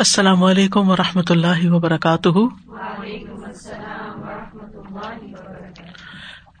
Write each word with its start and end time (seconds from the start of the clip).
السلام 0.00 0.44
علیکم 0.44 0.88
و 0.90 0.96
رحمۃ 0.96 1.30
اللہ 1.30 1.70
وبرکاتہ۔ 1.70 2.28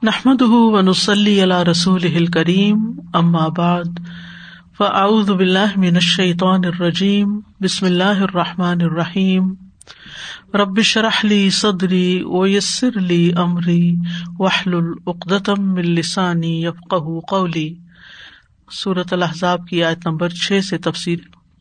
نحمد 0.02 0.42
ونسلی 0.42 1.42
علی 1.42 1.70
رسول 1.70 2.26
کریم 2.26 3.00
ام 3.14 3.36
آباد 3.36 4.00
فاعوذ 4.78 5.30
باللہ 5.30 5.72
من 5.76 5.94
الشیطان 5.94 6.64
الرجیم، 6.64 7.40
بسم 7.60 7.86
اللہ 7.86 8.22
الرحمٰن 8.22 8.80
الرحیم۔ 8.80 9.54
ربش 10.54 10.96
رحلی 10.96 11.50
صدری 11.50 12.22
ویسر 12.22 12.98
علی 12.98 13.32
عمری 13.32 13.94
وحل 14.38 14.74
العقدم 14.74 15.74
السانی 15.74 16.64
یفق 16.64 16.94
قولی۔ 17.28 17.74
صورت 18.70 19.12
الحضاب 19.12 19.66
کی 19.66 19.84
آیت 19.84 20.06
نمبر 20.06 20.28
چھ 20.28 20.64
سے 20.64 20.78
تفصیل 20.78 21.18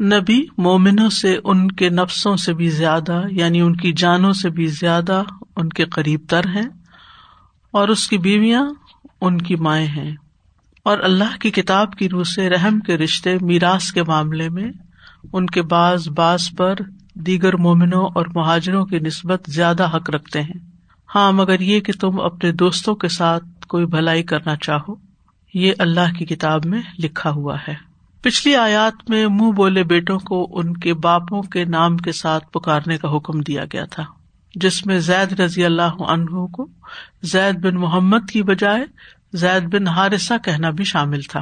نبی 0.00 0.44
مومنوں 0.58 1.10
سے 1.10 1.38
ان 1.44 1.70
کے 1.70 1.88
نفسوں 1.88 2.36
سے 2.36 2.52
بھی 2.52 2.70
زیادہ 2.70 3.22
یعنی 3.30 3.60
ان 3.60 3.76
کی 3.76 3.92
جانوں 3.92 4.32
سے 4.32 4.50
بھی 4.50 4.66
زیادہ 4.66 5.22
ان 5.56 5.68
کے 5.68 5.84
قریب 5.84 6.20
تر 6.28 6.40
ہیں 6.46 6.68
اور 7.70 7.88
اس 7.88 8.08
کی 8.08 8.18
بیویاں 8.18 8.66
ان 9.20 9.38
کی 9.38 9.56
مائیں 9.56 9.86
ہیں۔ 9.86 10.14
اور 10.82 10.98
اللہ 10.98 11.36
کی 11.40 11.50
کتاب 11.50 11.92
کی 11.92 12.08
روح 12.08 12.24
سے 12.24 12.50
رحم 12.50 12.80
کے 12.80 12.98
رشتے 12.98 13.36
میراث 13.40 13.92
کے 13.92 14.02
معاملے 14.02 14.48
میں 14.48 14.72
ان 15.32 15.46
کے 15.46 15.62
بعض 15.62 16.08
بعض 16.08 16.48
پر 16.56 16.74
دیگر 17.14 17.56
مومنوں 17.56 18.08
اور 18.14 18.26
مہاجروں 18.34 18.86
کی 18.86 18.98
نسبت 18.98 19.42
زیادہ 19.46 19.96
حق 19.96 20.10
رکھتے 20.10 20.42
ہیں۔ 20.42 20.70
ہاں 21.14 21.32
مگر 21.32 21.60
یہ 21.60 21.80
کہ 21.80 21.92
تم 22.00 22.20
اپنے 22.20 22.52
دوستوں 22.52 22.94
کے 22.94 23.08
ساتھ 23.08 23.66
کوئی 23.68 23.86
بھلائی 23.86 24.22
کرنا 24.22 24.56
چاہو۔ 24.56 25.05
یہ 25.56 25.72
اللہ 25.78 26.12
کی 26.18 26.24
کتاب 26.24 26.66
میں 26.66 26.82
لکھا 26.98 27.30
ہوا 27.30 27.56
ہے۔ 27.68 27.74
پچھلی 28.22 28.56
آیات 28.56 29.10
میں 29.10 29.26
منہ 29.26 29.50
بولے 29.50 29.82
بیٹوں 29.82 30.18
کو 30.18 30.46
ان 30.50 30.76
کے 30.76 30.94
باپوں 30.94 31.42
کے 31.42 31.64
نام 31.64 31.96
کے 31.96 32.12
ساتھ 32.12 32.50
پکارنے 32.52 32.98
کا 32.98 33.16
حکم 33.16 33.40
دیا 33.40 33.64
گیا 33.72 33.84
تھا، 33.84 34.04
جس 34.54 34.86
میں 34.86 34.98
زید 34.98 35.40
رضی 35.40 35.64
اللہ 35.64 36.02
عنہ 36.08 36.46
کو 36.46 36.68
زید 37.22 37.56
بن 37.56 37.74
محمد 37.74 38.30
کی 38.32 38.42
بجائے 38.42 38.84
زید 39.32 39.74
بن 39.74 39.88
ہارثہ 39.88 40.34
کہنا 40.44 40.70
بھی 40.70 40.84
شامل 40.84 41.20
تھا۔ 41.20 41.40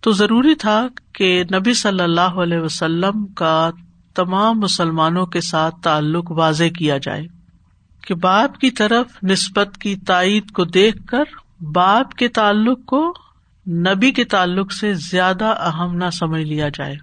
تو 0.00 0.12
ضروری 0.12 0.54
تھا 0.54 0.86
کہ 1.12 1.44
نبی 1.54 1.74
صلی 1.74 2.02
اللہ 2.02 2.38
علیہ 2.42 2.58
وسلم 2.58 3.26
کا 3.26 3.70
تمام 4.14 4.60
مسلمانوں 4.60 5.26
کے 5.26 5.40
ساتھ 5.40 5.74
تعلق 5.82 6.30
واضح 6.30 6.64
کیا 6.78 6.98
جائے 6.98 7.26
کہ 8.02 8.14
باپ 8.14 8.58
کی 8.58 8.70
طرف 8.70 9.06
نسبت 9.22 9.78
کی 9.78 9.96
تائید 9.96 10.50
کو 10.50 10.64
دیکھ 10.64 11.06
کر 11.06 11.24
باپ 11.60 12.12
کے 12.12 12.28
تعلق 12.28 12.84
کو 12.86 13.14
نبی 13.68 14.12
کے 14.12 14.24
تعلق 14.24 14.72
سے 14.72 14.94
زیادہ 14.94 15.44
اہم 15.44 15.94
نہ 15.94 16.10
سمجھ 16.10 16.42
لیا 16.42 16.68
جائے۔ 16.68 16.96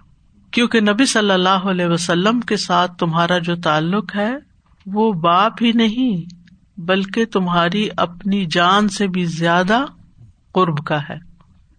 کیونکہ 0.50 0.80
نبی 0.80 1.06
صلی 1.06 1.30
اللہ 1.30 1.48
علیہ 1.48 1.86
وسلم 1.86 2.40
کے 2.40 2.56
ساتھ 2.56 2.98
تمہارا 2.98 3.38
جو 3.38 3.56
تعلق 3.56 4.16
ہے، 4.16 4.34
وہ 4.86 5.12
باپ 5.12 5.52
ہی 5.62 5.72
نہیں، 5.72 6.34
بلکہ 6.80 7.24
تمہاری 7.24 7.88
اپنی 7.96 8.44
جان 8.44 8.88
سے 8.88 9.06
بھی 9.06 9.24
زیادہ 9.24 9.84
قرب 10.52 10.84
کا 10.86 10.98
ہے۔ 11.10 11.18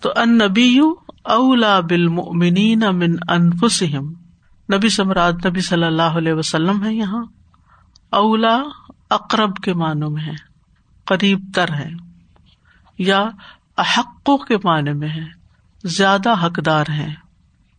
تو 0.02 0.10
ان 0.16 0.38
نبی 0.38 0.80
اولا 1.24 1.80
بالمؤمنین 1.80 2.80
من 2.80 3.16
انفسہم۔ 3.30 4.14
نبی 4.74 4.90
سمراد، 4.90 5.34
نبی 5.46 5.62
صلی 5.62 5.84
اللہ 5.84 6.02
علیہ 6.02 6.34
وسلم 6.34 6.84
ہے 6.84 6.94
یہاں۔ 6.94 7.26
اولا 8.10 8.62
اقرب 9.10 9.56
کے 9.56 9.74
معنوں 9.74 10.10
میں 10.10 10.24
ہے 10.24 10.34
قریب 11.06 11.52
تر 11.56 11.74
ہے 11.74 11.90
یا 12.98 13.30
احقوں 13.78 14.38
کے 14.38 14.56
معنی 14.64 14.94
میں 14.94 15.10
ہے 15.10 15.26
زیادہ 15.84 16.46
حقدار 16.46 16.86
ہیں۔ 16.90 17.16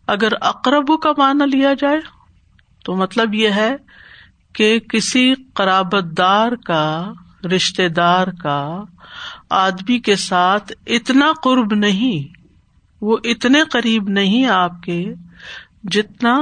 اگر 0.06 0.28
اقرب 0.41 1.00
کا 1.03 1.10
معنی 1.19 1.56
لیا 1.56 1.75
جائے، 1.75 2.00
تو 2.84 2.97
مطلب 2.97 3.34
یہ 3.34 3.48
ہے 3.48 3.76
کہ 4.53 4.78
کسی 4.78 5.34
قرابت 5.54 6.04
دار 6.19 6.53
کا 6.53 7.12
رشتے 7.44 7.88
دار 7.88 8.26
کا 8.26 8.82
آدمی 9.50 9.98
کے 9.98 10.16
ساتھ 10.16 10.72
اتنا 10.86 11.32
قرب 11.42 11.75
نہیں، 11.75 12.38
وہ 13.00 13.16
اتنے 13.25 13.62
قریب 13.70 14.09
نہیں 14.09 14.47
آپ 14.47 14.82
کے 14.82 15.15
جتنا 15.82 16.38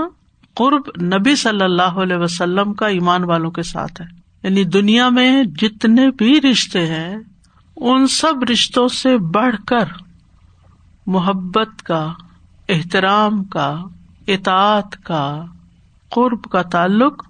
قرب 0.54 1.02
نبی 1.02 1.36
صلی 1.36 1.64
اللہ 1.64 1.82
علیہ 1.82 2.16
وسلم 2.16 2.74
کا 2.74 2.86
ایمان 2.86 3.24
والوں 3.24 3.50
کے 3.50 3.62
ساتھ 3.62 4.02
ہے۔ 4.02 4.06
یعنی 4.42 4.64
دنیا 4.64 5.08
میں 5.08 5.42
جتنے 5.44 6.10
بھی 6.10 6.40
رشتے 6.40 6.86
ہیں 6.86 7.16
ان 7.76 8.06
سب 8.06 8.44
رشتوں 8.52 8.88
سے 8.88 9.18
بڑھ 9.18 9.56
کر 9.66 9.84
محبت 11.06 11.82
کا، 11.82 12.12
احترام 12.68 13.44
کا، 13.44 13.82
اطاعت 14.26 15.04
کا، 15.04 15.44
قرب 16.10 16.44
کا 16.44 16.62
تعلق 16.62 17.26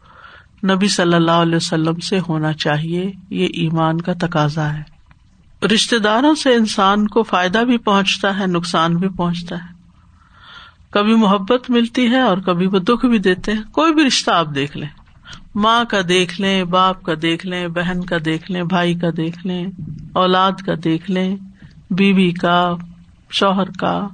نبی 0.70 0.88
صلی 0.88 1.14
اللہ 1.14 1.30
علیہ 1.30 1.56
وسلم 1.56 1.94
سے 1.94 2.18
ہونا 2.28 2.52
چاہیے، 2.52 3.12
یہ 3.30 3.46
ایمان 3.46 4.00
کا 4.00 4.12
تقاضا 4.20 4.72
ہے۔ 4.72 4.82
رشتے 5.66 5.98
داروں 5.98 6.34
سے 6.34 6.54
انسان 6.54 7.08
کو 7.08 7.22
فائدہ 7.22 7.58
بھی 7.58 7.78
پہنچتا 7.78 8.38
ہے، 8.38 8.46
نقصان 8.46 8.96
بھی 8.96 9.08
پہنچتا 9.08 9.56
ہے۔ 9.56 9.76
کبھی 10.90 11.14
محبت 11.14 11.70
ملتی 11.70 12.06
ہے 12.06 12.20
اور 12.20 12.38
کبھی 12.38 12.66
وہ 12.66 12.78
دکھ 12.78 13.06
بھی 13.06 13.18
دیتے 13.18 13.52
ہیں۔ 13.52 13.62
کوئی 13.72 13.94
بھی 13.94 14.06
رشتہ 14.06 14.30
آپ 14.30 14.46
دیکھ 14.54 14.76
لیں۔ 14.76 14.88
ماں 15.56 15.84
کا 15.84 15.98
دیکھ 16.08 16.40
لیں، 16.40 16.64
باپ 16.64 17.02
کا 17.02 17.12
دیکھ 17.22 17.46
لیں، 17.46 17.68
بہن 17.68 18.04
کا 18.04 18.16
دیکھ 18.24 18.50
لیں، 18.50 18.62
بھائی 18.62 18.94
کا 18.94 19.06
دیکھ 19.16 19.46
لیں، 19.46 19.66
اولاد 20.12 20.52
کا 20.52 20.72
دیکھ 20.84 21.10
لیں، 21.10 21.36
بیوی 21.90 22.30
کا، 22.30 22.74
شوہر 23.30 23.70
کا۔ 23.70 24.08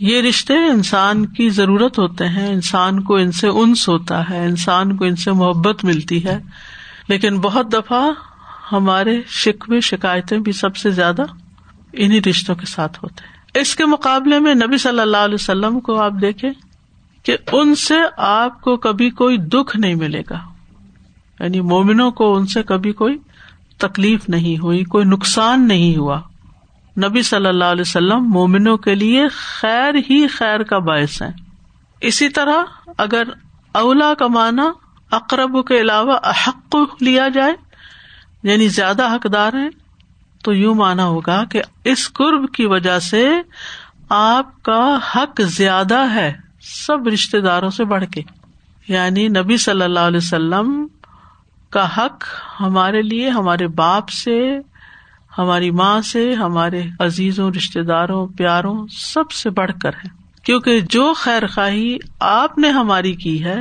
یہ 0.00 0.20
رشتے 0.20 0.54
انسان 0.54 1.26
کی 1.26 1.48
ضرورت 1.48 1.98
ہوتے 1.98 2.28
ہیں، 2.28 2.52
انسان 2.52 3.02
کو 3.02 3.16
ان 3.16 3.32
سے 3.32 3.48
انس 3.48 3.88
ہوتا 3.88 4.30
ہے، 4.30 4.44
انسان 4.44 4.96
کو 4.96 5.04
ان 5.04 5.16
سے 5.16 5.32
محبت 5.32 5.84
ملتی 5.84 6.24
ہے۔ 6.24 6.40
لیکن 7.08 7.40
بہت 7.40 7.72
دفعہ 7.72 8.10
ہمارے 8.72 9.20
شکوے، 9.28 9.80
شکایتیں 9.80 10.38
بھی 10.38 10.52
سب 10.52 10.76
سے 10.76 10.90
زیادہ 10.90 11.22
انہیں 11.92 12.20
رشتوں 12.28 12.54
کے 12.54 12.66
ساتھ 12.66 12.98
ہوتے 13.02 13.24
ہیں۔ 13.24 13.60
اس 13.60 13.76
کے 13.76 13.86
مقابلے 13.86 14.38
میں 14.38 14.54
نبی 14.54 14.76
صلی 14.76 15.00
اللہ 15.00 15.16
علیہ 15.16 15.34
وسلم 15.34 15.80
کو 15.80 16.00
آپ 16.00 16.12
دیکھیں 16.20 16.50
کہ 17.22 17.36
ان 17.52 17.74
سے 17.74 17.94
آپ 18.16 18.60
کو 18.60 18.76
کبھی 18.76 19.10
کوئی 19.10 19.36
دکھ 19.36 19.76
نہیں 19.76 19.94
ملے 19.94 20.22
گا۔ 20.30 20.51
یعنی 21.42 21.60
مومنوں 21.60 22.10
کو 22.10 22.36
ان 22.36 22.46
سے 22.46 22.62
کبھی 22.62 22.92
کوئی 22.92 23.18
تکلیف 23.78 24.28
نہیں 24.28 24.62
ہوئی، 24.62 24.84
کوئی 24.84 25.04
نقصان 25.04 25.68
نہیں 25.68 25.96
ہوا۔ 25.96 26.20
نبی 27.04 27.22
صلی 27.22 27.46
اللہ 27.46 27.64
علیہ 27.64 27.80
وسلم 27.80 28.24
مومنوں 28.30 28.76
کے 28.76 28.94
لیے 28.94 29.28
خیر 29.28 29.94
ہی 30.10 30.26
خیر 30.26 30.62
کا 30.62 30.78
باعث 30.78 31.22
ہے 31.22 31.30
اسی 32.00 32.28
طرح 32.28 32.62
اگر 32.98 33.22
اولا 33.72 34.14
کا 34.14 34.26
معنی 34.26 34.70
اقرب 35.10 35.66
کے 35.66 35.80
علاوہ 35.80 36.18
احق 36.22 36.76
لیا 37.00 37.28
جائے 37.28 37.52
یعنی 38.42 38.68
زیادہ 38.68 39.14
حقدار 39.14 39.52
ہے 39.52 39.68
تو 40.44 40.52
یوں 40.52 40.74
مانا 40.74 41.04
ہوگا 41.04 41.44
کہ 41.44 41.62
اس 41.84 42.12
قرب 42.12 42.52
کی 42.52 42.66
وجہ 42.66 42.98
سے 42.98 43.30
آپ 44.08 44.62
کا 44.62 44.98
حق 45.14 45.40
زیادہ 45.42 46.14
ہے، 46.14 46.32
سب 46.86 47.08
رشتے 47.08 47.40
داروں 47.40 47.70
سے 47.70 47.84
بڑھ 47.84 48.04
کے۔ 48.06 48.22
یعنی 48.88 49.28
نبی 49.28 49.56
صلی 49.56 49.82
اللہ 49.82 50.00
علیہ 50.00 50.16
وسلم 50.16 50.86
کا 51.72 51.86
حق 51.96 52.24
ہمارے 52.60 53.02
لیے، 53.02 53.28
ہمارے 53.28 53.66
باپ 53.66 54.08
سے، 54.08 54.58
ہماری 55.38 55.70
ماں 55.70 56.02
سے، 56.02 56.34
ہمارے 56.34 56.82
عزیزوں 57.00 57.50
رشتے 57.50 57.82
داروں، 57.82 58.26
پیاروں، 58.26 58.86
سب 58.90 59.30
سے 59.30 59.50
بڑھ 59.50 59.70
کر 59.82 59.88
ہے۔ 59.88 60.08
کیونکہ 60.42 60.80
جو 60.80 61.12
خیر 61.16 61.46
خواہی 61.46 61.96
آپ 62.20 62.58
نے 62.58 62.68
ہماری 62.68 63.12
کی 63.12 63.44
ہے، 63.44 63.56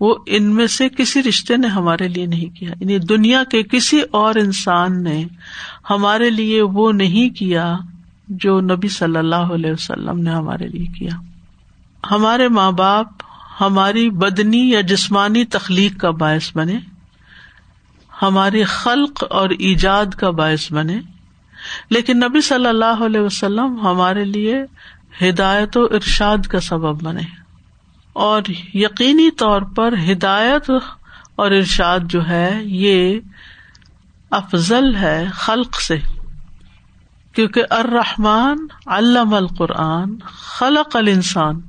وہ 0.00 0.14
ان 0.26 0.44
میں 0.44 0.66
سے 0.66 0.88
کسی 0.88 1.22
رشتے 1.22 1.56
نے 1.56 1.66
ہمارے 1.66 2.08
لیے 2.08 2.26
نہیں 2.26 2.56
کیا۔ 2.56 2.70
یعنی 2.80 2.98
دنیا 2.98 3.44
کے 3.44 3.62
کسی 3.62 4.00
اور 4.10 4.34
انسان 4.34 5.02
نے 5.02 5.24
ہمارے 5.90 6.30
لیے 6.30 6.62
وہ 6.62 6.92
نہیں 6.92 7.36
کیا 7.36 7.76
جو 8.28 8.60
نبی 8.60 8.88
صلی 8.88 9.16
اللہ 9.16 9.36
علیہ 9.36 9.72
وسلم 9.72 10.18
نے 10.18 10.30
ہمارے 10.30 10.68
لیے 10.68 10.86
کیا۔ 10.86 11.20
ہمارے 12.10 12.48
ماں 12.48 12.72
باپ 12.72 13.06
ہماری 13.60 14.10
بدنی 14.10 14.70
یا 14.70 14.80
جسمانی 14.80 15.44
تخلیق 15.44 16.00
کا 16.00 16.10
باعث 16.10 16.56
بنے۔ 16.56 16.91
ہماری 18.22 18.64
خلق 18.64 19.24
اور 19.30 19.50
ایجاد 19.50 20.06
کا 20.06 20.30
باعث 20.30 20.72
بنے۔ 20.72 21.00
لیکن 21.90 22.18
نبی 22.18 22.40
صلی 22.40 22.66
اللہ 22.66 23.04
علیہ 23.04 23.20
وسلم 23.20 23.80
ہمارے 23.80 24.24
لیے 24.24 24.64
ہدایت 25.22 25.76
و 25.76 25.84
ارشاد 25.84 26.38
کا 26.38 26.60
سبب 26.60 27.02
بنے۔ 27.02 27.22
اور 28.12 28.42
یقینی 28.74 29.30
طور 29.30 29.62
پر 29.62 29.94
ہدایت 30.12 30.70
اور 31.36 31.50
ارشاد 31.50 32.00
جو 32.04 32.28
ہے، 32.28 32.58
یہ 32.62 33.20
افضل 34.30 34.96
ہے 34.96 35.26
خلق 35.34 35.80
سے۔ 35.80 35.98
کیونکہ 37.32 37.62
اررحمان 37.70 38.66
علام 38.86 39.34
القرآن، 39.34 40.18
خلق 40.34 40.96
ال 40.96 41.08
انسان 41.08 41.60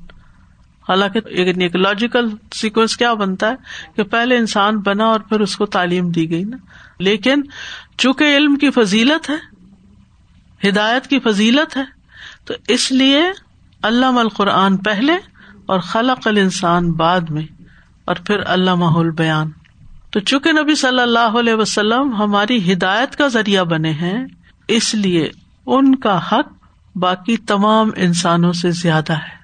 حالانکہ 0.87 1.19
ایک 1.25 1.75
لاجیکل 1.75 2.29
سیکوینس 2.51 2.97
کیا 2.97 3.13
بنتا 3.13 3.49
ہے 3.49 3.55
کہ 3.95 4.03
پہلے 4.03 4.37
انسان 4.37 4.77
بنا 4.77 5.05
اور 5.05 5.19
پھر 5.19 5.39
اس 5.39 5.55
کو 5.57 5.65
تعلیم 5.65 6.09
دی 6.09 6.29
گئی 6.29 6.43
نا۔ 6.43 6.57
لیکن 6.99 7.41
چونکہ 7.97 8.37
علم 8.37 8.55
کی 8.55 8.71
فضیلت 8.71 9.29
ہے، 9.29 10.69
ہدایت 10.69 11.07
کی 11.07 11.19
فضیلت 11.19 11.77
ہے، 11.77 11.83
تو 12.45 12.53
اس 12.67 12.91
لیے 12.91 13.21
علام 13.83 14.17
القرآن 14.17 14.77
پہلے 14.77 15.13
اور 15.65 15.79
خلق 15.79 16.27
ال 16.27 16.37
انسان 16.37 16.91
بعد 16.91 17.21
میں، 17.29 17.45
اور 18.05 18.15
پھر 18.15 18.41
علامہ 18.45 19.11
بیان 19.17 19.51
تو 20.11 20.19
چونکہ 20.19 20.51
نبی 20.51 20.75
صلی 20.75 20.99
اللہ 20.99 21.39
علیہ 21.39 21.53
وسلم 21.53 22.15
ہماری 22.15 22.73
ہدایت 22.73 23.15
کا 23.15 23.27
ذریعہ 23.27 23.63
بنے 23.63 23.91
ہیں، 23.91 24.25
اس 24.67 24.95
لیے 24.95 25.29
ان 25.65 25.95
کا 25.95 26.17
حق 26.31 26.53
باقی 26.95 27.37
تمام 27.37 27.89
انسانوں 27.95 28.53
سے 28.53 28.71
زیادہ 28.71 29.13
ہے۔ 29.13 29.42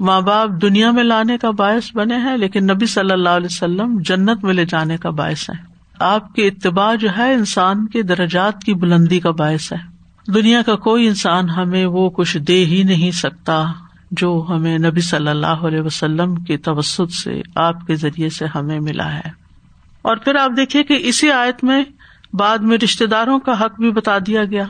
ماں 0.00 0.20
باپ 0.20 0.48
دنیا 0.62 0.90
میں 0.90 1.04
لانے 1.04 1.38
کا 1.38 1.50
باعث 1.50 1.96
بنے 1.96 2.16
ہیں، 2.16 2.36
لیکن 2.36 2.64
نبی 2.64 2.86
صلی 2.86 3.12
اللہ 3.12 3.28
علیہ 3.28 3.48
وسلم 3.50 3.98
جنت 4.00 4.44
میں 4.44 4.54
لے 4.54 4.64
جانے 4.64 4.96
کا 4.96 5.10
باعث 5.10 5.50
ہے 5.50 5.68
آپ 5.98 6.34
کی 6.34 6.46
اتباع 6.46 6.94
جو 6.94 7.08
ہے 7.18 7.34
انسان 7.34 7.86
کے 7.86 8.02
درجات 8.02 8.64
کی 8.64 8.74
بلندی 8.74 9.20
کا 9.20 9.30
باعث 9.30 9.72
ہے۔ 9.72 9.98
دنیا 10.32 10.62
کا 10.62 10.76
کوئی 10.76 11.06
انسان 11.06 11.50
ہمیں 11.50 11.86
وہ 11.86 12.10
کچھ 12.10 12.38
دے 12.38 12.64
ہی 12.64 12.82
نہیں 12.82 13.10
سکتا 13.10 13.64
جو 14.10 14.46
ہمیں 14.48 14.78
نبی 14.78 15.00
صلی 15.00 15.28
اللہ 15.28 15.46
علیہ 15.46 15.80
وسلم 15.80 16.34
کے 16.34 16.56
توسط 16.56 17.10
سے، 17.24 17.42
آپ 17.56 17.86
کے 17.86 17.94
ذریعے 17.94 18.28
سے 18.28 18.46
ہمیں 18.54 18.80
ملا 18.80 19.14
ہے۔ 19.14 19.30
اور 20.02 20.16
پھر 20.16 20.34
آپ 20.34 20.50
دیکھیے 20.56 20.82
کہ 20.82 20.98
اسی 21.00 21.30
آیت 21.30 21.64
میں 21.64 21.84
بعد 22.32 22.58
میں 22.58 22.78
رشتے 22.84 23.06
داروں 23.06 23.38
کا 23.38 23.60
حق 23.60 23.80
بھی 23.80 23.90
بتا 23.90 24.18
دیا 24.26 24.44
گیا۔ 24.44 24.64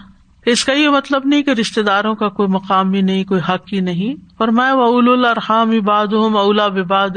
اس 0.46 0.64
کا 0.64 0.73
یہ 0.73 0.88
مطلب 0.88 1.23
نہیں 1.25 1.43
کہ 1.43 1.50
رشتے 1.50 1.82
داروں 1.82 2.14
کا 2.14 2.29
کوئی 2.29 2.49
مقام 2.49 2.90
بھی 2.90 3.02
نہیں، 3.02 3.25
کوئی 3.25 3.40
حق 3.49 3.73
ہی 3.73 3.81
نہیں۔ 3.81 4.14
اور 4.37 4.49
میں 4.49 4.70
اول 4.70 5.25
الرحام 5.26 5.70
اباد 5.70 6.06
ہوں 6.06 6.38
اولا 6.38 6.69
بباد 6.69 7.17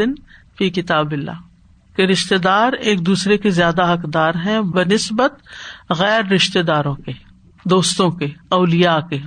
فی 0.57 0.69
کتاب 0.69 1.11
اللہ 1.11 1.31
کہ 1.95 2.01
رشتے 2.01 2.37
دار 2.37 2.73
ایک 2.73 3.05
دوسرے 3.05 3.37
کے 3.37 3.49
زیادہ 3.49 3.93
حقدار 3.93 4.33
ہیں 4.45 4.61
بہ 4.61 4.93
نسبت 4.93 5.33
غیر 5.89 6.25
رشتے 6.25 6.63
داروں 6.63 6.95
کے، 6.95 7.11
دوستوں 7.65 8.09
کے 8.09 8.27
اولیا 8.49 8.99
کے۔ 8.99 9.17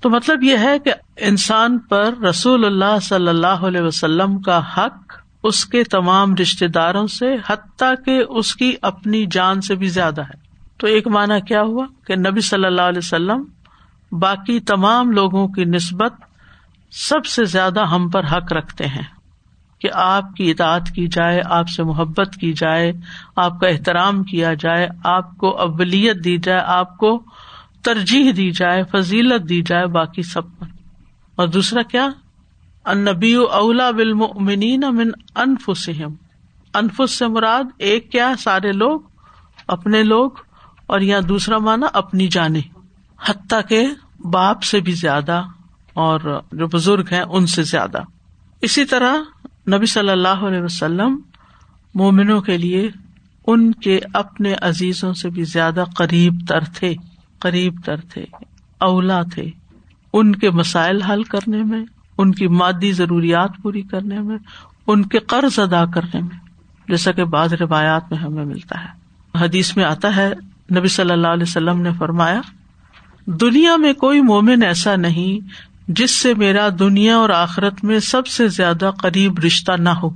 تو 0.00 0.10
مطلب 0.10 0.42
یہ 0.42 0.56
ہے 0.56 0.78
کہ 0.78 0.92
انسان 1.16 1.78
پر 1.78 2.14
رسول 2.30 2.64
اللہ 2.64 2.98
صلی 3.02 3.28
اللہ 3.28 3.46
علیہ 3.46 3.80
وسلم 3.80 4.38
کا 4.38 4.60
حق 4.76 5.12
اس 5.42 5.64
کے 5.64 5.84
تمام 5.84 6.34
رشتے 6.34 6.68
داروں 6.68 7.06
سے، 7.06 7.26
حتیٰ 7.46 7.94
کہ 8.04 8.22
اس 8.28 8.56
کی 8.56 8.74
اپنی 8.82 9.26
جان 9.30 9.60
سے 9.60 9.74
بھی 9.74 9.88
زیادہ 9.88 10.20
ہے۔ 10.20 10.49
تو 10.80 10.86
ایک 10.86 11.08
مانا 11.08 11.38
کیا 11.38 11.62
ہوا 11.62 11.86
کہ 12.06 12.16
نبی 12.16 12.40
صلی 12.40 12.64
اللہ 12.64 12.82
علیہ 12.82 12.98
وسلم 12.98 13.44
باقی 14.12 14.60
تمام 14.60 15.10
لوگوں 15.10 15.48
کی 15.48 15.64
نسبت 15.64 16.12
سب 16.90 17.26
سے 17.26 17.44
زیادہ 17.44 17.86
ہم 17.86 18.08
پر 18.08 18.24
حق 18.24 18.52
رکھتے 18.52 18.86
ہیں 18.86 19.02
کہ 19.80 19.88
آپ 19.92 20.34
کی 20.36 20.50
اطاعت 20.50 20.88
کی 20.94 21.06
جائے، 21.06 21.40
آپ 21.44 21.68
سے 21.68 21.82
محبت 21.82 22.36
کی 22.40 22.52
جائے، 22.52 22.92
آپ 23.36 23.60
کا 23.60 23.68
احترام 23.68 24.22
کیا 24.22 24.54
جائے، 24.54 24.88
آپ 25.04 25.36
کو 25.36 25.58
اولت 25.58 26.24
دی 26.24 26.38
جائے، 26.38 26.60
آپ 26.66 26.98
کو 26.98 27.22
ترجیح 27.82 28.32
دی 28.36 28.50
جائے، 28.50 28.82
فضیلت 28.92 29.48
دی 29.48 29.62
جائے 29.62 29.86
باقی 29.86 30.22
سب 30.22 30.58
پر۔ 30.58 30.66
اور 31.36 31.48
دوسرا 31.48 31.82
کیا؟ 31.82 32.08
انبی 32.84 33.34
اولا 33.34 33.90
بالمؤمنین 33.90 34.80
من 34.80 35.10
انفسم 35.34 36.14
انفس 36.74 37.18
سے 37.18 37.26
مراد 37.26 37.64
ایک 37.78 38.12
کیا؟ 38.12 38.32
سارے 38.38 38.72
لوگ، 38.72 39.00
اپنے 39.68 40.02
لوگ 40.02 40.30
اور 40.90 41.00
یا 41.00 41.20
دوسرا 41.28 41.58
مانا 41.58 41.86
اپنی 41.92 42.28
جانے 42.28 42.60
حتیٰ 43.28 43.60
کہ 43.68 43.86
باپ 44.24 44.62
سے 44.62 44.80
بھی 44.80 44.92
زیادہ 44.92 45.42
اور 45.94 46.42
جو 46.52 46.66
بزرگ 46.66 47.04
ہیں 47.12 47.20
ان 47.20 47.46
سے 47.46 47.62
زیادہ۔ 47.62 47.98
اسی 48.60 48.84
طرح 48.84 49.14
نبی 49.76 49.86
صلی 49.86 50.10
اللہ 50.10 50.28
علیہ 50.28 50.62
وسلم 50.62 51.20
مومنوں 51.94 52.40
کے 52.40 52.56
لیے 52.56 52.90
ان 53.46 53.72
کے 53.72 54.00
اپنے 54.14 54.54
عزیزوں 54.62 55.12
سے 55.12 55.30
بھی 55.30 55.44
زیادہ 55.44 55.84
قریب 55.96 56.34
تر 56.48 56.64
تھے، 56.64 56.94
قریب 57.38 57.80
تر 57.84 57.96
تھے، 57.96 58.24
اولا 58.78 59.22
تھے۔ 59.22 59.50
ان 60.12 60.34
کے 60.36 60.50
مسائل 60.50 61.02
حل 61.02 61.22
کرنے 61.22 61.62
میں، 61.62 61.84
ان 62.18 62.32
کی 62.32 62.48
مادی 62.48 62.92
ضروریات 62.92 63.50
پوری 63.62 63.82
کرنے 63.82 64.20
میں، 64.20 64.38
ان 64.86 65.06
کے 65.06 65.18
قرض 65.18 65.58
ادا 65.58 65.84
کرنے 65.86 66.20
میں، 66.20 66.38
جیسا 66.88 67.12
کہ 67.12 67.24
بعض 67.24 67.52
روایات 67.52 68.02
میں 68.10 68.18
ہمیں 68.18 68.44
ملتا 68.44 68.84
ہے۔ 68.84 69.00
حدیث 69.44 69.76
میں 69.76 69.84
آتا 69.84 70.16
ہے 70.16 70.32
نبی 70.76 70.88
صلی 70.88 71.12
اللہ 71.12 71.28
علیہ 71.28 71.42
وسلم 71.42 71.80
نے 71.80 71.90
فرمایا، 71.98 72.40
دنیا 73.26 73.76
میں 73.76 73.92
کوئی 73.92 74.20
مومن 74.20 74.62
ایسا 74.62 74.96
نہیں 74.96 75.48
جس 75.88 76.10
سے 76.10 76.34
میرا 76.34 76.68
دنیا 76.78 77.16
اور 77.16 77.30
آخرت 77.30 77.84
میں 77.84 77.98
سب 77.98 78.26
سے 78.26 78.48
زیادہ 78.48 78.90
قریب 78.98 79.38
رشتہ 79.38 79.72
نہ 79.72 79.88
ہو۔ 79.88 80.10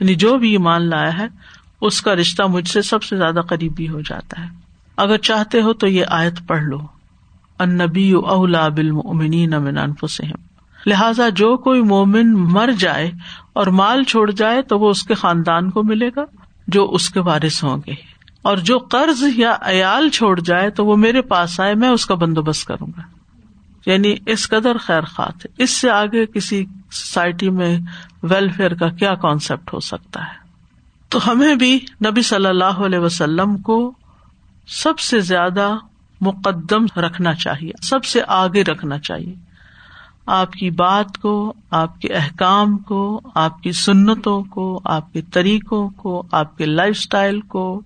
یعنی 0.00 0.14
جو 0.14 0.36
بھی 0.36 0.52
ایمان 0.52 0.82
لایا 0.82 1.18
ہے، 1.18 1.26
اس 1.80 2.02
کا 2.02 2.14
رشتہ 2.14 2.42
مجھ 2.42 2.68
سے 2.68 2.82
سب 2.82 3.02
سے 3.02 3.16
زیادہ 3.16 3.40
قریبی 3.48 3.88
ہو 3.88 4.00
جاتا 4.00 4.42
ہے۔ 4.42 4.48
اگر 4.96 5.16
چاہتے 5.16 5.62
ہو 5.62 5.72
تو 5.72 5.86
یہ 5.86 6.04
آیت 6.08 6.34
پڑھ 6.46 6.62
لو۔ 6.62 6.78
انبی 7.58 8.12
اولا 8.12 8.68
بالمؤمنین 8.68 9.50
من 9.50 9.78
انفسہم۔ 9.78 10.52
لہذا 10.86 11.28
جو 11.28 11.56
کوئی 11.56 11.82
مومن 11.82 12.32
مر 12.32 12.70
جائے 12.78 13.10
اور 13.52 13.66
مال 13.66 14.04
چھوڑ 14.04 14.30
جائے 14.30 14.62
تو 14.62 14.78
وہ 14.78 14.90
اس 14.90 15.02
کے 15.02 15.14
خاندان 15.14 15.70
کو 15.70 15.82
ملے 15.82 16.08
گا، 16.16 16.24
جو 16.68 16.90
اس 16.90 17.10
کے 17.10 17.20
وارث 17.20 17.64
ہوں 17.64 17.76
گے۔ 17.86 18.11
اور 18.42 18.56
جو 18.56 18.78
قرض 18.78 19.22
یا 19.36 19.56
عیال 19.62 20.08
چھوڑ 20.10 20.40
جائے 20.40 20.70
تو 20.70 20.86
وہ 20.86 20.96
میرے 20.96 21.22
پاس 21.22 21.60
آئے، 21.60 21.74
میں 21.74 21.88
اس 21.88 22.06
کا 22.06 22.14
بندوبست 22.14 22.64
کروں 22.64 22.86
گا۔ 22.86 23.02
یعنی 23.86 24.14
اس 24.26 24.48
قدر 24.48 24.78
خیر 24.78 25.00
خواہ 25.00 25.46
اس 25.58 25.70
سے 25.70 25.90
آگے 25.90 26.26
کسی 26.26 26.64
سوسائٹی 26.90 27.50
میں 27.50 27.78
ویلفیئر 28.22 28.74
کا 28.74 28.88
کیا 28.88 29.14
کانسیپٹ 29.14 29.74
ہو 29.74 29.80
سکتا 29.80 30.20
ہے؟ 30.20 30.42
تو 31.08 31.30
ہمیں 31.30 31.54
بھی 31.54 31.80
نبی 32.06 32.22
صلی 32.22 32.46
اللہ 32.46 32.64
علیہ 32.64 32.98
وسلم 32.98 33.56
کو 33.56 33.92
سب 34.66 34.98
سے 34.98 35.20
زیادہ 35.20 35.74
مقدم 36.20 37.00
رکھنا 37.00 37.34
چاہیے، 37.34 37.70
سب 37.82 38.04
سے 38.04 38.20
آگے 38.28 38.62
رکھنا 38.62 38.98
چاہیے۔ 38.98 39.34
آپ 40.26 40.52
کی 40.52 40.70
بات 40.70 41.18
کو، 41.18 41.52
آپ 41.70 42.00
کے 42.00 42.08
احکام 42.08 42.78
کو، 42.78 43.20
آپ 43.34 43.62
کی 43.62 43.72
سنتوں 43.72 44.42
کو، 44.42 44.80
آپ 44.84 45.12
کے 45.12 45.22
طریقوں 45.22 45.88
کو، 45.88 46.22
آپ 46.32 46.58
کے 46.58 46.66
لائف 46.66 46.96
اسٹائل 46.98 47.40
کو 47.40 47.82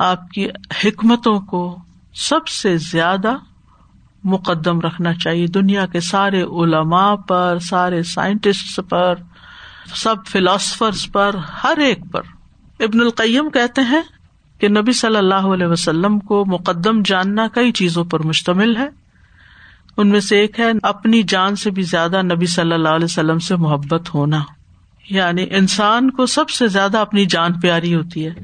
آپ 0.00 0.30
کی 0.30 0.48
حکمتوں 0.84 1.40
کو 1.40 1.78
سب 2.14 2.48
سے 2.48 2.76
زیادہ 2.76 3.32
مقدم 4.24 4.80
رکھنا 4.80 5.14
چاہیے۔ 5.14 5.46
دنیا 5.46 5.86
کے 5.86 6.00
سارے 6.00 6.42
علماء 6.42 7.14
پر، 7.14 7.58
سارے 7.58 8.02
سائنٹسٹ 8.02 8.80
پر، 8.88 9.14
سب 9.94 10.14
فلاسفرس 10.26 11.12
پر، 11.12 11.34
ہر 11.64 11.78
ایک 11.78 11.98
پر۔ 12.12 12.22
ابن 12.80 13.00
القیم 13.00 13.50
کہتے 13.50 13.80
ہیں 13.80 14.02
کہ 14.58 14.68
نبی 14.68 14.92
صلی 14.92 15.16
اللہ 15.16 15.34
علیہ 15.34 15.66
وسلم 15.66 16.18
کو 16.18 16.44
مقدم 16.46 17.02
جاننا 17.04 17.48
کئی 17.48 17.72
چیزوں 17.72 18.04
پر 18.04 18.20
مشتمل 18.22 18.76
ہے۔ 18.76 18.88
ان 19.96 20.08
میں 20.08 20.20
سے 20.20 20.38
ایک 20.38 20.60
ہے 20.60 20.72
اپنی 20.82 21.22
جان 21.22 21.56
سے 21.56 21.70
بھی 21.70 21.82
زیادہ 21.82 22.22
نبی 22.22 22.46
صلی 22.46 22.72
اللہ 22.72 22.88
علیہ 22.88 23.04
وسلم 23.04 23.38
سے 23.38 23.56
محبت 23.56 24.14
ہونا۔ 24.14 24.40
یعنی 25.10 25.46
انسان 25.50 26.10
کو 26.10 26.26
سب 26.26 26.50
سے 26.50 26.66
زیادہ 26.66 26.98
اپنی 26.98 27.26
جان 27.26 27.52
پیاری 27.52 27.94
ہوتی 27.94 28.26
ہے۔ 28.26 28.34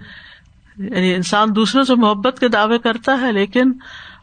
یعنی 0.78 1.14
انسان 1.14 1.56
دوسروں 1.56 1.84
سے 1.84 1.94
محبت 1.94 2.38
کے 2.40 2.48
دعوے 2.48 2.78
کرتا 2.78 3.20
ہے، 3.20 3.32
لیکن 3.32 3.72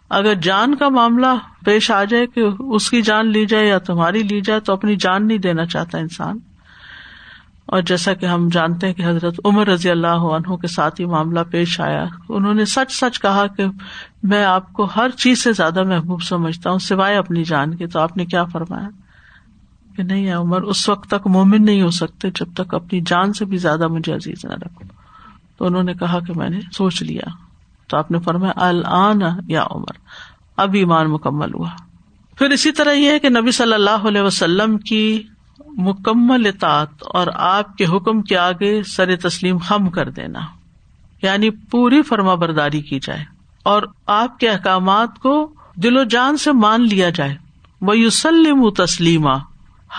اگر 0.09 0.33
جان 0.33 0.75
کا 0.75 0.89
معاملہ 0.89 1.27
پیش 1.65 1.91
آ 1.91 2.03
جائے 2.03 2.27
کہ 2.27 2.43
اس 2.59 2.89
کی 2.89 3.01
جان 3.01 3.27
لی 3.27 3.45
جائے 3.45 3.67
یا 3.67 3.77
تمہاری 3.77 4.23
لی 4.23 4.41
جائے، 4.41 4.59
تو 4.59 4.73
اپنی 4.73 4.95
جان 4.95 5.27
نہیں 5.27 5.37
دینا 5.37 5.65
چاہتا 5.65 5.97
انسان۔ 5.97 6.39
اور 7.65 7.81
جیسا 7.81 8.13
کہ 8.13 8.25
ہم 8.25 8.49
جانتے 8.51 8.87
ہیں 8.87 8.93
کہ 8.93 9.05
حضرت 9.05 9.39
عمر 9.45 9.67
رضی 9.67 9.89
اللہ 9.89 10.07
عنہ 10.07 10.55
کے 10.55 10.67
ساتھ 10.67 11.01
ہی 11.01 11.05
معاملہ 11.05 11.39
پیش 11.51 11.79
آیا، 11.79 12.05
انہوں 12.29 12.53
نے 12.53 12.65
سچ 12.65 12.91
سچ 12.91 13.19
کہا 13.19 13.47
کہ 13.47 13.63
میں 14.23 14.45
آپ 14.45 14.73
کو 14.73 14.87
ہر 14.95 15.09
چیز 15.09 15.43
سے 15.43 15.53
زیادہ 15.53 15.83
محبوب 15.83 16.23
سمجھتا 16.23 16.69
ہوں، 16.69 16.77
سوائے 16.77 17.15
اپنی 17.15 17.43
جان 17.43 17.75
کے۔ 17.75 17.87
تو 17.87 17.99
آپ 17.99 18.17
نے 18.17 18.25
کیا 18.25 18.43
فرمایا؟ 18.43 18.89
کہ 19.95 20.03
نہیں، 20.03 20.33
عمر، 20.33 20.61
اس 20.61 20.89
وقت 20.89 21.09
تک 21.09 21.27
مومن 21.27 21.65
نہیں 21.65 21.81
ہو 21.81 21.89
سکتے 21.89 22.29
جب 22.29 22.45
تک 22.55 22.73
اپنی 22.73 23.01
جان 23.01 23.33
سے 23.33 23.45
بھی 23.45 23.57
زیادہ 23.57 23.87
مجھے 23.87 24.13
عزیز 24.13 24.45
نہ 24.45 24.53
رکھو۔ 24.53 24.92
تو 25.57 25.65
انہوں 25.65 25.83
نے 25.83 25.93
کہا 25.93 26.19
کہ 26.19 26.33
میں 26.35 26.49
نے 26.49 26.59
سوچ 26.73 27.03
لیا۔ 27.03 27.21
تو 27.87 27.97
آپ 27.97 28.11
نے 28.11 28.19
فرمایا، 28.19 28.53
الان 28.55 29.19
یا 29.47 29.63
عمر، 29.71 29.97
اب 30.57 30.73
ایمان 30.73 31.11
مکمل 31.11 31.53
ہوا۔ 31.53 31.69
پھر 32.37 32.49
اسی 32.49 32.71
طرح 32.71 32.91
یہ 32.91 33.11
ہے 33.11 33.19
کہ 33.19 33.29
نبی 33.29 33.51
صلی 33.51 33.73
اللہ 33.73 34.07
علیہ 34.07 34.21
وسلم 34.21 34.77
کی 34.77 35.23
مکمل 35.67 36.45
اطاعت 36.45 36.89
اور 36.99 37.27
آپ 37.33 37.77
کے 37.77 37.85
حکم 37.85 38.21
کے 38.21 38.37
آگے 38.37 38.83
سر 38.83 39.15
تسلیم 39.15 39.57
خم 39.57 39.89
کر 39.89 40.09
دینا 40.09 40.39
یعنی 41.21 41.49
پوری 41.49 42.01
فرما 42.01 42.35
برداری 42.35 42.81
کی 42.81 42.99
جائے 42.99 43.25
اور 43.63 43.83
آپ 44.07 44.39
کے 44.39 44.49
احکامات 44.49 45.19
کو 45.19 45.53
دل 45.75 45.97
و 45.97 46.03
جان 46.03 46.37
سے 46.37 46.51
مان 46.51 46.81
لیا 46.81 47.09
جائے۔ 47.09 47.37
وہ 47.81 47.97
یوسلم 47.97 48.69
تسلیمہ 48.69 49.37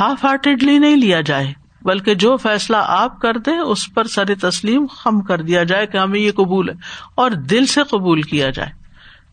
ہاف 0.00 0.24
ہارٹیڈلی 0.24 0.78
نہیں 0.78 0.96
لیا 0.96 1.20
جائے۔ 1.20 1.52
بلکہ 1.84 2.14
جو 2.14 2.36
فیصلہ 2.36 2.76
آپ 2.80 3.20
کر 3.20 3.36
دیں، 3.36 3.58
اس 3.58 3.94
پر 3.94 4.04
سر 4.04 4.34
تسلیم 4.34 4.86
خم 4.86 5.20
کر 5.20 5.42
دیا 5.42 5.64
جائے 5.64 5.86
کہ 5.86 5.96
ہمیں 5.96 6.20
یہ 6.20 6.32
قبول 6.32 6.68
ہے 6.68 6.74
اور 7.14 7.30
دل 7.30 7.66
سے 7.66 7.80
قبول 7.82 8.22
کیا 8.22 8.50
جائے۔ 8.50 8.70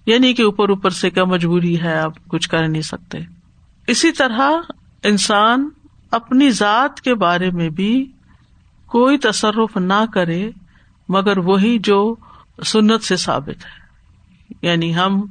یعنی 0.05 0.33
کہ 0.33 0.41
اوپر 0.41 0.69
اوپر 0.69 0.89
سے 0.89 1.09
کیا 1.09 1.23
مجبوری 1.23 1.81
ہے، 1.81 1.99
آپ 1.99 2.13
کچھ 2.27 2.49
کر 2.49 2.67
نہیں 2.67 2.81
سکتے۔ 2.81 3.19
اسی 3.87 4.11
طرح 4.11 4.51
انسان 5.03 5.69
اپنی 6.11 6.51
ذات 6.51 7.01
کے 7.01 7.15
بارے 7.15 7.51
میں 7.51 7.69
بھی 7.69 8.11
کوئی 8.85 9.17
تصرف 9.17 9.77
نہ 9.77 10.05
کرے، 10.13 10.51
مگر 11.09 11.37
وہی 11.37 11.79
جو 11.79 12.15
سنت 12.65 13.03
سے 13.03 13.15
ثابت 13.15 13.65
ہے۔ 13.65 13.81
یعنی 14.61 14.95
ہم 14.95 15.21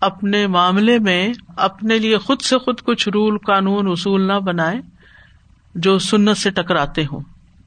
اپنے 0.00 0.46
معاملے 0.46 0.98
میں 0.98 1.32
اپنے 1.56 1.98
لیے 1.98 2.18
خود 2.18 2.40
سے 2.40 2.58
خود 2.58 2.80
کچھ 2.80 3.08
رول، 3.08 3.38
قانون، 3.38 3.86
اصول 3.90 4.28
نہ 4.28 4.32
بنائے 4.32 4.80
جو 5.74 5.98
سنت 5.98 6.36
سے 6.36 6.50
ٹکراتے 6.50 7.02
ہوں۔ 7.12 7.20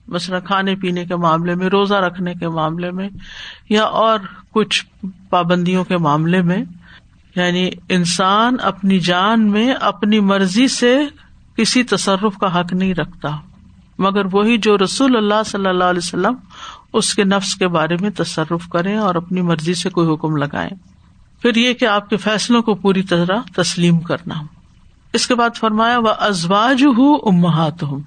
مثلاً 0.08 0.42
کھانے 0.42 0.76
پینے 0.76 1.06
کے 1.06 1.16
معاملے 1.16 1.56
میں، 1.56 1.68
روزہ 1.68 1.96
رکھنے 1.96 2.34
کے 2.34 2.50
معاملے 2.50 2.92
میں، 2.92 3.10
یا 3.70 3.84
اور 3.84 4.20
کچھ 4.52 4.86
پابندیوں 5.30 5.84
کے 5.84 5.98
معاملے 5.98 6.42
میں۔ 6.42 6.64
یعنی 7.36 7.70
انسان 7.90 8.56
اپنی 8.62 9.00
جان 9.00 9.52
میں 9.52 9.74
اپنی 9.74 10.20
مرضی 10.20 10.68
سے 10.68 11.00
کسی 11.58 11.84
تصرف 11.84 12.38
کا 12.38 12.60
حق 12.60 12.74
نہیں 12.74 12.94
رکھتا۔ 12.94 13.30
مگر 14.00 14.22
وہی 14.32 14.58
جو 14.58 14.78
رسول 14.78 15.18
اللہ 15.18 15.44
صلی 15.46 15.68
اللہ 15.68 15.84
علیہ 15.84 16.02
وسلم 16.04 16.34
اس 16.94 17.16
کے 17.16 17.24
نفس 17.24 17.56
کے 17.56 17.68
بارے 17.68 17.96
میں 18.02 18.10
تصرف 18.10 18.68
کریں 18.68 18.98
اور 18.98 19.16
اپنی 19.16 19.42
مرضی 19.42 19.74
سے 19.74 19.90
کوئی 19.90 20.14
حکم 20.14 20.38
لگائیں۔ 20.38 20.72
پھر 21.42 21.56
یہ 21.56 21.74
کہ 21.74 21.86
آپ 21.86 22.10
کے 22.10 22.18
فیصلوں 22.18 22.62
کو 22.62 22.74
پوری 22.74 23.04
طرح 23.04 23.62
تسلیم 23.62 24.00
کرنا۔ 24.00 24.36
اس 25.14 25.28
کے 25.28 25.36
بعد 25.36 25.50
فرمایا 25.56 26.00
وہ 26.00 26.10
ازواج 26.20 26.84
ہوں 26.84 27.18
امہات 27.26 27.84
ہوں 27.84 28.00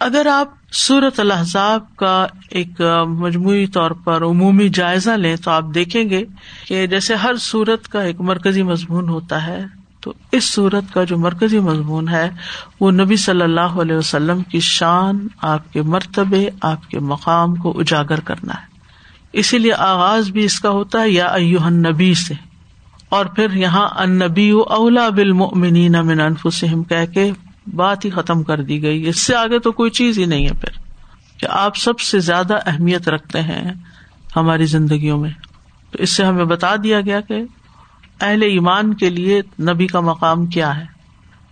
اگر 0.00 0.26
آپ 0.26 0.48
سورت 0.72 1.20
الحضاب 1.20 1.96
کا 1.96 2.26
ایک 2.50 2.80
مجموعی 3.06 3.66
طور 3.66 3.90
پر 3.90 4.24
عمومی 4.24 4.68
جائزہ 4.68 5.10
لیں 5.10 5.36
تو 5.36 5.50
آپ 5.50 5.64
دیکھیں 5.74 6.10
گے 6.10 6.24
کہ 6.66 6.86
جیسے 6.86 7.14
ہر 7.14 7.36
سورت 7.36 7.88
کا 7.88 8.02
ایک 8.02 8.20
مرکزی 8.20 8.62
مضمون 8.62 9.08
ہوتا 9.08 9.46
ہے، 9.46 9.64
تو 10.00 10.12
اس 10.32 10.44
سورت 10.44 10.94
کا 10.94 11.04
جو 11.04 11.18
مرکزی 11.18 11.58
مضمون 11.58 12.08
ہے، 12.08 12.30
وہ 12.80 12.90
نبی 12.90 13.16
صلی 13.16 13.42
اللہ 13.42 13.80
علیہ 13.80 13.96
وسلم 13.96 14.42
کی 14.42 14.60
شان، 14.60 15.26
آپ 15.42 15.72
کے 15.72 15.82
مرتبے، 15.82 16.48
آپ 16.62 16.90
کے 16.90 17.00
مقام 17.00 17.54
کو 17.54 17.80
اجاگر 17.80 18.20
کرنا 18.20 18.52
ہے۔ 18.52 18.66
اسی 19.32 19.58
لیے 19.58 19.72
آغاز 19.72 20.30
بھی 20.30 20.44
اس 20.44 20.60
کا 20.60 20.70
ہوتا 20.70 21.00
ہے، 21.00 21.10
یا 21.10 21.26
ایوہن 21.26 21.74
نبی 21.74 22.14
سے۔ 22.14 22.34
اور 23.08 23.26
پھر 23.26 23.52
یہاں 23.52 23.88
ان 23.96 24.10
نبی 24.10 24.50
اولا 24.50 25.08
بل 25.08 25.32
من 25.32 26.20
انفسم 26.20 26.84
کہہ 26.84 27.12
کے 27.14 27.32
بات 27.74 28.04
ہی 28.04 28.10
ختم 28.10 28.42
کر 28.42 28.62
دی 28.62 28.82
گئی۔ 28.82 29.08
اس 29.08 29.20
سے 29.20 29.36
آگے 29.36 29.58
تو 29.58 29.72
کوئی 29.72 29.90
چیز 29.90 30.18
ہی 30.18 30.24
نہیں 30.24 30.44
ہے 30.44 30.52
پھر 30.52 30.78
کہ 31.40 31.46
آپ 31.50 31.76
سب 31.76 32.00
سے 32.00 32.20
زیادہ 32.20 32.58
اہمیت 32.66 33.08
رکھتے 33.08 33.42
ہیں 33.42 33.72
ہماری 34.36 34.66
زندگیوں 34.66 35.18
میں۔ 35.18 35.30
تو 35.90 36.02
اس 36.02 36.10
سے 36.10 36.24
ہمیں 36.24 36.44
بتا 36.44 36.76
دیا 36.84 37.00
گیا 37.00 37.20
کہ 37.20 37.42
اہل 38.20 38.42
ایمان 38.42 38.94
کے 38.94 39.10
لیے 39.10 39.42
نبی 39.60 39.86
کا 39.86 40.00
مقام 40.00 40.46
کیا 40.46 40.76
ہے۔ 40.76 40.84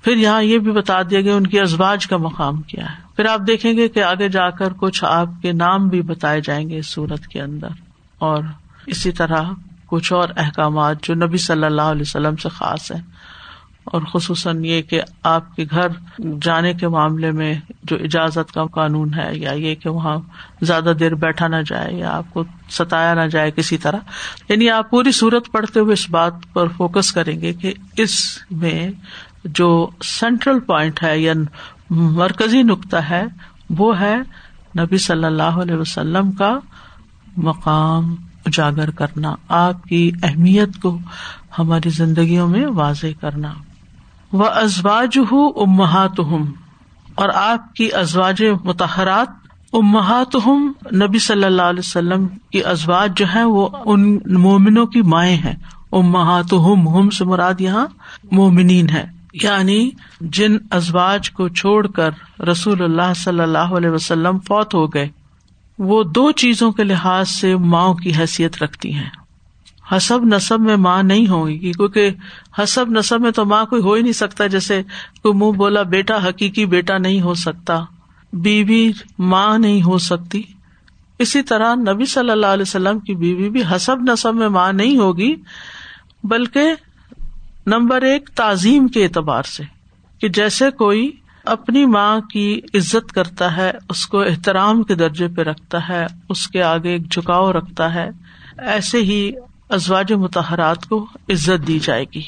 پھر 0.02 0.16
یہاں 0.16 0.42
یہ 0.42 0.58
بھی 0.58 0.72
بتا 0.72 1.02
دیا 1.02 1.20
گیا 1.20 1.34
ان 1.34 1.46
کی 1.46 1.60
ازواج 1.60 2.06
کا 2.06 2.16
مقام 2.16 2.62
کیا 2.62 2.84
ہے۔ 2.84 3.02
پھر 3.16 3.26
آپ 3.26 3.40
دیکھیں 3.46 3.76
گے 3.76 3.88
کہ 3.88 4.02
آگے 4.02 4.28
جا 4.28 4.50
کر 4.50 4.72
کچھ 4.72 5.04
آپ 5.04 5.28
کے 5.42 5.52
نام 5.52 5.88
بھی 5.88 6.02
بتائے 6.02 6.40
جائیں 6.40 6.68
گے 6.68 6.78
اس 6.78 6.86
سورت 6.86 7.26
کے 7.26 7.40
اندر۔ 7.40 7.68
اور 8.18 8.42
اسی 8.86 9.12
طرح 9.12 9.42
کچھ 9.94 10.12
اور 10.12 10.28
احکامات 10.36 11.02
جو 11.02 11.14
نبی 11.14 11.36
صلی 11.36 11.64
اللہ 11.64 11.82
علیہ 11.82 12.02
وسلم 12.02 12.36
سے 12.36 12.48
خاص 12.48 12.92
ہیں۔ 12.92 13.02
اور 13.84 14.02
خصوصاً 14.12 14.64
یہ 14.64 14.82
کہ 14.82 15.02
آپ 15.22 15.56
کے 15.56 15.64
گھر 15.70 15.86
جانے 16.42 16.74
کے 16.74 16.88
معاملے 16.88 17.30
میں 17.30 17.54
جو 17.82 17.96
اجازت 17.96 18.52
کا 18.52 18.64
قانون 18.64 19.14
ہے 19.14 19.36
یا 19.36 19.52
یہ 19.52 19.74
کہ 19.74 19.90
وہاں 19.90 20.16
زیادہ 20.60 20.92
دیر 20.98 21.14
بیٹھا 21.14 21.48
نہ 21.48 21.56
جائے 21.66 21.94
یا 21.94 22.16
آپ 22.16 22.24
کو 22.32 22.44
ستایا 22.70 23.14
نہ 23.14 23.20
جائے 23.20 23.50
کسی 23.50 23.78
طرح۔ 23.78 23.98
یعنی 24.48 24.70
آپ 24.70 24.90
پوری 24.90 25.12
صورت 25.12 25.52
پڑھتے 25.52 25.80
ہوئے 25.80 25.92
اس 25.92 26.10
بات 26.10 26.32
پر 26.52 26.68
فوکس 26.68 27.12
کریں 27.12 27.40
گے 27.40 27.52
کہ 27.52 27.74
اس 27.96 28.38
میں 28.50 28.90
جو 29.44 29.90
سینٹرل 30.04 30.60
پوائنٹ 30.60 31.02
ہے 31.02 31.18
یا 31.18 31.32
مرکزی 31.90 32.62
نقطہ 32.62 32.96
ہے 32.96 33.24
وہ 33.70 34.00
ہے 34.00 34.16
نبی 34.78 34.96
صلی 34.96 35.24
اللہ 35.24 35.42
علیہ 35.42 35.76
وسلم 35.76 36.32
کا 36.32 36.58
مقام۔ 37.36 38.14
اجاگر 38.46 38.90
کرنا، 38.90 39.34
آپ 39.48 39.84
کی 39.84 40.10
اہمیت 40.22 40.82
کو 40.82 40.98
ہماری 41.58 41.88
زندگیوں 41.88 42.48
میں 42.48 42.66
واضح 42.66 43.06
کرنا۔ 43.20 43.52
وہ 44.32 44.44
ازواج 44.44 45.18
ہوں 45.18 45.52
امہات 45.56 46.20
ہم 46.20 46.52
اور 47.14 47.28
آپ 47.34 47.74
کی 47.74 47.88
ازواج 47.92 48.42
متحرات 48.64 49.28
امہات 49.72 50.36
ہم 50.46 50.72
نبی 50.92 51.18
صلی 51.18 51.44
اللہ 51.44 51.62
علیہ 51.62 51.78
وسلم 51.78 52.26
کی 52.50 52.64
ازواج 52.64 53.12
جو 53.16 53.24
ہے 53.34 53.44
وہ 53.44 53.68
ان 53.84 54.18
مومنوں 54.26 54.86
کی 54.86 55.02
مائیں 55.02 55.36
ہیں۔ 55.36 55.54
امہات 55.92 56.52
ہم 56.52 56.88
ہم 56.88 57.10
سے 57.10 57.24
مراد 57.24 57.60
یہاں 57.60 57.86
مومنین 58.32 58.88
ہے 58.88 59.06
یعنی 59.42 59.90
جن 60.20 60.56
ازواج 60.70 61.30
کو 61.30 61.48
چھوڑ 61.48 61.86
کر 61.86 62.40
رسول 62.40 62.82
اللہ 62.82 63.14
صلی 63.16 63.40
اللہ 63.40 63.58
علیہ 63.58 63.90
وسلم 63.90 64.38
فوت 64.38 64.74
ہو 64.74 64.86
گئے۔ 64.86 65.08
وہ 65.78 66.02
دو 66.02 66.32
چیزوں 66.32 66.72
کے 66.72 66.84
لحاظ 66.84 67.28
سے 67.28 67.56
ماؤں 67.56 67.94
کی 67.94 68.12
حیثیت 68.18 68.62
رکھتی 68.62 68.94
ہیں۔ 68.94 69.10
حسب 69.92 70.24
نصب 70.24 70.60
میں 70.60 70.76
ماں 70.76 71.02
نہیں 71.02 71.28
ہوگی، 71.28 71.58
کیونکہ 71.58 72.10
حسب 72.58 72.84
نصب 72.90 73.20
میں 73.20 73.30
تو 73.30 73.44
ماں 73.44 73.64
کوئی 73.64 73.82
ہو 73.82 73.92
ہی 73.92 74.02
نہیں 74.02 74.12
سکتا۔ 74.12 74.46
جیسے 74.46 74.82
کوئی 75.22 75.34
منہ 75.34 75.56
بولا 75.56 75.82
بیٹا، 75.82 76.28
حقیقی 76.28 76.66
بیٹا 76.66 76.98
نہیں 76.98 77.20
ہو 77.20 77.34
سکتا۔ 77.34 77.84
بیوی 78.32 78.92
ماں 79.18 79.58
نہیں 79.58 79.82
ہو 79.82 79.98
سکتی۔ 79.98 80.42
اسی 81.18 81.42
طرح 81.42 81.74
نبی 81.74 82.04
صلی 82.04 82.30
اللہ 82.30 82.46
علیہ 82.46 82.62
وسلم 82.62 82.98
کی 82.98 83.14
بیوی 83.14 83.50
بھی 83.50 83.62
حسب 83.62 83.96
نصب 84.00 84.34
میں 84.34 84.48
ماں 84.48 84.72
نہیں 84.72 84.96
ہوگی، 84.96 85.36
بلکہ 86.24 86.74
نمبر 87.66 88.02
ایک 88.02 88.30
تعظیم 88.34 88.88
کے 88.88 89.04
اعتبار 89.04 89.42
سے 89.42 89.62
کہ 90.20 90.28
جیسے 90.28 90.70
کوئی 90.70 91.12
اپنی 91.44 91.86
ماں 91.86 92.20
کی 92.20 92.60
عزت 92.74 93.12
کرتا 93.12 93.56
ہے، 93.56 93.72
اس 93.88 94.06
کو 94.06 94.20
احترام 94.20 94.82
کے 94.82 94.94
درجے 94.94 95.28
پہ 95.28 95.42
رکھتا 95.42 95.88
ہے، 95.88 96.06
اس 96.28 96.48
کے 96.48 96.62
آگے 96.62 96.88
ایک 96.88 97.12
جھکاؤ 97.12 97.52
رکھتا 97.52 97.94
ہے۔ 97.94 98.10
ایسے 98.58 98.98
ہی 98.98 99.32
ازواج 99.68 100.12
متحرات 100.12 100.86
کو 100.86 101.06
عزت 101.28 101.66
دی 101.66 101.78
جائے 101.78 102.04
گی۔ 102.14 102.22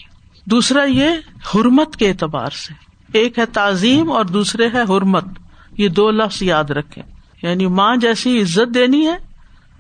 دوسرا 0.45 0.85
یہ 0.85 1.09
حرمت 1.55 1.97
کے 1.97 2.09
اعتبار 2.09 2.51
سے۔ 2.51 2.75
ایک 3.19 3.39
ہے 3.39 3.47
تعظیم 3.47 4.13
اور 4.13 4.25
دوسرے 4.25 4.67
ہے 4.67 4.83
حرمت۔ 4.83 5.25
یہ 5.79 5.89
دو 5.89 6.11
لفظ 6.11 6.43
یاد 6.43 6.65
رکھے 6.65 7.03
یعنی 7.43 7.67
ماں 7.67 7.97
جیسی 7.97 8.43
عزت 8.43 8.75
دینی 8.75 9.07
ہے 9.07 9.17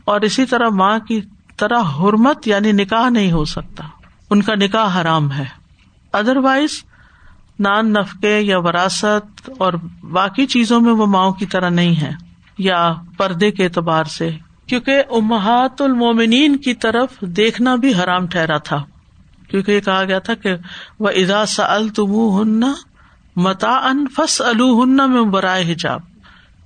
اور 0.04 0.20
اسی 0.20 0.46
طرح 0.46 0.68
ماں 0.68 0.98
کی 0.98 1.20
طرح 1.56 1.80
حرمت 1.80 2.48
یعنی 2.48 2.72
نکاح 2.72 3.08
نہیں 3.08 3.32
ہو 3.32 3.44
سکتا۔ 3.44 3.84
ان 4.30 4.42
کا 4.42 4.54
نکاح 4.54 5.00
حرام 5.00 5.32
ہے۔ 5.32 5.44
ادر 6.12 6.36
وائز 6.36 6.84
نان 7.58 7.92
نفقے 7.92 8.40
یا 8.40 8.58
وراثت 8.58 9.50
اور 9.58 9.72
باقی 10.10 10.46
چیزوں 10.46 10.80
میں 10.80 10.92
وہ 10.92 11.06
ماؤں 11.06 11.32
کی 11.32 11.46
طرح 11.46 11.68
نہیں 11.68 12.00
ہے 12.00 12.10
یا 12.58 12.94
پردے 13.16 13.50
کے 13.50 13.64
اعتبار 13.64 14.04
سے، 14.04 14.30
کیونکہ 14.66 15.02
امہات 15.10 15.82
المومنین 15.82 16.56
کی 16.56 16.75
طرف 16.75 17.20
دیکھنا 17.20 17.75
بھی 17.75 17.94
حرام 17.94 18.26
ٹھہرا 18.26 18.58
تھا۔ 18.58 18.84
کیونکہ 19.48 19.72
یہ 19.72 19.80
کہا 19.80 20.04
گیا 20.04 20.18
تھا 20.18 20.34
کہ 20.34 20.54
وہ 20.98 21.08
ادا 21.08 21.46
سل 21.46 21.88
تم 21.88 22.10
ہن 22.12 22.60
متا 23.36 23.70
ان 23.70 24.06
فس 24.16 24.40
ہن 24.40 24.96
میں 24.96 25.25
برائے 25.25 25.72
حجاب۔ 25.72 26.00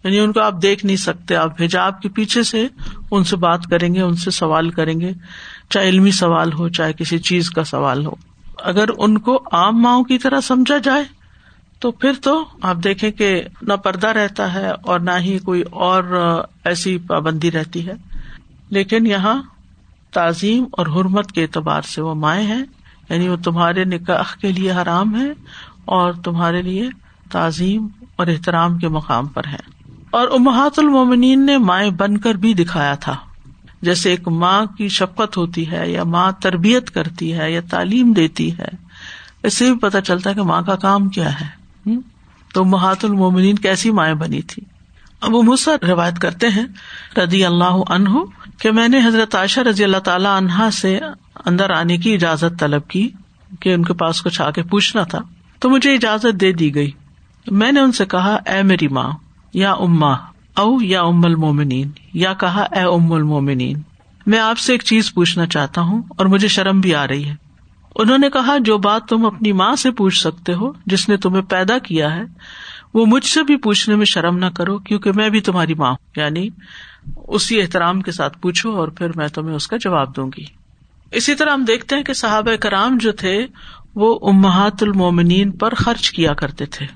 یعنی 0.04 0.18
ان 0.18 0.32
کو 0.32 0.40
آپ 0.40 0.54
دیکھ 0.62 0.86
نہیں 0.86 0.96
سکتے، 0.96 1.36
آپ 1.36 1.62
حجاب 1.62 2.02
کے 2.02 2.08
پیچھے 2.08 2.42
سے 2.42 2.68
ان 3.10 3.24
سے 3.24 3.36
بات 3.36 3.64
کریں 3.70 3.94
گے، 3.94 4.00
ان 4.00 4.16
سے 4.16 4.30
سوال 4.30 4.70
کریں 4.70 5.00
گے، 5.00 5.12
چاہے 5.68 5.88
علمی 5.88 6.10
سوال 6.10 6.52
ہو، 6.52 6.68
چاہے 6.68 6.92
کسی 6.92 7.18
چیز 7.18 7.50
کا 7.50 7.64
سوال 7.64 8.06
ہو۔ 8.06 8.29
اگر 8.64 8.84
ان 8.98 9.18
کو 9.18 9.42
عام 9.52 9.82
ماؤں 9.82 10.04
کی 10.04 10.18
طرح 10.18 10.40
سمجھا 10.40 10.78
جائے، 10.78 11.04
تو 11.78 11.90
پھر 11.90 12.12
تو 12.22 12.44
آپ 12.62 12.76
دیکھیں 12.84 13.10
کہ 13.10 13.42
نہ 13.62 13.72
پردہ 13.72 14.06
رہتا 14.06 14.54
ہے 14.54 14.70
اور 14.82 15.00
نہ 15.00 15.10
ہی 15.20 15.38
کوئی 15.38 15.62
اور 15.62 16.04
ایسی 16.64 16.98
پابندی 16.98 17.50
رہتی 17.50 17.86
ہے۔ 17.86 17.92
لیکن 18.70 19.06
یہاں 19.06 19.42
تعظیم 20.10 20.64
اور 20.72 20.86
حرمت 20.86 21.32
کے 21.32 21.42
اعتبار 21.42 21.82
سے 21.82 22.02
وہ 22.02 22.14
مائیں 22.14 22.46
ہیں 22.46 22.64
یعنی 23.08 23.28
وہ 23.28 23.36
تمہارے 23.36 23.84
نکاح 23.84 24.36
کے 24.40 24.52
لیے 24.52 24.72
حرام 24.72 25.20
ہے 25.20 25.30
اور 25.84 26.12
تمہارے 26.12 26.62
لیے 26.62 26.88
تعظیم 27.30 27.88
اور 28.16 28.26
احترام 28.26 28.78
کے 28.78 28.88
مقام 28.88 29.26
پر 29.26 29.46
ہے 29.46 29.80
اور 30.10 30.28
امہات 30.28 30.78
المومنین 30.78 31.46
نے 31.46 31.58
مائیں 31.58 31.90
بن 31.90 32.16
کر 32.16 32.34
بھی 32.34 32.54
دکھایا 32.54 32.94
تھا۔ 32.94 33.16
جیسے 33.82 34.10
ایک 34.10 34.28
ماں 34.28 34.64
کی 34.76 34.88
شفقت 34.88 35.36
ہوتی 35.36 35.70
ہے 35.70 35.90
یا 35.90 36.04
ماں 36.04 36.30
تربیت 36.32 36.90
کرتی 36.90 37.32
ہے 37.34 37.50
یا 37.52 37.60
تعلیم 37.70 38.12
دیتی 38.12 38.50
ہے، 38.58 38.68
اس 39.42 39.54
سے 39.54 39.70
بھی 39.72 39.78
پتا 39.78 40.00
چلتا 40.00 40.30
ہے 40.30 40.34
کہ 40.34 40.42
ماں 40.42 40.62
کا 40.62 40.76
کام 40.76 41.08
کیا 41.08 41.40
ہے۔ 41.40 41.94
تو 42.54 42.64
محات 42.64 43.04
المومنین 43.04 43.56
کیسی 43.56 43.90
مائیں 43.90 44.14
بنی 44.14 44.40
تھی 44.42 44.62
ابو 45.20 45.42
مسا 45.42 45.72
روایت 45.82 46.18
کرتے 46.18 46.48
ہیں، 46.48 46.64
رضی 47.16 47.44
اللہ 47.44 47.80
عنہ، 47.88 48.18
کہ 48.58 48.70
میں 48.70 48.88
نے 48.88 49.00
حضرت 49.06 49.34
عائشہ 49.34 49.60
رضی 49.60 49.84
اللہ 49.84 49.98
تعالی 49.98 50.28
عنہا 50.28 50.68
سے 50.72 50.98
اندر 51.44 51.70
آنے 51.70 51.96
کی 51.96 52.14
اجازت 52.14 52.58
طلب 52.60 52.88
کی 52.88 53.08
کہ 53.60 53.74
ان 53.74 53.84
کے 53.84 53.92
پاس 53.92 54.22
کچھ 54.22 54.40
آ 54.40 54.50
کے 54.50 54.62
پوچھنا 54.62 55.02
تھا، 55.02 55.18
تو 55.58 55.70
مجھے 55.70 55.94
اجازت 55.94 56.40
دے 56.40 56.52
دی 56.52 56.74
گئی۔ 56.74 56.90
میں 57.46 57.72
نے 57.72 57.80
ان 57.80 57.92
سے 57.92 58.06
کہا، 58.06 58.34
اے 58.46 58.62
میری 58.62 58.88
ماں 58.88 59.10
یا 59.54 59.72
اما 59.72 60.12
او 60.56 60.82
یا 60.82 61.02
ام 61.02 61.24
المومنین، 61.24 61.90
یا 62.14 62.34
کہا، 62.34 62.62
اے 62.62 62.80
ام 62.80 63.12
المومنین، 63.12 63.76
میں 64.26 64.38
آپ 64.38 64.58
سے 64.58 64.72
ایک 64.72 64.82
چیز 64.82 65.14
پوچھنا 65.14 65.46
چاہتا 65.46 65.80
ہوں 65.80 66.02
اور 66.16 66.26
مجھے 66.26 66.48
شرم 66.48 66.80
بھی 66.80 66.94
آ 66.94 67.06
رہی 67.06 67.24
ہے۔ 67.24 67.34
انہوں 67.96 68.18
نے 68.18 68.30
کہا، 68.30 68.56
جو 68.58 68.78
بات 68.78 69.04
تم 69.04 69.26
اپنی 69.26 69.52
ماں 69.52 69.76
سے 69.76 69.90
پوچھ 69.90 70.20
سکتے 70.20 70.54
ہو، 70.54 70.72
جس 70.86 71.08
نے 71.08 71.16
تمہیں 71.16 71.42
پیدا 71.42 71.78
کیا 71.78 72.16
ہے، 72.16 72.22
وہ 72.94 73.06
مجھ 73.06 73.24
سے 73.24 73.42
بھی 73.42 73.56
پوچھنے 73.56 73.96
میں 73.96 74.04
شرم 74.04 74.38
نہ 74.38 74.46
کرو، 74.46 74.78
کیونکہ 74.78 75.12
میں 75.12 75.28
بھی 75.28 75.40
تمہاری 75.40 75.74
ماں 75.74 75.90
ہوں۔ 75.90 76.10
یعنی 76.16 76.48
اسی 77.28 77.60
احترام 77.60 78.00
کے 78.00 78.12
ساتھ 78.12 78.38
پوچھو 78.38 78.76
اور 78.76 78.88
پھر 78.88 79.10
میں 79.16 79.28
تمہیں 79.28 79.56
اس 79.56 79.66
کا 79.66 79.76
جواب 79.76 80.16
دوں 80.16 80.30
گی۔ 80.38 80.44
اسی 81.10 81.34
طرح 81.34 81.50
ہم 81.50 81.64
دیکھتے 81.64 81.96
ہیں 81.96 82.02
کہ 82.02 82.12
صحابہ 82.12 82.56
کرام 82.56 82.98
جو 82.98 83.12
تھے، 83.12 83.46
وہ 83.94 84.18
امہات 84.22 84.82
المومنین 84.82 85.50
پر 85.50 85.74
خرچ 85.74 86.10
کیا 86.10 86.34
کرتے 86.34 86.66
تھے۔ 86.66 86.86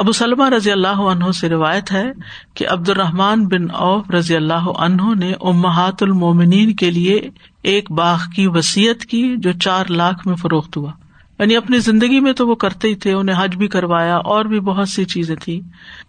ابو 0.00 0.12
سلمہ 0.12 0.48
رضی 0.48 0.70
اللہ 0.70 1.00
عنہ 1.10 1.30
سے 1.30 1.48
روایت 1.48 1.92
ہے 1.92 2.12
کہ 2.54 2.66
عبد 2.68 2.88
الرحمان 2.88 3.46
بن 3.46 3.70
اوف 3.70 4.10
رضی 4.10 4.36
اللہ 4.36 4.68
عنہ 4.78 5.02
نے 5.18 5.32
امہات 5.40 6.02
المومنین 6.02 6.74
کے 6.74 6.90
لیے 6.90 7.30
ایک 7.62 7.92
باغ 7.92 8.18
کی 8.36 8.46
وسیعت 8.46 9.04
کی 9.04 9.34
جو 9.36 9.52
چار 9.52 9.84
لاکھ 9.88 10.26
میں 10.26 10.36
فروخت 10.36 10.76
ہوا۔ 10.76 10.92
یعنی 11.38 11.56
اپنی 11.56 11.78
زندگی 11.78 12.20
میں 12.20 12.32
تو 12.32 12.48
وہ 12.48 12.54
کرتے 12.54 12.88
ہی 12.88 12.94
تھے، 12.94 13.12
انہیں 13.12 13.36
حج 13.38 13.56
بھی 13.56 13.68
کروایا، 13.68 14.16
اور 14.16 14.44
بھی 14.44 14.60
بہت 14.60 14.88
سی 14.88 15.04
چیزیں 15.04 15.36
تھی 15.36 15.60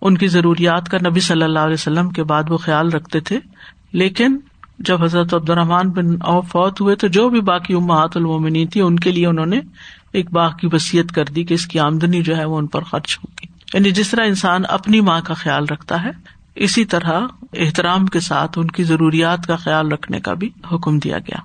ان 0.01 0.17
کی 0.17 0.27
ضروریات 0.27 0.89
کا 0.89 0.97
نبی 1.09 1.19
صلی 1.19 1.43
اللہ 1.43 1.59
علیہ 1.59 1.73
وسلم 1.73 2.09
کے 2.09 2.23
بعد 2.23 2.43
وہ 2.49 2.57
خیال 2.57 2.89
رکھتے 2.89 3.19
تھے۔ 3.19 3.39
لیکن 3.93 4.37
جب 4.79 5.03
حضرت 5.03 5.33
عبد 5.33 5.49
الرحمان 5.49 5.89
بن 5.89 6.05
او 6.21 6.41
فوت 6.41 6.81
ہوئے 6.81 6.95
تو 6.95 7.07
جو 7.07 7.29
بھی 7.29 7.41
باقی 7.41 7.73
امہات 7.73 8.17
المومنی 8.17 8.65
تھی 8.65 8.81
ان 8.81 8.99
کے 8.99 9.11
لیے 9.11 9.27
انہوں 9.27 9.45
نے 9.45 9.59
ایک 10.11 10.31
باغ 10.31 10.51
کی 10.57 10.67
وسیعت 10.71 11.15
کر 11.15 11.25
دی 11.25 11.43
کہ 11.43 11.53
اس 11.53 11.67
کی 11.67 11.79
آمدنی 11.79 12.21
جو 12.21 12.37
ہے 12.37 12.45
وہ 12.45 12.57
ان 12.57 12.67
پر 12.67 12.81
خرچ 12.81 13.17
ہوگی۔ 13.17 13.50
یعنی 13.73 13.91
جس 13.91 14.09
طرح 14.09 14.25
انسان 14.25 14.61
اپنی 14.69 15.01
ماں 15.01 15.21
کا 15.21 15.33
خیال 15.33 15.65
رکھتا 15.65 16.03
ہے، 16.03 16.11
اسی 16.55 16.85
طرح 16.85 17.21
احترام 17.53 18.05
کے 18.05 18.19
ساتھ 18.19 18.59
ان 18.59 18.67
کی 18.67 18.83
ضروریات 18.83 19.47
کا 19.47 19.55
خیال 19.55 19.91
رکھنے 19.91 20.19
کا 20.19 20.33
بھی 20.33 20.49
حکم 20.71 20.99
دیا 20.99 21.17
گیا۔ 21.17 21.37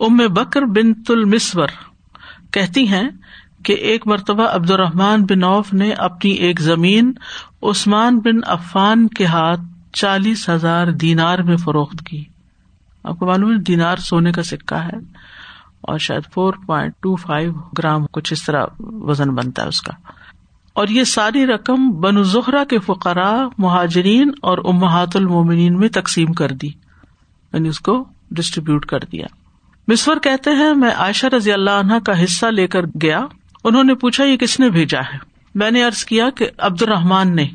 ام 0.00 0.16
بکر 0.16 0.62
بن 0.62 0.94
تل 0.94 1.24
مسور 1.24 1.68
کہتی 2.50 2.88
ہیں 2.88 3.08
کہ 3.64 3.72
ایک 3.72 4.06
مرتبہ 4.06 4.46
عبد 4.48 4.70
الرحمان 4.70 5.24
بن 5.24 5.44
اوف 5.44 5.72
نے 5.72 5.90
اپنی 5.90 6.30
ایک 6.30 6.60
زمین 6.60 7.12
عثمان 7.62 8.18
بن 8.18 8.38
عفان 8.46 9.08
کے 9.08 9.24
ہاتھ 9.24 9.60
چالیس 9.92 10.48
ہزار 10.48 10.86
دینار 10.86 11.38
میں 11.38 11.56
فروخت 11.56 12.06
کی۔ 12.06 12.24
آپ 13.04 13.18
کو 13.18 13.26
معلوم 13.26 13.50
ہے 13.50 13.58
دینار 13.58 13.96
سونے 13.96 14.32
کا 14.32 14.42
سکہ 14.42 14.74
ہے 14.74 14.96
اور 15.80 15.98
شاید 15.98 16.22
four 16.34 16.54
point 16.66 16.92
two 17.00 17.16
five 17.16 17.52
gram 17.78 18.06
کچھ 18.12 18.32
اس 18.32 18.44
طرح 18.44 18.64
وزن 18.78 19.34
بنتا 19.34 19.62
ہے 19.62 19.68
اس 19.68 19.82
کا۔ 19.82 19.92
اور 20.72 20.88
یہ 20.88 21.04
ساری 21.04 21.46
رقم 21.46 21.90
بن 21.90 22.22
زہرا 22.22 22.64
کے 22.64 22.78
فقرا 22.78 23.48
مہاجرین 23.58 24.30
اور 24.42 24.58
امہات 24.64 25.16
المومنین 25.16 25.78
میں 25.78 25.88
تقسیم 25.88 26.32
کر 26.32 26.52
دی 26.52 26.68
یعنی 27.52 27.68
اس 27.68 27.80
کو 27.80 28.04
ڈسٹریبیوٹ 28.30 28.86
کر 28.86 28.98
دیا۔ 29.12 29.26
مصور 29.88 30.16
کہتے 30.16 30.50
ہیں، 30.50 30.74
میں 30.74 30.90
عائشہ 30.90 31.26
رضی 31.26 31.52
اللہ 31.52 31.70
عنہ 31.70 31.94
کا 32.06 32.24
حصہ 32.24 32.46
لے 32.46 32.66
کر 32.66 32.80
گیا، 33.02 33.26
انہوں 33.64 33.84
نے 33.84 33.94
پوچھا، 33.94 34.24
یہ 34.24 34.36
کس 34.36 34.60
نے 34.60 34.70
بھیجا 34.70 35.00
ہے؟ 35.00 35.18
میں 35.54 35.70
نے 35.70 35.84
ارض 35.84 36.04
کیا 36.04 36.30
کہ 36.30 36.46
عبد 36.58 36.82
الرحمان 36.82 37.36
نے۔ 37.36 37.46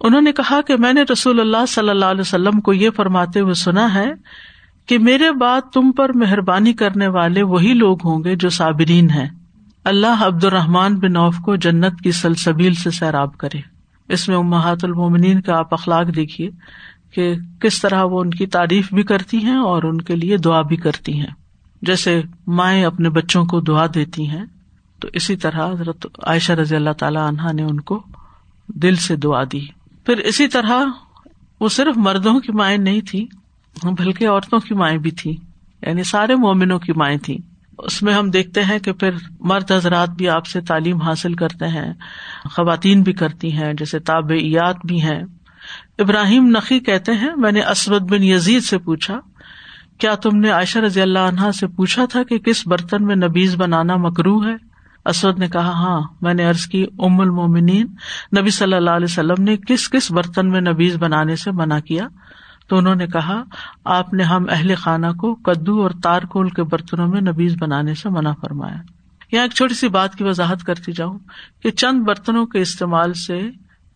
انہوں 0.00 0.20
نے 0.20 0.32
کہا 0.32 0.60
کہ 0.60 0.76
میں 0.76 0.92
نے 0.92 1.02
رسول 1.12 1.40
اللہ 1.40 1.66
صلی 1.68 1.88
اللہ 1.88 2.04
علیہ 2.04 2.20
وسلم 2.20 2.60
کو 2.60 2.72
یہ 2.72 2.90
فرماتے 2.90 3.40
ہوئے 3.40 3.54
سنا 3.54 3.94
ہے 3.94 4.12
کہ 4.86 4.98
میرے 4.98 5.30
بعد 5.30 5.60
تم 5.72 5.92
پر 5.92 6.12
مہربانی 6.12 6.72
کرنے 6.72 7.06
والے 7.06 7.42
وہی 7.42 7.74
لوگ 7.74 7.98
ہوں 8.04 8.24
گے 8.24 8.36
جو 8.36 8.48
صابرین 8.48 9.10
ہیں۔ 9.10 9.28
اللہ 9.84 10.22
عبد 10.24 10.44
الرحمان 10.44 10.98
بن 10.98 11.16
اوف 11.16 11.36
کو 11.36 11.56
جنت 11.56 12.00
کی 12.00 12.12
سلسبیل 12.12 12.74
سے 12.74 12.90
سیراب 12.90 13.36
کرے۔ 13.36 13.60
اس 14.08 14.28
میں 14.28 14.36
امہات 14.36 14.84
المومنین 14.84 15.40
کا 15.40 15.58
آپ 15.58 15.74
اخلاق 15.74 16.16
دیکھیے 16.16 16.50
کہ 17.14 17.34
کس 17.60 17.80
طرح 17.80 18.04
وہ 18.04 18.20
ان 18.20 18.30
کی 18.30 18.46
تعریف 18.46 18.94
بھی 18.94 19.02
کرتی 19.02 19.38
ہیں 19.38 19.56
اور 19.56 19.82
ان 19.82 20.00
کے 20.00 20.16
لیے 20.16 20.36
دعا 20.36 20.62
بھی 20.62 20.76
کرتی 20.76 21.20
ہیں۔ 21.20 21.34
جیسے 21.82 22.22
مائیں 22.46 22.84
اپنے 22.84 23.08
بچوں 23.10 23.44
کو 23.44 23.60
دعا 23.60 23.86
دیتی 23.94 24.28
ہیں، 24.28 24.44
تو 25.00 25.08
اسی 25.12 25.36
طرح 25.36 25.72
حضرت 25.72 26.06
عائشہ 26.26 26.52
رضی 26.52 26.76
اللہ 26.76 26.90
تعالی 26.90 27.18
عنہا 27.18 27.52
نے 27.52 27.62
ان 27.62 27.80
کو 27.80 28.02
دل 28.68 28.94
سے 28.96 29.16
دعا 29.16 29.44
دی۔ 29.44 29.66
پھر 30.06 30.16
اسی 30.16 30.48
طرح 30.48 30.84
وہ 31.60 31.68
صرف 31.68 31.96
مردوں 31.96 32.40
کی 32.40 32.52
مائیں 32.52 32.78
نہیں 32.78 33.00
تھی 33.00 33.26
بلکہ 33.82 34.28
عورتوں 34.28 34.58
کی 34.58 34.74
مائیں 34.74 34.98
بھی 34.98 35.10
تھی 35.10 35.36
یعنی 35.82 36.02
سارے 36.02 36.34
مومنوں 36.36 36.78
کی 36.78 36.92
مائیں 36.96 37.18
تھی 37.18 37.38
اس 37.82 38.02
میں 38.02 38.14
ہم 38.14 38.30
دیکھتے 38.30 38.64
ہیں 38.64 38.78
کہ 38.78 38.92
پھر 38.92 39.10
مرد 39.40 39.72
حضرات 39.72 40.10
بھی 40.10 40.28
آپ 40.28 40.46
سے 40.46 40.60
تعلیم 40.60 41.02
حاصل 41.02 41.34
کرتے 41.34 41.68
ہیں، 41.68 41.92
خواتین 42.44 43.02
بھی 43.02 43.12
کرتی 43.12 43.52
ہیں، 43.52 43.74
جیسے 43.74 43.98
تابعیات 43.98 44.76
بھی 44.84 45.02
ہیں۔ 45.02 45.22
ابراہیم 45.98 46.46
نقی 46.46 46.80
کہتے 46.80 47.12
ہیں، 47.12 47.30
میں 47.36 47.52
نے 47.52 47.60
اسود 47.60 48.02
بن 48.02 48.22
یزید 48.22 48.62
سے 48.62 48.78
پوچھا، 48.78 49.20
کیا 49.98 50.14
تم 50.14 50.36
نے 50.36 50.50
عائشہ 50.50 50.78
رضی 50.78 51.00
اللہ 51.00 51.18
عنہا 51.18 51.52
سے 51.52 51.66
پوچھا 51.66 52.04
تھا 52.04 52.22
کہ 52.22 52.38
کس 52.38 52.66
برتن 52.66 53.04
میں 53.04 53.16
نبیز 53.16 53.56
بنانا 53.56 53.96
مکرو 53.96 54.44
ہے؟ 54.44 54.54
اسود 55.06 55.38
نے 55.38 55.48
کہا 55.48 55.70
ہاں 55.70 56.00
میں 56.20 56.34
نے 56.34 56.48
ارض 56.48 56.66
کی، 56.66 56.86
ام 56.98 57.20
المومنین، 57.20 57.86
نبی 58.38 58.50
صلی 58.50 58.74
اللہ 58.74 58.90
علیہ 58.90 59.10
وسلم 59.10 59.42
نے 59.42 59.56
کس 59.56 59.88
کس 59.90 60.10
برتن 60.10 60.50
میں 60.50 60.60
نبیز 60.60 60.96
بنانے 60.96 61.36
سے 61.36 61.50
منع 61.50 61.78
کیا؟ 61.78 62.08
تو 62.72 62.78
انہوں 62.78 62.94
نے 62.94 63.06
کہا، 63.06 63.42
آپ 63.84 64.14
نے 64.14 64.22
ہم 64.22 64.46
اہل 64.50 64.74
خانہ 64.74 65.06
کو 65.18 65.34
کدو 65.34 65.82
اور 65.82 65.90
تار 66.02 66.22
کول 66.22 66.48
کے 66.48 66.62
برتنوں 66.62 67.08
میں 67.08 67.20
نبیز 67.20 67.56
بنانے 67.58 67.94
سے 67.94 68.08
منع 68.08 68.32
فرمایا۔ 68.40 68.76
یہاں 69.32 69.44
ایک 69.44 69.52
چھوٹی 69.52 69.74
سی 69.74 69.88
بات 69.88 70.14
کی 70.14 70.24
وضاحت 70.24 70.64
کرتی 70.64 70.92
جاؤں 70.92 71.18
کہ 71.62 71.70
چند 71.70 72.02
برتنوں 72.02 72.46
کے 72.46 72.60
استعمال 72.60 73.12
سے 73.12 73.40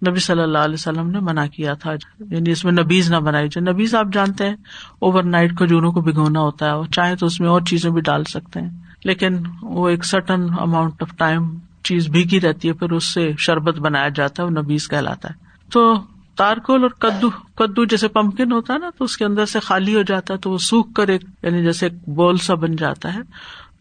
نبی 0.09 0.19
صلی 0.19 0.43
اللہ 0.43 0.59
علیہ 0.59 0.75
وسلم 0.75 1.11
نے 1.11 1.21
منع 1.21 1.47
کیا 1.47 1.75
تھا۔ 1.75 1.93
یعنی 2.31 2.51
اس 2.51 2.65
میں 2.65 2.73
نبیز 2.73 3.13
نہ 3.13 3.17
بنائی 3.17 3.49
جائے۔ 3.49 3.73
نبیز 3.73 3.95
آپ 3.95 4.07
جانتے 4.13 4.49
ہیں، 4.49 4.57
اوور 4.99 5.23
نائٹ 5.23 5.59
کھجوروں 5.59 5.93
کو 5.93 6.01
بھگونا 6.01 6.41
ہوتا 6.41 6.67
ہے 6.67 6.71
اور 6.71 6.85
چاہے 6.85 7.17
تو 7.17 7.27
اس 7.27 7.41
میں 7.41 7.49
اور 7.49 7.61
چیزیں 7.61 7.91
بھی 7.91 8.01
ڈال 8.01 8.25
سکتے 8.25 8.61
ہیں۔ 8.61 8.71
لیکن 9.05 9.37
وہ 9.63 9.89
ایک 9.89 10.05
سٹن 10.05 10.47
اماؤنٹ 10.59 11.03
آف 11.03 11.17
ٹائم 11.17 11.59
چیز 11.85 12.09
بھیگی 12.09 12.41
رہتی 12.41 12.69
ہے، 12.69 12.73
پھر 12.73 12.93
اس 12.93 13.15
سے 13.15 13.33
شربت 13.39 13.79
بنایا 13.79 14.09
جاتا 14.09 14.43
ہے 14.43 14.49
وہ 14.49 14.63
نبیز 14.63 14.89
کہلاتا 14.89 15.29
ہے۔ 15.29 15.35
تو 15.73 15.95
تارکول 16.37 16.83
اور 16.83 16.91
کدو 16.91 17.31
کدو 17.31 17.85
جیسے 17.85 18.09
پمپکن 18.09 18.53
ہوتا 18.53 18.75
ہے 18.75 18.79
نا، 18.79 18.91
تو 18.99 19.05
اس 19.05 19.17
کے 19.17 19.25
اندر 19.25 19.47
سے 19.47 19.61
خالی 19.61 19.95
ہو 19.95 20.03
جاتا 20.03 20.35
ہے، 20.35 20.39
تو 20.39 20.51
وہ 20.51 20.59
سوکھ 20.59 20.95
کر 20.95 21.09
ایک 21.09 21.23
یعنی 21.43 21.63
جیسے 21.63 21.87
ایک 21.87 22.09
بول 22.09 22.37
سا 22.37 22.55
بن 22.55 22.77
جاتا 22.77 23.15
ہے۔ 23.15 23.21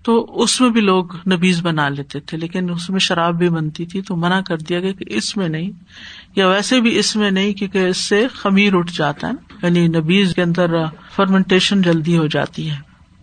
تو 0.04 0.42
اس 0.44 0.62
میں 0.62 0.70
بھی 0.70 0.82
لوگ 0.82 1.16
نبیز 1.16 1.62
بنا 1.62 1.90
لیتے 1.90 2.20
تھے، 2.20 2.38
لیکن 2.38 2.70
اس 2.70 2.90
میں 2.90 3.00
شراب 3.00 3.38
بھی 3.38 3.50
بنتی 3.50 3.86
تھی، 3.86 4.02
تو 4.02 4.16
منع 4.16 4.42
کر 4.42 4.58
دیا 4.58 4.80
گیا 4.80 4.92
کہ 4.92 5.06
اس 5.08 5.38
میں 5.38 5.50
نہیں، 5.50 5.72
یا 6.36 6.48
ویسے 6.48 6.82
بھی 6.82 7.00
اس 7.00 7.16
میں 7.16 7.32
نہیں، 7.32 7.54
کیونکہ 7.54 7.88
اس 7.88 7.98
سے 7.98 8.28
خمیر 8.28 8.76
اٹھ 8.76 8.92
جاتا 8.94 9.28
ہے 9.28 9.34
یعنی 9.64 9.88
نبیز 9.88 10.36
کے 10.36 10.42
اندر 10.42 10.76
فرمنٹیشن 11.16 11.82
جلدی 11.82 12.18
ہو 12.18 12.28
جاتی 12.28 12.70
ہے۔ 12.72 12.78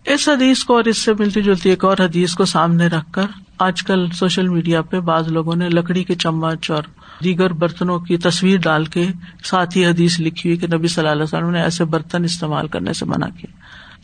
اس 0.05 0.29
حدیث 0.29 0.63
کو 0.63 0.75
اور 0.75 0.83
اس 0.83 0.97
سے 0.97 1.13
ملتی 1.19 1.41
جلتی 1.41 1.69
ایک 1.69 1.85
اور 1.85 1.97
حدیث 1.99 2.33
کو 2.33 2.45
سامنے 2.45 2.87
رکھ 2.87 3.11
کر 3.11 3.25
آج 3.63 3.83
کل 3.83 4.09
سوشل 4.09 4.47
میڈیا 4.47 4.81
پہ 4.81 4.99
بعض 4.99 5.27
لوگوں 5.27 5.55
نے 5.55 5.69
لکڑی 5.69 6.03
کے 6.03 6.15
چمچ 6.15 6.71
اور 6.71 6.83
دیگر 7.23 7.53
برتنوں 7.53 7.99
کی 7.99 8.17
تصویر 8.17 8.59
ڈال 8.59 8.85
کے 8.85 9.07
ساتھ 9.43 9.77
ہی 9.77 9.85
حدیث 9.85 10.19
لکھی 10.19 10.49
ہوئی 10.49 10.57
کہ 10.57 10.77
نبی 10.77 10.87
صلی 10.87 11.01
اللہ 11.01 11.13
علیہ 11.13 11.23
وسلم 11.23 11.49
نے 11.49 11.61
ایسے 11.61 11.85
برتن 11.85 12.23
استعمال 12.23 12.67
کرنے 12.67 12.93
سے 12.93 13.05
منع 13.05 13.25
کیا۔ 13.25 13.55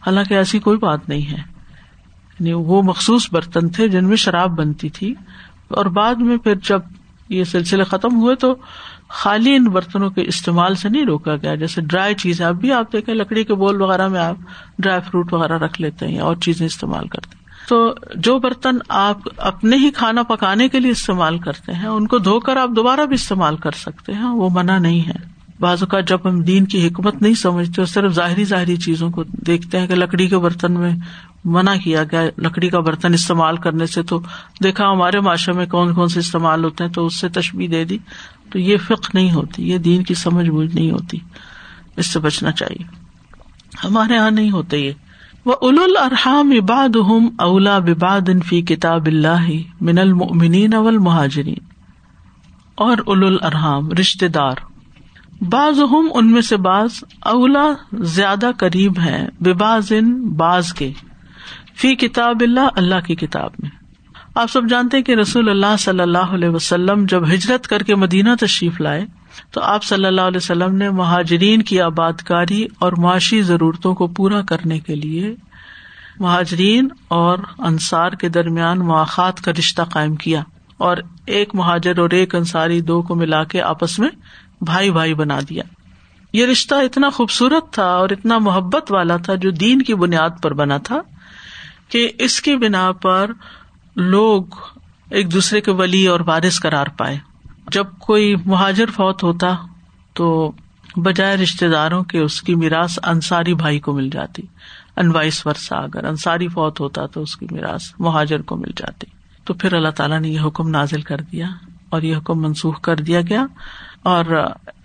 حالانکہ 0.05 0.33
ایسی 0.33 0.59
کوئی 0.59 0.77
بات 0.77 1.09
نہیں 1.09 1.21
ہے۔ 1.21 1.37
یعنی 2.39 2.53
وہ 2.53 2.83
مخصوص 2.83 3.31
برتن 3.31 3.69
تھے 3.69 3.87
جن 3.87 4.05
میں 4.05 4.17
شراب 4.17 4.49
بنتی 4.49 4.89
تھی۔ 4.89 5.13
اور 5.67 5.85
بعد 5.85 6.15
میں 6.15 6.37
پھر 6.37 6.55
جب 6.55 6.79
یہ 7.29 7.43
سلسلے 7.43 7.83
ختم 7.83 8.15
ہوئے 8.15 8.35
تو 8.35 8.55
خالی 9.09 9.55
ان 9.55 9.63
برتنوں 9.63 10.09
کے 10.09 10.21
استعمال 10.21 10.75
سے 10.75 10.89
نہیں 10.89 11.05
روکا 11.05 11.35
گیا۔ 11.35 11.55
جیسے 11.55 11.81
ڈرائی 11.81 12.15
چیز 12.15 12.41
اب 12.41 12.55
بھی 12.55 12.73
آپ 12.73 12.93
دیکھیں 12.93 13.15
لکڑی 13.15 13.43
کے 13.43 13.53
بول 13.53 13.81
وغیرہ 13.81 14.07
میں 14.07 14.19
آپ 14.19 14.35
ڈرائی 14.79 15.01
فروٹ 15.01 15.33
وغیرہ 15.33 15.57
رکھ 15.57 15.81
لیتے 15.81 16.07
ہیں 16.07 16.19
اور 16.19 16.35
چیزیں 16.35 16.65
استعمال 16.65 17.07
کرتے 17.07 17.29
ہیں۔ 17.33 17.38
تو 17.69 17.93
جو 18.15 18.39
برتن 18.39 18.77
آپ 18.89 19.17
اپنے 19.37 19.75
ہی 19.75 19.91
کھانا 19.91 20.23
پکانے 20.23 20.69
کے 20.69 20.79
لیے 20.79 20.91
استعمال 20.91 21.39
کرتے 21.39 21.73
ہیں، 21.73 21.85
ان 21.85 22.07
کو 22.07 22.17
دھو 22.17 22.39
کر 22.39 22.57
آپ 22.57 22.69
دوبارہ 22.75 23.05
بھی 23.05 23.15
استعمال 23.15 23.57
کر 23.57 23.71
سکتے 23.71 24.13
ہیں، 24.13 24.23
وہ 24.23 24.49
منع 24.53 24.77
نہیں 24.77 25.07
ہے۔ 25.07 25.13
بعض 25.59 25.83
اوقات 25.83 26.07
جب 26.07 26.19
ہم 26.25 26.41
دین 26.41 26.65
کی 26.65 26.87
حکمت 26.87 27.21
نہیں 27.21 27.33
سمجھتے، 27.33 27.85
صرف 27.85 28.11
ظاہری 28.11 28.43
ظاہری 28.43 28.77
چیزوں 28.77 29.09
کو 29.09 29.23
دیکھتے 29.23 29.79
ہیں 29.79 29.87
کہ 29.87 29.95
لکڑی 29.95 30.27
کے 30.27 30.37
برتن 30.37 30.73
میں 30.73 30.95
منع 31.45 31.75
کیا 31.83 32.03
گیا، 32.03 32.21
لکڑی 32.37 32.69
کا 32.69 32.79
برتن 32.79 33.13
استعمال 33.13 33.57
کرنے 33.57 33.85
سے 33.85 34.03
تو 34.03 34.21
دیکھا 34.63 34.91
ہمارے 34.91 35.19
معاشرے 35.19 35.53
میں 35.53 35.65
کون 35.65 35.93
کون 35.93 36.07
سے 36.07 36.19
استعمال 36.19 36.63
ہوتے 36.63 36.83
ہیں 36.83 36.91
تو 36.91 37.05
اس 37.05 37.19
سے 37.19 37.29
تشبیح 37.29 37.67
دے 37.71 37.85
دی۔ 37.85 37.97
تو 38.51 38.59
یہ 38.59 38.77
فکر 38.77 39.09
نہیں 39.13 39.31
ہوتی، 39.31 39.69
یہ 39.69 39.77
دین 39.77 40.03
کی 40.03 40.13
سمجھ 40.13 40.49
بوجھ 40.49 40.75
نہیں 40.75 40.91
ہوتی۔ 40.91 41.17
اس 41.97 42.05
سے 42.07 42.19
بچنا 42.19 42.51
چاہیے۔ 42.51 42.83
ہمارے 43.83 44.13
یہاں 44.13 44.31
نہیں 44.31 44.51
ہوتے 44.51 44.77
یہ۔ 44.77 44.91
وہ 45.45 45.55
اول 45.61 45.79
الرحام 45.79 46.51
اباد 46.51 46.95
ہم 46.95 47.27
اولا 47.37 47.79
بباد 47.79 48.29
فی 48.45 48.61
کتاب 48.61 49.05
اللہ 49.05 49.49
من 49.81 49.97
المؤمنین 49.97 50.73
اول 50.73 50.97
مہاجرین 50.97 51.63
اور 52.75 52.97
اول 53.05 53.23
الرحام 53.25 53.89
رشتے 53.89 54.27
دار۔ 54.27 54.55
بعض 55.41 55.79
ہم 55.79 56.07
ان 56.13 56.31
میں 56.31 56.41
سے 56.41 56.57
بعض 56.57 56.89
اولا 57.19 57.67
زیادہ 57.93 58.51
قریب 58.57 58.99
ہیں 58.99 59.27
بے 59.41 59.53
باز 59.53 59.91
ان 59.91 60.29
باز 60.29 60.73
کے۔ 60.73 60.91
فی 61.75 61.95
کتاب 61.95 62.37
اللہ 62.41 62.69
اللہ 62.75 63.05
کی 63.07 63.15
کتاب 63.15 63.51
میں۔ 63.59 63.69
آپ 64.35 64.51
سب 64.51 64.69
جانتے 64.69 65.01
کہ 65.01 65.11
رسول 65.11 65.49
اللہ 65.49 65.77
صلی 65.79 65.99
اللہ 65.99 66.17
علیہ 66.17 66.49
وسلم 66.49 67.05
جب 67.05 67.33
ہجرت 67.33 67.67
کر 67.67 67.83
کے 67.83 67.95
مدینہ 67.95 68.29
تشریف 68.39 68.81
لائے 68.81 69.05
تو 69.51 69.61
آپ 69.61 69.83
صلی 69.83 70.05
اللہ 70.05 70.21
علیہ 70.21 70.37
وسلم 70.37 70.75
نے 70.75 70.89
مہاجرین 70.89 71.61
کی 71.61 71.81
آباد 71.81 72.13
کاری 72.13 72.65
اور 72.79 72.93
معاشی 72.93 73.41
ضرورتوں 73.41 73.95
کو 73.95 74.07
پورا 74.07 74.41
کرنے 74.41 74.79
کے 74.79 74.95
لیے 74.95 75.35
مہاجرین 76.19 76.87
اور 77.07 77.37
انصار 77.57 78.11
کے 78.11 78.29
درمیان 78.29 78.79
مواقع 78.79 79.31
کا 79.43 79.51
رشتہ 79.51 79.81
قائم 79.81 80.15
کیا 80.15 80.43
اور 80.77 80.97
ایک 81.25 81.55
مہاجر 81.55 81.99
اور 81.99 82.09
ایک 82.09 82.35
انصاری 82.35 82.81
دو 82.81 83.01
کو 83.01 83.15
ملا 83.15 83.43
کے 83.43 83.61
آپس 83.61 83.99
میں 83.99 84.09
بھائی 84.61 84.91
بھائی 84.91 85.13
بنا 85.13 85.39
دیا۔ 85.49 85.63
یہ 86.33 86.45
رشتہ 86.45 86.75
اتنا 86.75 87.09
خوبصورت 87.09 87.73
تھا 87.73 87.85
اور 87.85 88.09
اتنا 88.09 88.37
محبت 88.37 88.91
والا 88.91 89.17
تھا 89.17 89.35
جو 89.35 89.51
دین 89.51 89.81
کی 89.81 89.95
بنیاد 89.95 90.29
پر 90.41 90.53
بنا 90.53 90.77
تھا 90.77 91.01
کہ 91.89 92.11
اس 92.19 92.41
کی 92.41 92.55
بنا 92.55 92.91
پر 92.91 93.31
لوگ 93.95 94.43
ایک 95.09 95.33
دوسرے 95.33 95.61
کے 95.61 95.71
ولی 95.71 96.07
اور 96.07 96.19
وارث 96.19 96.59
کرار 96.59 96.85
پائے۔ 96.97 97.17
جب 97.71 97.85
کوئی 97.99 98.35
مہاجر 98.45 98.85
فوت 98.85 99.23
ہوتا 99.23 99.55
تو 100.13 100.51
بجائے 100.95 101.37
رشتے 101.37 101.69
داروں 101.69 102.03
کے 102.03 102.19
اس 102.19 102.41
کی 102.41 102.55
میراث 102.55 102.99
انصاری 103.03 103.53
بھائی 103.53 103.79
کو 103.79 103.93
مل 103.93 104.09
جاتی 104.09 104.41
انوائس 104.97 105.45
ورثہ 105.45 105.75
اگر 105.75 106.03
انصاری 106.03 106.47
فوت 106.47 106.79
ہوتا 106.79 107.05
تو 107.05 107.21
اس 107.21 107.37
کی 107.37 107.47
میراث 107.51 107.83
مہاجر 107.99 108.41
کو 108.41 108.55
مل 108.55 108.71
جاتی 108.75 109.07
تو 109.43 109.53
پھر 109.53 109.73
اللہ 109.73 109.89
تعالیٰ 109.89 110.19
نے 110.19 110.29
یہ 110.29 110.39
حکم 110.45 110.69
نازل 110.69 111.01
کر 111.01 111.17
دیا 111.17 111.47
اور 111.89 112.01
یہ 112.01 112.17
حکم 112.17 112.41
منسوخ 112.41 112.81
کر 112.81 112.95
دیا 112.95 113.21
گیا 113.21 113.45
اور 114.03 114.25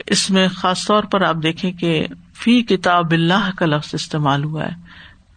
اس 0.07 0.31
میں 0.31 0.49
خاص 0.49 0.87
طور 0.87 1.03
پر 1.03 1.21
آپ 1.21 1.37
دیکھیں 1.43 1.73
کہ 1.73 2.07
فی 2.35 2.63
کتاب 2.63 3.13
اللہ 3.13 3.51
کا 3.57 3.67
لفظ 3.67 3.91
استعمال 3.93 4.45
ہوا 4.45 4.65
ہے 4.65 4.75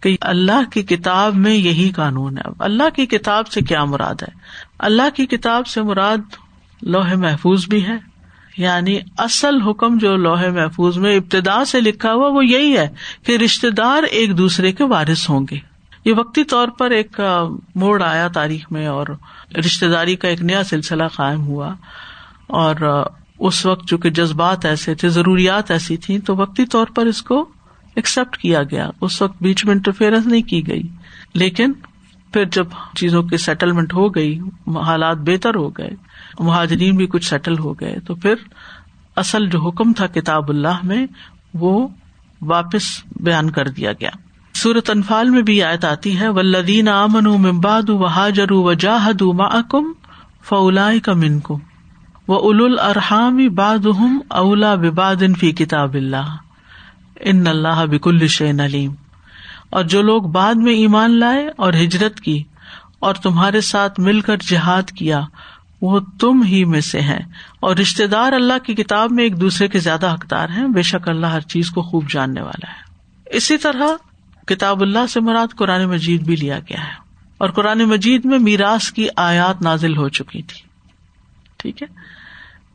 کہ 0.02 0.18
اللہ 0.22 0.70
کی 0.74 0.84
کتاب 0.84 1.36
میں 1.36 1.56
یہی 1.56 1.90
قانون 1.90 2.38
ہے۔ 2.38 2.44
اللہ 2.60 2.90
کی 2.96 3.06
کتاب 3.06 3.48
سے 3.48 3.62
کیا 3.62 3.86
مراد 3.86 4.16
ہے؟ 4.22 4.40
اللہ 4.80 5.16
کی 5.16 5.26
کتاب 5.26 5.68
سے 5.68 5.82
مراد 5.82 6.18
لوہے 6.82 7.16
محفوظ 7.16 7.68
بھی 7.68 7.86
ہے۔ 7.86 8.18
یعنی 8.58 9.00
اصل 9.18 9.62
حکم 9.62 9.98
جو 9.98 10.16
لوہے 10.16 10.50
محفوظ 10.50 10.98
میں 10.98 11.16
ابتدا 11.16 11.66
سے 11.66 11.82
لکھا 11.82 12.13
ہوا 12.13 12.28
وہ 12.28 12.46
یہی 12.46 12.78
ہے 12.78 12.88
کہ 13.26 13.38
رشتے 13.38 13.70
دار 13.70 14.04
ایک 14.04 14.38
دوسرے 14.38 14.72
کے 14.72 14.84
وارث 14.84 15.30
ہوں 15.30 15.46
گے۔ 15.52 15.60
یہ 16.06 16.13
وقتی 16.18 16.44
طور 16.44 16.68
پر 16.68 16.92
ایک 16.92 17.22
موڑ 17.76 18.04
آیا 18.04 18.28
تاریخ 18.28 18.72
میں 18.72 18.88
اور 18.88 19.08
رشتے 19.60 19.88
داری 19.88 20.16
کا 20.16 20.28
ایک 20.28 20.42
نیا 20.42 20.63
سلسلہ 20.63 21.04
قائم 21.13 21.42
ہوا۔ 21.42 21.74
اور 22.48 22.76
اس 23.40 23.66
وقت 23.66 23.88
جو 23.88 23.98
کہ 23.98 24.10
جذبات 24.10 24.66
ایسے 24.66 24.96
تھے، 24.96 25.10
ضروریات 25.10 25.72
ایسی 25.72 25.98
تھی 25.98 26.20
تو 26.20 26.36
وقتی 26.36 26.66
طور 26.66 26.86
پر 26.96 27.06
اس 27.06 27.22
کو 27.22 27.50
ایکسپٹ 27.96 28.38
کیا 28.38 28.63
گیا۔ 28.63 28.90
اس 29.02 29.22
وقت 29.22 29.44
بیچ 29.44 29.66
میں 29.66 29.74
انٹرفیئرنس 29.74 30.26
نہیں 30.28 30.42
کی 30.42 30.68
گئی۔ 30.68 30.84
لیکن 31.34 31.74
پھر 32.34 32.46
جب 32.46 32.68
چیزوں 32.96 33.24
کی 33.24 33.38
سیٹلمنٹ 33.38 33.94
ہو 33.94 34.16
گئی، 34.16 34.40
حالات 34.68 35.18
بہتر 35.18 35.56
ہو 35.56 35.70
گئے۔ 35.70 35.90
مہاجرین 36.39 36.95
بھی 36.95 37.08
کچھ 37.08 37.26
سیٹل 37.26 37.60
ہو 37.60 37.73
گئے، 37.73 38.00
تو 38.00 38.15
پھر 38.15 38.34
اصل 39.15 39.50
جو 39.50 39.67
حکم 39.67 39.93
تھا 39.93 40.08
کتاب 40.08 40.50
اللہ 40.50 40.84
میں، 40.84 41.06
وہ 41.54 41.88
واپس 42.41 42.84
بیان 43.19 43.50
کر 43.50 43.67
دیا 43.67 43.91
گیا۔ 43.91 44.10
سورت 44.54 44.89
انفال 44.89 45.30
میں 45.30 45.41
بھی 45.41 45.63
آیت 45.63 45.86
آتی 45.86 46.19
ہے 46.19 46.30
ولدین 46.30 46.88
امن 46.88 47.23
ممباد 47.23 47.89
و 47.89 48.06
حاجر 48.06 48.52
و 48.52 48.73
جاہد 48.73 49.21
ما 49.21 49.62
کم 49.62 49.91
فولا 50.43 50.89
کا 51.04 51.13
کم 51.13 51.54
و 52.28 52.34
اول 52.34 52.80
الرحام 52.80 53.47
باد 53.56 53.86
اولا 54.28 54.76
بباد 54.76 55.23
فی 55.39 55.52
کتاب 55.52 55.93
اللہ 55.93 56.36
ان 57.19 57.47
اللہ 57.47 57.86
بک 57.86 58.08
الشین 58.08 58.60
علیم 58.60 58.93
اور 59.69 59.84
جو 59.84 60.02
لوگ 60.02 60.21
بعد 60.21 60.56
میں 60.56 60.73
ایمان 60.73 61.19
لائے 61.19 61.47
اور 61.58 61.73
ہجرت 61.73 62.19
کی 62.19 62.43
اور 63.00 63.15
تمہارے 63.15 63.62
ساتھ 63.62 64.00
مل 64.00 64.21
کر 64.21 64.38
جہاد 64.38 64.91
کیا 64.91 65.21
وہ 65.82 66.00
تم 66.20 66.44
ہی 66.44 66.66
میں 66.66 66.82
سے 66.82 67.02
ہیں۔ 67.02 67.20
اور 67.60 67.76
رشتے 67.76 68.08
دار 68.08 68.34
اللہ 68.34 68.66
کی 68.66 68.76
کتاب 68.76 69.12
میں 69.12 69.24
ایک 69.24 69.42
دوسرے 69.42 69.68
کے 69.68 69.80
زیادہ 69.80 70.13
حقدار 70.13 70.50
ہیں۔ 70.50 70.68
بے 70.68 70.82
شک 70.82 71.10
اللہ 71.10 71.26
ہر 71.26 71.42
چیز 71.42 71.70
کو 71.70 71.82
خوب 71.82 72.10
جاننے 72.10 72.42
والا 72.42 72.72
ہے۔ 72.72 72.82
اسی 73.38 73.58
طرح 73.58 73.88
کتاب 74.48 74.82
اللہ 74.82 75.08
سے 75.10 75.20
مراد 75.20 75.48
قرآن 75.58 75.86
مجید 75.86 76.22
بھی 76.22 76.36
لیا 76.36 76.60
گیا 76.60 76.88
ہے۔ 76.88 76.92
اور 77.38 77.50
قرآن 77.50 77.80
مجید 77.80 78.26
میں 78.26 78.40
میراث 78.40 78.92
کی 78.92 79.08
آیات 79.16 79.62
نازل 79.62 79.98
ہو 79.98 80.10
چکی 80.10 80.42
تھی۔ 80.42 80.62
ٹھیک 81.58 81.84
ہے؟ 81.84 81.88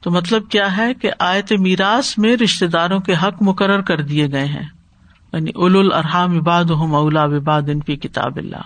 تو 0.00 0.10
مطلب 0.10 0.48
کیا 0.48 0.76
ہے 0.76 0.94
کہ 0.94 1.10
آیت 1.18 1.52
میراث 1.52 2.18
میں 2.18 2.36
رشتے 2.36 2.66
داروں 2.66 3.00
کے 3.00 3.14
حق 3.22 3.34
مقرر 3.40 3.80
کر 3.80 4.00
دیے 4.00 4.32
گئے 4.32 4.46
ہیں۔ 4.46 4.68
یعنی 5.32 5.50
اول 5.54 5.76
الرحام 5.76 6.38
اباد 6.38 6.64
ہم 6.64 6.94
اولا 6.94 7.24
وباد 7.24 7.62
ان 7.62 7.80
کی 7.80 7.96
کتاب 7.96 8.36
اللہ۔ 8.36 8.62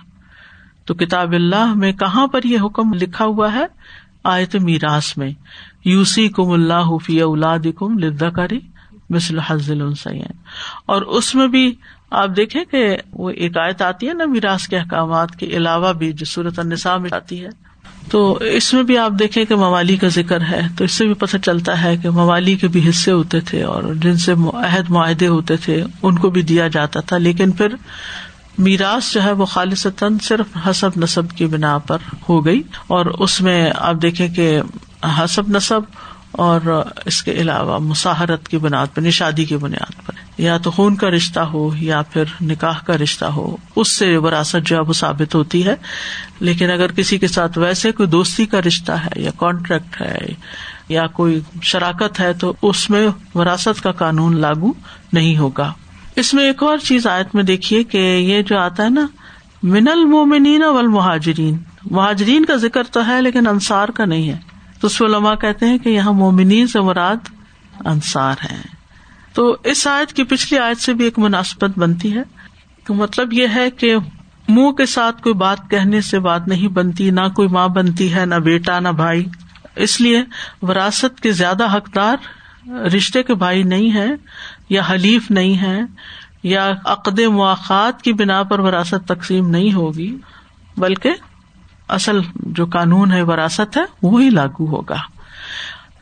تو 0.85 0.95
کتاب 0.95 1.33
اللہ 1.33 1.75
میں 1.75 1.93
کہاں 1.93 2.27
پر 2.27 2.41
یہ 2.45 2.59
حکم 2.61 2.95
لکھا 2.95 3.25
ہوا 3.25 3.53
ہے؟ 3.53 3.67
آیت 4.27 4.57
میراث 4.57 5.17
میں 5.17 5.31
یوسی 5.85 6.29
کم 6.29 6.51
اللہ 6.51 6.97
فی 7.05 7.21
اولاد 7.21 7.67
کم 7.77 7.99
لدا 7.99 8.31
کری 8.31 8.59
مثل 9.11 9.39
حضل 9.39 9.83
اور 10.87 11.03
اس 11.03 11.35
میں 11.35 11.49
بھی 11.49 11.75
آپ 12.11 12.29
دیکھیں 12.37 12.65
کہ 12.71 12.97
وہ 13.13 13.31
ایک 13.31 13.57
آیت 13.59 13.83
آتی 13.83 14.09
ہے 14.09 14.15
نا 14.15 14.25
میراث 14.25 14.69
کے 14.69 14.79
احکامات 14.79 15.37
کے 15.37 15.47
علاوہ 15.47 15.93
بھی 15.93 16.13
جو 16.13 16.25
صورت 16.25 16.59
النساء 16.59 16.97
میں 16.97 17.11
آتی 17.13 17.45
ہے۔ 17.45 17.49
تو 18.11 18.33
اس 18.33 18.75
میں 18.75 18.83
بھی 18.83 18.99
آپ 18.99 19.13
دیکھیں 19.19 19.45
کہ 19.45 19.57
موالی 19.57 19.97
کا 19.97 20.09
ذکر 20.09 20.41
ہے، 20.41 20.61
تو 20.79 20.85
اس 20.85 20.93
سے 20.93 21.07
بھی 21.07 21.15
پتہ 21.15 21.37
چلتا 21.37 21.83
ہے 21.83 21.97
کہ 21.97 22.11
موالی 22.11 22.57
کے 22.57 22.69
بھی 22.69 22.89
حصے 22.89 23.13
ہوتے 23.13 23.41
تھے 23.41 23.63
اور 23.63 23.95
جن 23.95 24.17
سے 24.17 24.33
عہد 24.55 24.91
معاہدے 24.91 25.27
ہوتے 25.27 25.57
تھے، 25.57 25.85
ان 26.03 26.19
کو 26.19 26.31
بھی 26.31 26.43
دیا 26.43 26.69
جاتا 26.69 27.01
تھا۔ 27.01 27.19
لیکن 27.19 27.51
پھر 27.51 27.75
میراث 28.59 29.13
جو 29.13 29.23
ہے 29.23 29.33
وہ 29.33 29.45
خالصتاً 29.45 30.19
صرف 30.19 30.69
حسب 30.69 30.91
نصب 30.97 31.31
کی 31.31 31.47
بنا 31.47 31.79
پر 31.79 31.99
ہو 32.29 32.47
گئی 32.47 32.63
اور 32.87 33.07
اس 33.07 33.41
میں 33.41 33.71
آپ 33.77 33.95
دیکھیں 34.03 34.29
کہ 34.29 34.61
حسب 35.19 35.49
نصب 35.49 35.81
اور 36.33 36.85
اس 37.05 37.23
کے 37.23 37.33
علاوہ 37.33 37.79
مساحرت 37.79 38.49
کی 38.49 38.59
بنیاد 38.59 38.87
پر، 38.95 39.03
نشادی 39.03 39.45
کی 39.45 39.57
بنیاد 39.57 40.07
پر۔ 40.07 40.41
یا 40.41 40.59
تو 40.59 40.71
خون 40.71 40.97
کا 40.97 41.11
رشتہ 41.11 41.41
ہو 41.41 41.71
یا 41.77 42.03
پھر 42.03 42.25
نکاح 42.43 42.79
کا 42.87 42.97
رشتہ 42.97 43.25
ہو، 43.25 43.57
اس 43.77 43.97
سے 43.97 44.17
وراثت 44.17 44.67
جو 44.67 44.77
ہے 44.77 44.81
وہ 44.81 44.93
ثابت 44.93 45.35
ہوتی 45.35 45.67
ہے۔ 45.67 45.75
لیکن 46.41 46.71
اگر 46.71 46.93
کسی 46.93 47.19
کے 47.19 47.29
ساتھ 47.29 47.59
ویسے 47.59 47.93
کوئی 47.93 48.09
دوستی 48.09 48.47
کا 48.47 48.61
رشتہ 48.61 48.93
ہے 48.93 49.21
یا 49.21 49.31
کانٹریکٹ 49.37 50.01
ہے 50.01 50.19
یا 50.89 51.07
کوئی 51.07 51.41
شراکت 51.63 52.21
ہے 52.21 52.33
تو 52.33 52.53
اس 52.63 52.91
میں 52.91 53.09
وراثت 53.35 53.83
کا 53.83 53.93
قانون 53.93 54.41
لاگو 54.41 54.73
نہیں 55.13 55.39
ہوگا۔ 55.39 55.73
اس 56.17 56.35
میں 56.35 56.45
ایک 56.45 56.63
اور 56.63 56.79
چیز 56.79 57.07
آیت 57.07 57.35
میں 57.35 57.43
دیکھیے 57.43 57.85
کہ 57.85 57.97
یہ 57.97 58.43
جو 58.43 58.59
آتا 58.59 58.85
ہے 58.85 58.91
نا 58.91 59.07
من 59.63 59.89
المومنین 59.89 60.63
والمہاجرین۔ 60.63 61.59
مہاجرین 61.91 62.45
کا 62.45 62.57
ذکر 62.57 62.83
تو 62.83 63.07
ہے 63.07 63.23
لیکن 63.23 63.47
انصار 63.47 63.89
کا 63.89 64.05
نہیں 64.05 64.29
ہے۔ 64.29 64.39
تو 64.81 64.87
اس 64.87 65.03
علماء 65.03 65.35
کہتے 65.35 65.67
ہیں 65.67 65.79
کہ 65.79 65.89
یہاں 65.89 66.13
مومنین 66.13 66.67
سے 66.67 66.81
مراد 66.81 67.17
انصار 67.85 68.37
ہے 68.51 68.63
تو 69.33 69.57
اس 69.65 69.87
آیت 69.87 70.13
کی 70.13 70.25
پچھلی 70.25 70.59
آیت 70.59 70.81
سے 70.81 70.95
بھی 70.95 71.05
ایک 71.05 71.19
مناسبت 71.19 71.79
بنتی 71.79 72.17
ہے۔ 72.17 72.23
تو 72.85 72.95
مطلب 72.95 73.33
یہ 73.33 73.47
ہے 73.55 73.71
کہ 73.71 73.97
منہ 74.49 74.71
کے 74.71 74.87
ساتھ 74.87 75.23
کوئی 75.23 75.35
بات 75.35 75.71
کہنے 75.71 76.01
سے 76.01 76.19
بات 76.19 76.49
نہیں 76.49 76.69
بنتی، 76.69 77.11
نہ 77.11 77.29
کوئی 77.37 77.49
ماں 77.49 77.69
بنتی 77.69 78.15
ہے، 78.15 78.27
نہ 78.27 78.35
بیٹا، 78.35 78.81
نہ 78.81 78.89
بھائی۔ 78.89 79.25
اس 79.77 80.01
لیے 80.01 80.25
وراثت 80.63 81.21
کے 81.21 81.33
زیادہ 81.33 81.77
حقدار 81.77 82.17
رشتے 82.71 83.23
کے 83.23 83.35
بھائی 83.35 83.63
نہیں 83.63 83.95
ہے 83.95 84.07
یا 84.69 84.83
حلیف 84.91 85.31
نہیں 85.31 85.59
ہے 85.59 85.81
یا 86.43 86.73
عقد 86.85 87.19
مواقع 87.19 87.91
کی 88.03 88.13
بنا 88.13 88.43
پر 88.43 88.59
وراثت 88.59 89.09
تقسیم 89.09 89.49
نہیں 89.49 89.73
ہوگی، 89.73 90.17
بلکہ 90.77 91.11
اصل 91.89 92.21
جو 92.37 92.67
قانون 92.67 93.13
ہے 93.13 93.23
وراثت 93.23 93.77
ہے، 93.77 93.83
وہی 94.03 94.31
لاگو 94.31 94.77
ہوگا۔ 94.77 94.97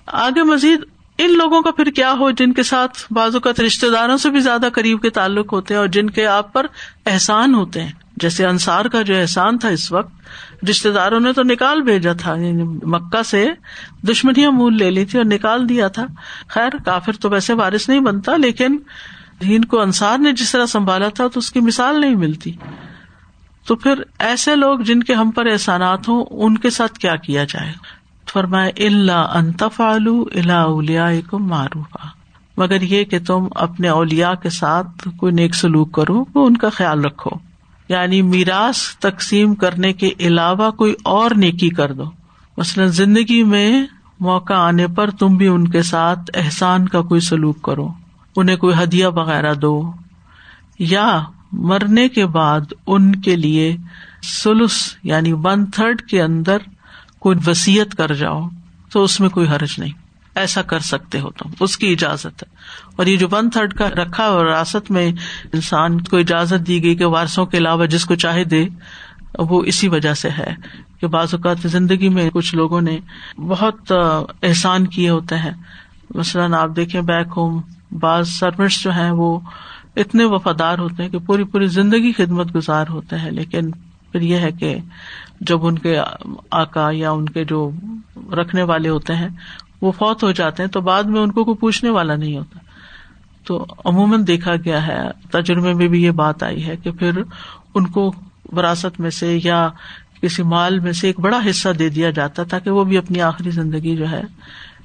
آگے 0.06 0.42
مزید، 0.42 0.80
ان 1.18 1.38
لوگوں 1.38 1.62
کا 1.62 1.70
پھر 1.70 1.90
کیا 1.90 2.12
ہو 2.12 2.30
جن 2.30 2.52
کے 2.52 2.62
ساتھ 2.62 3.12
بعض 3.12 3.34
اوقات 3.34 3.60
رشتے 3.60 3.90
داروں 3.90 4.16
سے 4.16 4.30
بھی 4.30 4.40
زیادہ 4.40 4.66
قریب 4.74 5.02
کے 5.02 5.10
تعلق 5.10 5.52
ہوتے 5.52 5.74
ہیں 5.74 5.78
اور 5.78 5.88
جن 5.88 6.10
کے 6.10 6.26
آپ 6.26 6.52
پر 6.52 6.66
احسان 7.06 7.54
ہوتے 7.54 7.82
ہیں؟ 7.82 7.92
جیسے 8.16 8.46
انصار 8.46 8.84
کا 8.84 9.02
جو 9.02 9.20
احسان 9.20 9.58
تھا 9.58 9.68
اس 9.68 9.92
وقت 9.92 10.10
رشتے 10.68 10.92
داروں 10.92 11.20
نے 11.20 11.32
تو 11.32 11.42
نکال 11.42 11.82
بھیجا 11.82 12.12
تھا 12.12 12.36
یعنی 12.36 12.62
مکہ 12.62 13.22
سے 13.22 13.50
دشمنیاں 14.08 14.50
مول 14.50 14.76
لے 14.76 14.90
لی 14.90 15.04
تھی 15.04 15.18
اور 15.18 15.26
نکال 15.26 15.68
دیا 15.68 15.88
تھا۔ 15.88 16.06
خیر، 16.48 16.68
کافر 16.84 17.12
تو 17.12 17.30
ویسے 17.30 17.54
بارش 17.54 17.88
نہیں 17.88 18.00
بنتا، 18.00 18.36
لیکن 18.36 18.78
ان 19.40 19.64
کو 19.64 19.80
انصار 19.80 20.18
نے 20.18 20.32
جس 20.32 20.52
طرح 20.52 20.66
سنبھالا 20.66 21.08
تھا 21.08 21.28
تو 21.28 21.38
اس 21.38 21.52
کی 21.52 21.60
مثال 21.60 22.00
نہیں 22.00 22.14
ملتی۔ 22.14 22.52
تو 23.66 23.76
پھر 23.76 24.02
ایسے 24.18 24.56
لوگ 24.56 24.78
جن 24.78 25.02
کے 25.02 25.14
ہم 25.14 25.30
پر 25.30 25.46
احسانات 25.46 26.08
ہوں، 26.08 26.24
ان 26.30 26.58
کے 26.58 26.70
ساتھ 26.70 26.98
کیا 26.98 27.16
کیا 27.16 27.44
جائے؟ 27.44 27.72
فرمائے 28.32 28.86
اللہ 28.86 29.12
انتف 29.12 29.80
آلو 29.80 30.24
اللہ 30.34 30.52
اولیا 30.52 31.08
کو 31.30 31.38
معروف 31.38 31.96
مگر 32.56 32.82
یہ 32.82 33.04
کہ 33.04 33.18
تم 33.26 33.48
اپنے 33.54 33.88
اولیا 33.88 34.34
کے 34.34 34.50
ساتھ 34.50 35.08
کوئی 35.16 35.32
نیک 35.32 35.54
سلوک 35.54 35.92
کرو، 35.92 36.24
وہ 36.34 36.46
ان 36.46 36.56
کا 36.56 36.68
خیال 36.68 37.04
رکھو۔ 37.04 37.53
یعنی 37.88 38.22
میراث 38.22 38.96
تقسیم 38.98 39.54
کرنے 39.54 39.92
کے 39.92 40.10
علاوہ 40.20 40.70
کوئی 40.70 40.94
اور 41.04 41.30
نیکی 41.36 41.68
کر 41.68 41.92
دو۔ 41.92 42.04
مثلاً 42.56 42.88
زندگی 42.88 43.42
میں 43.42 43.86
موقع 44.20 44.54
آنے 44.54 44.86
پر 44.86 45.10
تم 45.10 45.36
بھی 45.36 45.46
ان 45.46 45.68
کے 45.68 45.82
ساتھ 45.82 46.30
احسان 46.34 46.88
کا 46.88 47.02
کوئی 47.02 47.20
سلوک 47.20 47.62
کرو۔ 47.62 47.88
انہیں 48.36 48.56
کوئی 48.56 48.82
ہدیہ 48.82 49.06
وغیرہ 49.06 49.54
دو۔ 49.54 49.92
یا 50.78 51.22
مرنے 51.52 52.08
کے 52.08 52.26
بعد 52.26 52.60
ان 52.86 53.20
کے 53.20 53.36
لیے 53.36 53.76
سلس 54.42 54.96
یعنی 55.02 55.32
ون 55.32 55.66
تھرڈ 55.66 56.00
کے 56.00 56.22
اندر 56.22 56.56
کوئی 57.18 57.36
وسیعت 57.46 57.94
کر 57.94 58.14
جاؤ۔ 58.14 58.48
تو 58.92 59.02
اس 59.02 59.20
میں 59.20 59.28
کوئی 59.28 59.48
حرج 59.48 59.74
نہیں۔ 59.78 60.03
ایسا 60.34 60.62
کر 60.62 60.78
سکتے 60.78 61.20
ہو 61.20 61.30
تم، 61.30 61.50
اس 61.60 61.76
کی 61.76 61.92
اجازت 61.92 62.26
ہے۔ 62.26 62.56
اور 62.96 63.06
یہ 63.06 63.16
جو 63.16 63.26
ون 63.32 63.50
تھرڈ 63.50 63.74
کا 63.74 63.88
رکھا 63.88 64.30
وراثت 64.30 64.90
میں 64.90 65.12
انسان 65.52 66.00
کو 66.00 66.16
اجازت 66.16 66.66
دی 66.66 66.82
گئی 66.82 66.94
کہ 66.94 67.04
وارسوں 67.04 67.46
کے 67.46 67.56
علاوہ 67.58 67.86
جس 67.86 68.04
کو 68.04 68.14
چاہے 68.14 68.44
دے، 68.44 68.66
وہ 69.38 69.62
اسی 69.62 69.88
وجہ 69.88 70.14
سے 70.14 70.30
ہے 70.30 70.54
کہ 71.00 71.06
بعض 71.06 71.34
اوقات 71.34 71.56
زندگی 71.62 72.08
میں 72.08 72.30
کچھ 72.30 72.54
لوگوں 72.54 72.80
نے 72.80 72.98
بہت 73.36 73.92
احسان 74.42 74.86
کیے 74.86 75.10
ہوتے 75.10 75.38
ہیں۔ 75.38 75.52
مثلاً 76.14 76.54
آپ 76.54 76.68
دیکھیں 76.76 77.00
بیک 77.00 77.26
ہوم، 77.36 77.60
بعض 77.92 78.28
سروینٹس 78.28 78.82
جو 78.82 78.90
ہیں 78.90 79.10
وہ 79.10 79.40
اتنے 79.96 80.24
وفادار 80.24 80.78
ہوتے 80.78 81.02
ہیں 81.02 81.10
کہ 81.10 81.18
پوری 81.18 81.44
پوری 81.44 81.66
زندگی 81.66 82.12
خدمت 82.12 82.56
گزار 82.56 82.84
ہوتے 82.90 83.18
ہیں۔ 83.18 83.30
لیکن 83.30 83.70
پھر 84.12 84.20
یہ 84.20 84.36
ہے 84.36 84.52
کہ 84.52 84.76
جب 85.40 85.66
ان 85.66 85.78
کے 85.78 85.98
آکا 86.50 86.88
یا 86.92 87.10
ان 87.10 87.26
کے 87.26 87.44
جو 87.44 87.70
رکھنے 88.32 88.62
والے 88.62 88.88
ہوتے 88.88 89.14
ہیں 89.14 89.28
وہ 89.84 89.92
فوت 89.92 90.22
ہو 90.22 90.32
جاتے 90.32 90.62
ہیں 90.62 90.70
تو 90.70 90.80
بعد 90.80 91.02
میں 91.02 91.20
ان 91.20 91.32
کو 91.32 91.44
کوئی 91.44 91.56
پوچھنے 91.56 91.90
والا 91.90 92.16
نہیں 92.16 92.38
ہوتا۔ 92.38 92.58
تو 93.46 93.66
عموماً 93.84 94.26
دیکھا 94.26 94.56
گیا 94.56 94.86
ہے، 94.86 95.00
تجربے 95.32 95.74
میں 95.74 95.88
بھی 95.88 96.02
یہ 96.02 96.10
بات 96.10 96.42
آئی 96.42 96.66
ہے 96.66 96.76
کہ 96.76 96.90
پھر 96.90 97.22
ان 97.74 97.86
کو 97.86 98.14
وراثت 98.52 99.00
میں 99.00 99.10
سے 99.10 99.38
یا 99.44 99.68
کسی 100.22 100.42
مال 100.42 100.78
میں 100.78 100.92
سے 100.92 101.06
ایک 101.06 101.20
بڑا 101.20 101.40
حصہ 101.50 101.68
دے 101.68 101.88
دیا 101.88 102.10
جاتا 102.10 102.42
تاکہ 102.42 102.70
وہ 102.70 102.84
بھی 102.84 102.98
اپنی 102.98 103.20
آخری 103.20 103.50
زندگی 103.50 103.96
جو 103.96 104.10
ہے 104.10 104.22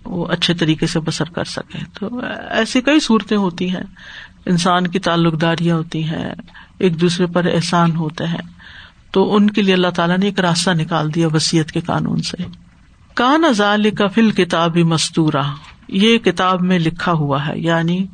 وہ 0.05 0.25
اچھے 0.25 0.53
طریقے 0.53 0.87
سے 0.87 0.99
بسر 0.99 1.29
کر 1.29 1.43
سکے 1.43 1.77
تو 1.99 2.19
ایسی 2.49 2.81
کئی 2.81 2.99
صورتیں 2.99 3.37
ہوتی 3.37 3.69
ہیں۔ 3.69 3.83
انسان 4.45 4.87
کی 4.87 4.99
تعلق 4.99 5.41
داریاں 5.41 5.75
ہوتی 5.75 6.03
ہیں، 6.03 6.31
ایک 6.77 7.01
دوسرے 7.01 7.25
پر 7.25 7.45
احسان 7.45 7.95
ہوتے 7.95 8.27
ہیں۔ 8.27 8.59
تو 9.11 9.35
ان 9.35 9.49
کے 9.49 9.61
لیے 9.61 9.73
اللہ 9.73 9.87
تعالیٰ 9.87 10.17
نے 10.17 10.25
ایک 10.25 10.39
راستہ 10.39 10.69
نکال 10.69 11.15
دیا 11.15 11.27
وسیعت 11.27 11.71
کے 11.71 11.79
قانون 11.79 12.21
سے۔ 12.21 12.68
کان 13.19 13.45
ازال 13.45 13.89
کا 13.91 14.07
فل 14.07 14.31
کتاب 14.31 14.77
مستورہ 14.77 15.41
یہ 15.87 16.17
کتاب 16.17 16.61
میں 16.61 16.79
لکھا 16.79 17.11
ہوا 17.11 17.47
ہے 17.47 17.59
یعنی 17.59 18.05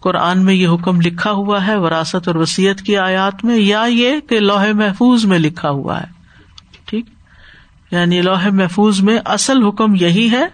قرآن 0.00 0.44
میں 0.44 0.54
یہ 0.54 0.68
حکم 0.68 1.00
لکھا 1.00 1.30
ہوا 1.30 1.66
ہے، 1.66 1.76
وراثت 1.76 2.28
اور 2.28 2.34
وسیعت 2.34 2.82
کی 2.82 2.96
آیات 2.96 3.44
میں، 3.44 3.56
یا 3.56 3.84
یہ 3.88 4.20
کہ 4.20 4.40
لوہے 4.40 4.72
محفوظ 4.72 5.24
میں 5.24 5.38
لکھا 5.38 5.70
ہوا 5.70 6.00
ہے، 6.00 6.06
ٹھیک؟ 6.86 7.06
یعنی 7.90 8.20
لوہے 8.22 8.50
محفوظ 8.50 9.00
میں 9.00 9.18
اصل 9.24 9.62
حکم 9.62 9.94
یہی 9.94 10.30
ہے، 10.30 10.44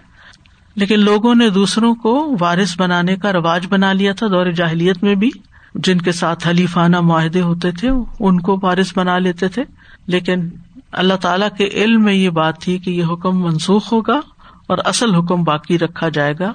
لیکن 0.76 1.00
لوگوں 1.00 1.34
نے 1.34 1.48
دوسروں 1.50 1.94
کو 1.94 2.36
وارث 2.40 2.76
بنانے 2.78 3.16
کا 3.16 3.32
رواج 3.32 3.66
بنا 3.70 3.92
لیا 3.92 4.12
تھا، 4.12 4.26
دور 4.26 4.46
جاہلیت 4.46 5.02
میں 5.02 5.14
بھی، 5.14 5.30
جن 5.74 5.98
کے 5.98 6.12
ساتھ 6.12 6.48
حلیفانہ 6.48 7.00
معاہدے 7.00 7.40
ہوتے 7.40 7.72
تھے، 7.72 7.88
ان 8.20 8.40
کو 8.40 8.58
وارث 8.62 8.92
بنا 8.96 9.18
لیتے 9.18 9.48
تھے، 9.48 9.64
لیکن 10.06 10.48
اللہ 10.92 11.14
تعالی 11.14 11.46
کے 11.58 11.84
علم 11.84 12.04
میں 12.04 12.14
یہ 12.14 12.30
بات 12.30 12.58
تھی 12.58 12.78
کہ 12.78 12.90
یہ 12.90 13.04
حکم 13.04 13.42
منسوخ 13.42 13.92
ہوگا 13.92 14.20
اور 14.66 14.78
اصل 14.84 15.14
حکم 15.14 15.44
باقی 15.44 15.78
رکھا 15.78 16.08
جائے 16.08 16.34
گا 16.38 16.52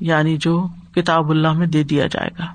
یعنی 0.00 0.36
جو 0.36 0.66
کتاب 0.94 1.30
اللہ 1.30 1.52
میں 1.52 1.66
دے 1.66 1.82
دیا 1.82 2.06
جائے 2.06 2.30
گا۔ 2.38 2.46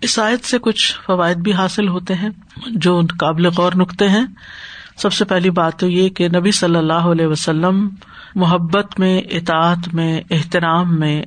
اس 0.00 0.18
آیت 0.18 0.44
سے 0.44 0.58
کچھ 0.58 0.94
فوائد 1.06 1.36
بھی 1.36 1.52
حاصل 1.52 1.88
ہوتے 1.88 2.14
ہیں 2.14 2.28
جو 2.66 3.00
قابل 3.18 3.46
غور 3.46 3.72
نقطے 3.74 4.08
ہیں۔ 4.08 4.24
سب 4.96 5.12
سے 5.12 5.24
پہلی 5.24 5.50
بات 5.50 5.78
تو 5.78 5.88
یہ 5.88 6.08
کہ 6.08 6.28
نبی 6.28 6.50
صلی 6.50 6.76
اللہ 6.76 6.92
علیہ 6.92 7.26
وسلم 7.26 7.88
محبت 8.34 9.00
میں، 9.00 9.18
اطاعت 9.18 9.94
میں، 9.94 10.20
احترام 10.30 11.00
میں 11.00 11.22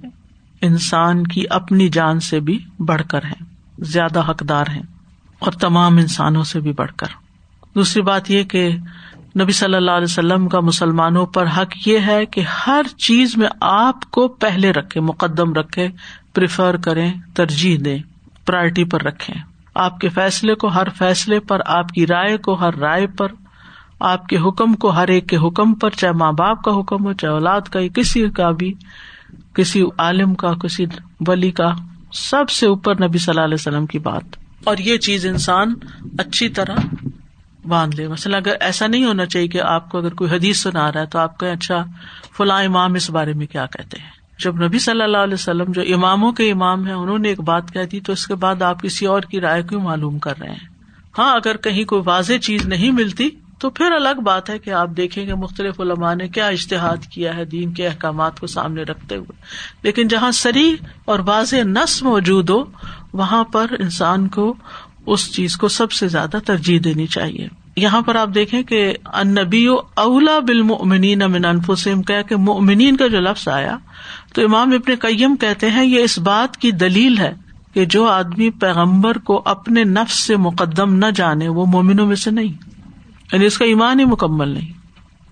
انسان 0.62 1.28
کی 1.28 1.44
اپنی 1.50 1.90
جان 1.90 2.20
سے 2.20 2.40
بھی 2.40 2.60
بڑھ 2.80 3.02
کر 3.10 3.24
ہے 3.24 3.44
زیادہ 3.80 4.32
حقدار 4.32 4.66
ہیں 4.76 4.84
اور 5.40 5.52
تمام 5.52 5.98
انسانوں 5.98 6.44
سے 6.44 6.60
بھی 6.60 6.72
بڑھ 6.72 6.92
کر۔ 6.98 7.08
دوسری 7.76 8.02
بات 8.02 8.32
یہ 8.32 8.44
کہ 8.44 8.76
نبی 9.42 9.52
صلی 9.52 9.76
اللہ 9.76 9.92
علیہ 9.92 10.04
وسلم 10.04 10.48
کا 10.48 10.60
مسلمانوں 10.60 11.26
پر 11.26 11.46
حق 11.58 11.88
یہ 11.88 12.00
ہے 12.08 12.26
کہ 12.26 12.42
ہر 12.68 12.82
چیز 12.98 13.38
میں 13.38 13.48
آپ 13.62 14.12
کو 14.12 14.28
پہلے 14.28 14.72
رکھے 14.72 15.00
مقدم 15.00 15.54
رکھے 15.54 15.88
پریفر 16.34 16.78
کریں، 16.78 17.14
ترجیح 17.34 17.78
دیں 17.86 17.98
پرائرٹی 18.46 18.84
پر 18.84 19.02
رکھیں۔ 19.04 19.36
آپ 19.76 20.00
کے 20.00 20.10
فیصلے 20.10 20.56
کو 20.56 20.68
ہر 20.68 20.90
فیصلے 20.90 21.40
پر، 21.40 21.60
آپ 21.66 21.90
کی 21.90 22.08
رائے 22.08 22.38
کو 22.38 22.54
ہر 22.54 22.76
رائے 22.76 23.08
پر، 23.08 23.28
آپ 24.00 24.28
کے 24.28 24.38
حکم 24.38 24.74
کو 24.74 24.90
ہر 24.90 25.08
ایک 25.08 25.30
کے 25.30 25.38
حکم 25.38 25.74
پر، 25.74 25.90
چاہے 25.90 26.14
ماں 26.14 26.32
باپ 26.32 26.62
کا 26.62 26.80
حکم 26.80 27.06
ہو، 27.06 27.14
چاہے 27.14 27.34
اولاد 27.34 27.62
کا 27.62 27.80
کسی 27.96 28.30
کا 28.30 28.52
بھی، 28.52 28.74
کسی 29.54 29.84
عالم 29.98 30.36
کا، 30.36 30.54
کسی 30.54 30.86
ولی 31.28 31.52
کا، 31.52 31.72
سب 32.14 32.50
سے 32.50 32.68
اوپر 32.68 33.04
نبی 33.04 33.18
صلی 33.18 33.32
اللہ 33.32 33.46
علیہ 33.46 33.54
وسلم 33.54 33.86
کی 33.86 34.00
بات۔ 34.00 34.24
اور 34.64 34.78
یہ 34.78 34.98
چیز 34.98 35.26
انسان 35.26 35.74
اچھی 36.18 36.50
طرح 36.50 36.76
باندھ 37.68 37.96
لے۔ 37.96 38.08
مثلا 38.08 38.38
اگر 38.38 38.54
ایسا 38.60 38.88
نہیں 38.88 39.06
ہونا 39.06 39.26
چاہیے 39.26 39.48
کہ 39.48 39.62
آپ 39.62 39.90
کو 39.90 39.98
اگر 39.98 40.14
کوئی 40.14 40.32
حدیث 40.32 40.62
سنا 40.62 40.92
رہا 40.92 41.02
ہے 41.02 41.06
تو 41.06 41.20
آپ 41.20 41.38
کا 41.38 41.48
اچھا 41.48 41.86
فلاں 42.38 42.64
امام 42.64 42.94
اس 42.94 43.10
بارے 43.10 43.34
میں 43.34 43.48
کیا 43.48 43.66
کہتے 43.66 44.00
ہیں؟ 44.00 44.10
جب 44.40 44.62
نبی 44.62 44.80
صلی 44.80 45.02
اللہ 45.02 45.18
علیہ 45.18 45.34
وسلم 45.34 45.72
جو 45.72 45.82
اماموں 45.82 46.32
کے 46.32 46.52
امام 46.52 46.86
ہیں، 46.86 46.94
انہوں 46.94 47.18
نے 47.18 47.30
ایک 47.30 47.40
بات 47.40 47.74
کہہ 47.74 47.84
دی 47.92 48.00
تو 48.00 48.14
اس 48.14 48.28
کے 48.28 48.36
بعد 48.36 48.62
آپ 48.62 48.82
کسی 48.82 49.06
اور 49.06 49.22
کی 49.22 49.42
رائے 49.42 49.64
کیوں 49.64 49.82
معلوم 49.82 50.20
کر 50.20 50.40
رہے 50.40 50.50
ہیں؟ 50.50 50.68
ہاں 51.18 51.36
اگر 51.36 51.58
کہیں 51.58 51.86
کوئی 51.86 52.02
واضح 52.06 52.34
چیز 52.38 52.66
نہیں 52.66 52.92
ملتی 52.92 53.30
تو 53.60 53.70
پھر 53.70 53.92
الگ 53.92 54.20
بات 54.24 54.50
ہے 54.50 54.60
کہ 54.60 54.70
آپ 54.70 54.90
دیکھیں 54.98 55.26
گے 55.26 55.34
مختلف 55.34 55.80
علماء 55.80 56.14
نے 56.14 56.28
کیا 56.28 56.48
اشتہاد 56.48 56.98
کیا 57.12 57.36
ہے 57.36 57.46
دین 57.46 57.74
کے 57.74 57.88
احکامات 57.88 58.40
کو 58.40 58.48
سامنے 58.48 58.84
رکھتے 58.84 59.16
ہوئے۔ 59.16 59.36
لیکن 59.84 60.08
جہاں 60.08 60.32
سری 60.32 60.76
اور 61.06 61.20
واضح 61.20 61.56
نس 61.56 62.04
موجود 62.04 62.50
ہو، 62.50 62.64
وہاں 63.14 63.44
پر 63.44 63.66
انسان 63.80 64.28
کو 64.28 64.54
اس 65.06 65.34
چیز 65.34 65.58
کو 65.58 65.68
سب 65.68 65.92
سے 65.92 66.08
زیادہ 66.08 66.38
ترجیح 66.46 66.80
دینی 66.84 67.08
چاہیے۔ 67.08 67.48
یہاں 67.76 68.02
پر 68.02 68.16
آپ 68.16 68.30
دیکھیں 68.36 68.64
کہ 68.64 68.94
انبی 69.14 69.68
اولا 69.94 70.40
بالمؤمنین 70.40 71.20
من 71.20 71.46
انفسم 71.46 72.02
کہ 72.02 72.36
مومنین 72.36 72.98
کا 72.98 73.08
جو 73.08 73.20
لفظ 73.20 73.48
آیا، 73.48 73.78
تو 74.34 74.46
امام 74.46 74.72
ابن 74.72 74.96
قیم 75.02 75.36
کہتے 75.36 75.70
ہیں 75.70 75.86
یہ 75.86 76.00
اس 76.00 76.20
بات 76.20 76.58
کی 76.58 76.72
دلیل 76.72 77.18
ہے 77.18 77.34
کہ 77.74 77.86
جو 77.86 78.06
آدمی 78.06 78.50
پیغمبر 78.50 79.18
کو 79.18 79.42
اپنے 79.46 79.84
نفس 79.84 80.24
سے 80.24 80.38
مقدم 80.38 80.96
نہ 80.96 81.06
جانے، 81.16 81.48
وہ 81.48 81.66
مومنوں 81.66 82.08
میں 82.08 82.16
سے 82.16 82.32
نہیں 82.32 82.54
یعنی 83.32 83.46
اس 83.46 83.58
کا 83.58 83.66
ایمان 83.66 84.00
ہی 84.00 84.06
مکمل 84.06 84.48
نہیں۔ 84.48 84.72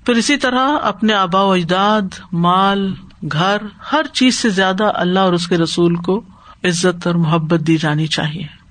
پھر 0.06 0.14
اسی 0.14 0.38
طرح 0.38 0.78
اپنے 0.84 1.14
آبا 1.14 1.42
و 1.42 1.52
اجداد، 1.52 2.02
مال، 2.32 2.94
گھر، 3.32 3.58
ہر 3.92 4.02
چیز 4.14 4.36
سے 4.36 4.50
زیادہ 4.50 4.92
اللہ 4.96 5.20
اور 5.20 5.34
اس 5.34 5.48
کے 5.48 5.58
رسول 5.58 5.96
کو 5.96 6.22
عزت 6.64 7.08
اور 7.08 7.16
محبت 7.16 7.60
دی 7.60 7.78
جانی 7.78 8.08
چاہیے۔ 8.08 8.63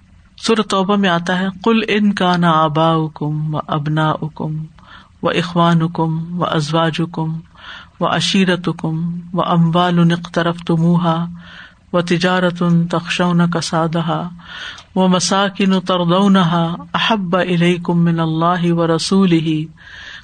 سر 0.43 0.63
توبہ 0.63 0.97
میں 0.97 1.09
آتا 1.09 1.39
ہے 1.39 1.47
کل 1.65 1.81
ان 1.89 2.13
کا 2.13 2.37
نا 2.37 2.51
آبا 2.63 2.93
کم 3.15 3.55
و 3.55 3.59
ابنا 3.69 4.09
اکم 4.23 4.57
و 5.23 5.29
اخوان 5.31 5.83
حکم 5.83 6.41
و 6.41 6.45
ازواج 6.45 7.01
حکم 7.01 7.39
و 8.01 8.07
عشیرت 8.07 8.69
حکم 8.69 8.99
و 9.35 9.43
امبال 9.43 10.01
طرف 10.33 10.65
تمہا 10.67 11.15
و 11.93 12.01
تجارت 12.03 12.63
ان 12.63 12.87
تخشون 12.89 13.51
کسادہ 13.51 14.21
و 14.97 15.09
مساکن 15.09 15.81
تردونہا 15.81 16.65
احب 16.95 17.37
الیکم 17.37 18.05
من 18.05 18.21
اللہ 18.21 18.71
و 18.73 18.87
رسول 18.87 19.33
ہی 19.41 19.65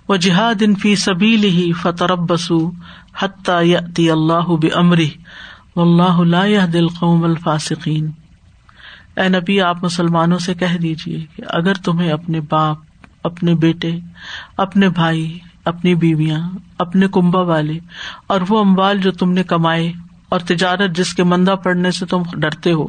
و 0.09 0.17
جہاد 0.17 0.63
ان 0.63 0.75
فی 0.75 0.97
سبیل 0.99 1.45
ہی 1.55 1.73
فتربسو 1.83 2.61
حتی 3.21 3.67
یأتی 3.69 4.11
اللہ 4.11 4.57
بامرہ 4.63 5.13
واللہ 5.77 6.25
لا 6.27 6.45
يهدي 6.47 6.79
القوم 6.79 7.25
الفاسقین۔ 7.25 8.11
اے 9.19 9.29
نبی، 9.29 9.61
آپ 9.61 9.85
مسلمانوں 9.85 10.39
سے 10.39 10.55
کہہ 10.55 10.77
دیجیے 10.83 11.25
کہ 11.37 11.43
اگر 11.49 11.75
تمہیں 11.75 12.11
اپنے 12.13 12.41
باپ، 12.41 12.77
اپنے 13.25 13.55
بیٹے، 13.55 13.91
اپنے 14.57 14.89
بھائی، 14.89 15.39
اپنی 15.65 15.95
بیویاں، 15.95 16.41
اپنے 16.79 17.07
کنبا 17.13 17.41
والے 17.43 17.79
اور 18.27 18.41
وہ 18.49 18.61
اموال 18.61 18.99
جو 18.99 19.11
تم 19.11 19.33
نے 19.33 19.43
کمائے 19.43 19.93
اور 20.29 20.41
تجارت 20.41 20.97
جس 20.97 21.15
کے 21.15 21.25
مندہ 21.25 21.55
پڑنے 21.65 21.91
سے 21.91 22.07
تم 22.07 22.23
ڈرتے 22.33 22.73
ہو، 22.73 22.87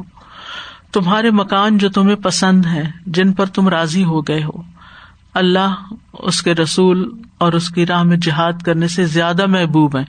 تمہارے 0.92 1.30
مکان 1.30 1.78
جو 1.78 1.88
تمہیں 1.88 2.16
پسند 2.16 2.66
ہے 2.66 2.84
جن 3.06 3.32
پر 3.32 3.46
تم 3.46 3.68
راضی 3.68 4.04
ہو 4.04 4.20
گئے 4.20 4.44
ہو، 4.44 4.62
اللہ 5.34 5.74
اس 6.12 6.42
کے 6.42 6.54
رسول 6.54 7.10
اور 7.38 7.52
اس 7.52 7.68
کی 7.68 7.86
راہ 7.86 8.02
میں 8.02 8.16
جہاد 8.16 8.62
کرنے 8.64 8.88
سے 8.88 9.04
زیادہ 9.04 9.46
محبوب 9.46 9.98
ہے 9.98 10.04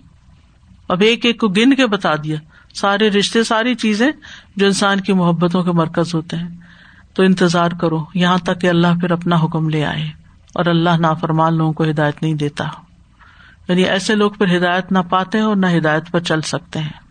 اب 0.87 1.01
ایک 1.01 1.25
ایک 1.25 1.39
کو 1.39 1.47
گن 1.47 1.75
کے 1.75 1.87
بتا 1.87 2.15
دیا۔ 2.15 2.37
سارے 2.73 3.09
رشتے، 3.09 3.43
ساری 3.43 3.75
چیزیں 3.75 4.11
جو 4.55 4.65
انسان 4.65 4.99
کی 4.99 5.13
محبتوں 5.13 5.63
کے 5.63 5.71
مرکز 5.71 6.15
ہوتے 6.15 6.37
ہیں۔ 6.37 6.47
تو 7.13 7.23
انتظار 7.23 7.71
کرو، 7.81 8.05
یہاں 8.13 8.37
تک 8.37 8.61
کہ 8.61 8.67
اللہ 8.67 8.87
پھر 9.01 9.11
اپنا 9.11 9.35
حکم 9.35 9.69
لے 9.69 9.85
آئے 9.85 10.09
اور 10.53 10.65
اللہ 10.65 10.89
نافرمان 10.89 11.57
لوگوں 11.57 11.73
کو 11.73 11.83
ہدایت 11.83 12.23
نہیں 12.23 12.33
دیتا۔ 12.33 12.65
یعنی 13.67 13.83
ایسے 13.83 14.15
لوگ 14.15 14.31
پھر 14.31 14.57
ہدایت 14.57 14.91
نہ 14.91 14.99
پاتے 14.99 15.37
ہیں 15.37 15.45
اور 15.45 15.55
نہ 15.55 15.65
ہدایت 15.77 16.11
پر 16.11 16.19
چل 16.19 16.41
سکتے 16.41 16.79
ہیں۔ 16.79 17.01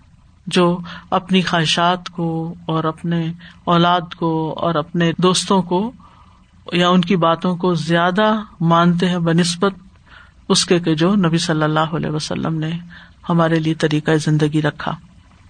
جو 0.47 0.79
اپنی 1.11 1.43
خواہشات 1.43 2.09
کو 2.09 2.55
اور 2.67 2.85
اپنے 2.85 3.33
اولاد 3.65 4.15
کو 4.17 4.55
اور 4.59 4.75
اپنے 4.75 5.13
دوستوں 5.19 5.63
کو 5.63 5.93
یا 6.73 6.89
ان 6.89 7.01
کی 7.01 7.17
باتوں 7.17 7.57
کو 7.57 7.75
زیادہ 7.75 8.41
مانتے 8.61 9.09
ہیں 9.09 9.19
بہ 9.19 9.33
نسبت 9.33 9.75
اس 10.49 10.67
کے 10.67 10.81
کہ 10.81 10.95
جو 10.95 11.15
نبی 11.15 11.39
صلی 11.39 11.63
اللہ 11.63 11.81
علیہ 11.81 12.11
وسلم 12.11 12.59
نے 12.59 12.71
ہمارے 13.29 13.59
لیے 13.59 13.75
طریقہ 13.75 14.11
زندگی 14.11 14.63
رکھا۔ 14.63 14.97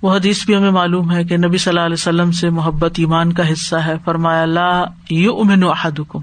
وہ 0.02 0.16
حدیث 0.16 0.46
بھی 0.46 0.56
ہمیں 0.56 0.70
معلوم 0.70 1.12
ہے 1.12 1.24
کہ 1.24 1.36
نبی 1.36 1.58
صلی 1.58 1.70
اللہ 1.70 1.80
علیہ 1.80 1.92
وسلم 1.92 2.32
سے 2.32 2.50
محبت 2.50 2.92
ایمان 2.96 3.32
کا 3.32 3.52
حصہ 3.52 3.76
ہے۔ 3.76 3.94
فرمایا 4.04 4.42
اللہ 4.42 4.84
یو 5.10 5.36
امن 5.36 5.62
احدکم، 5.62 6.18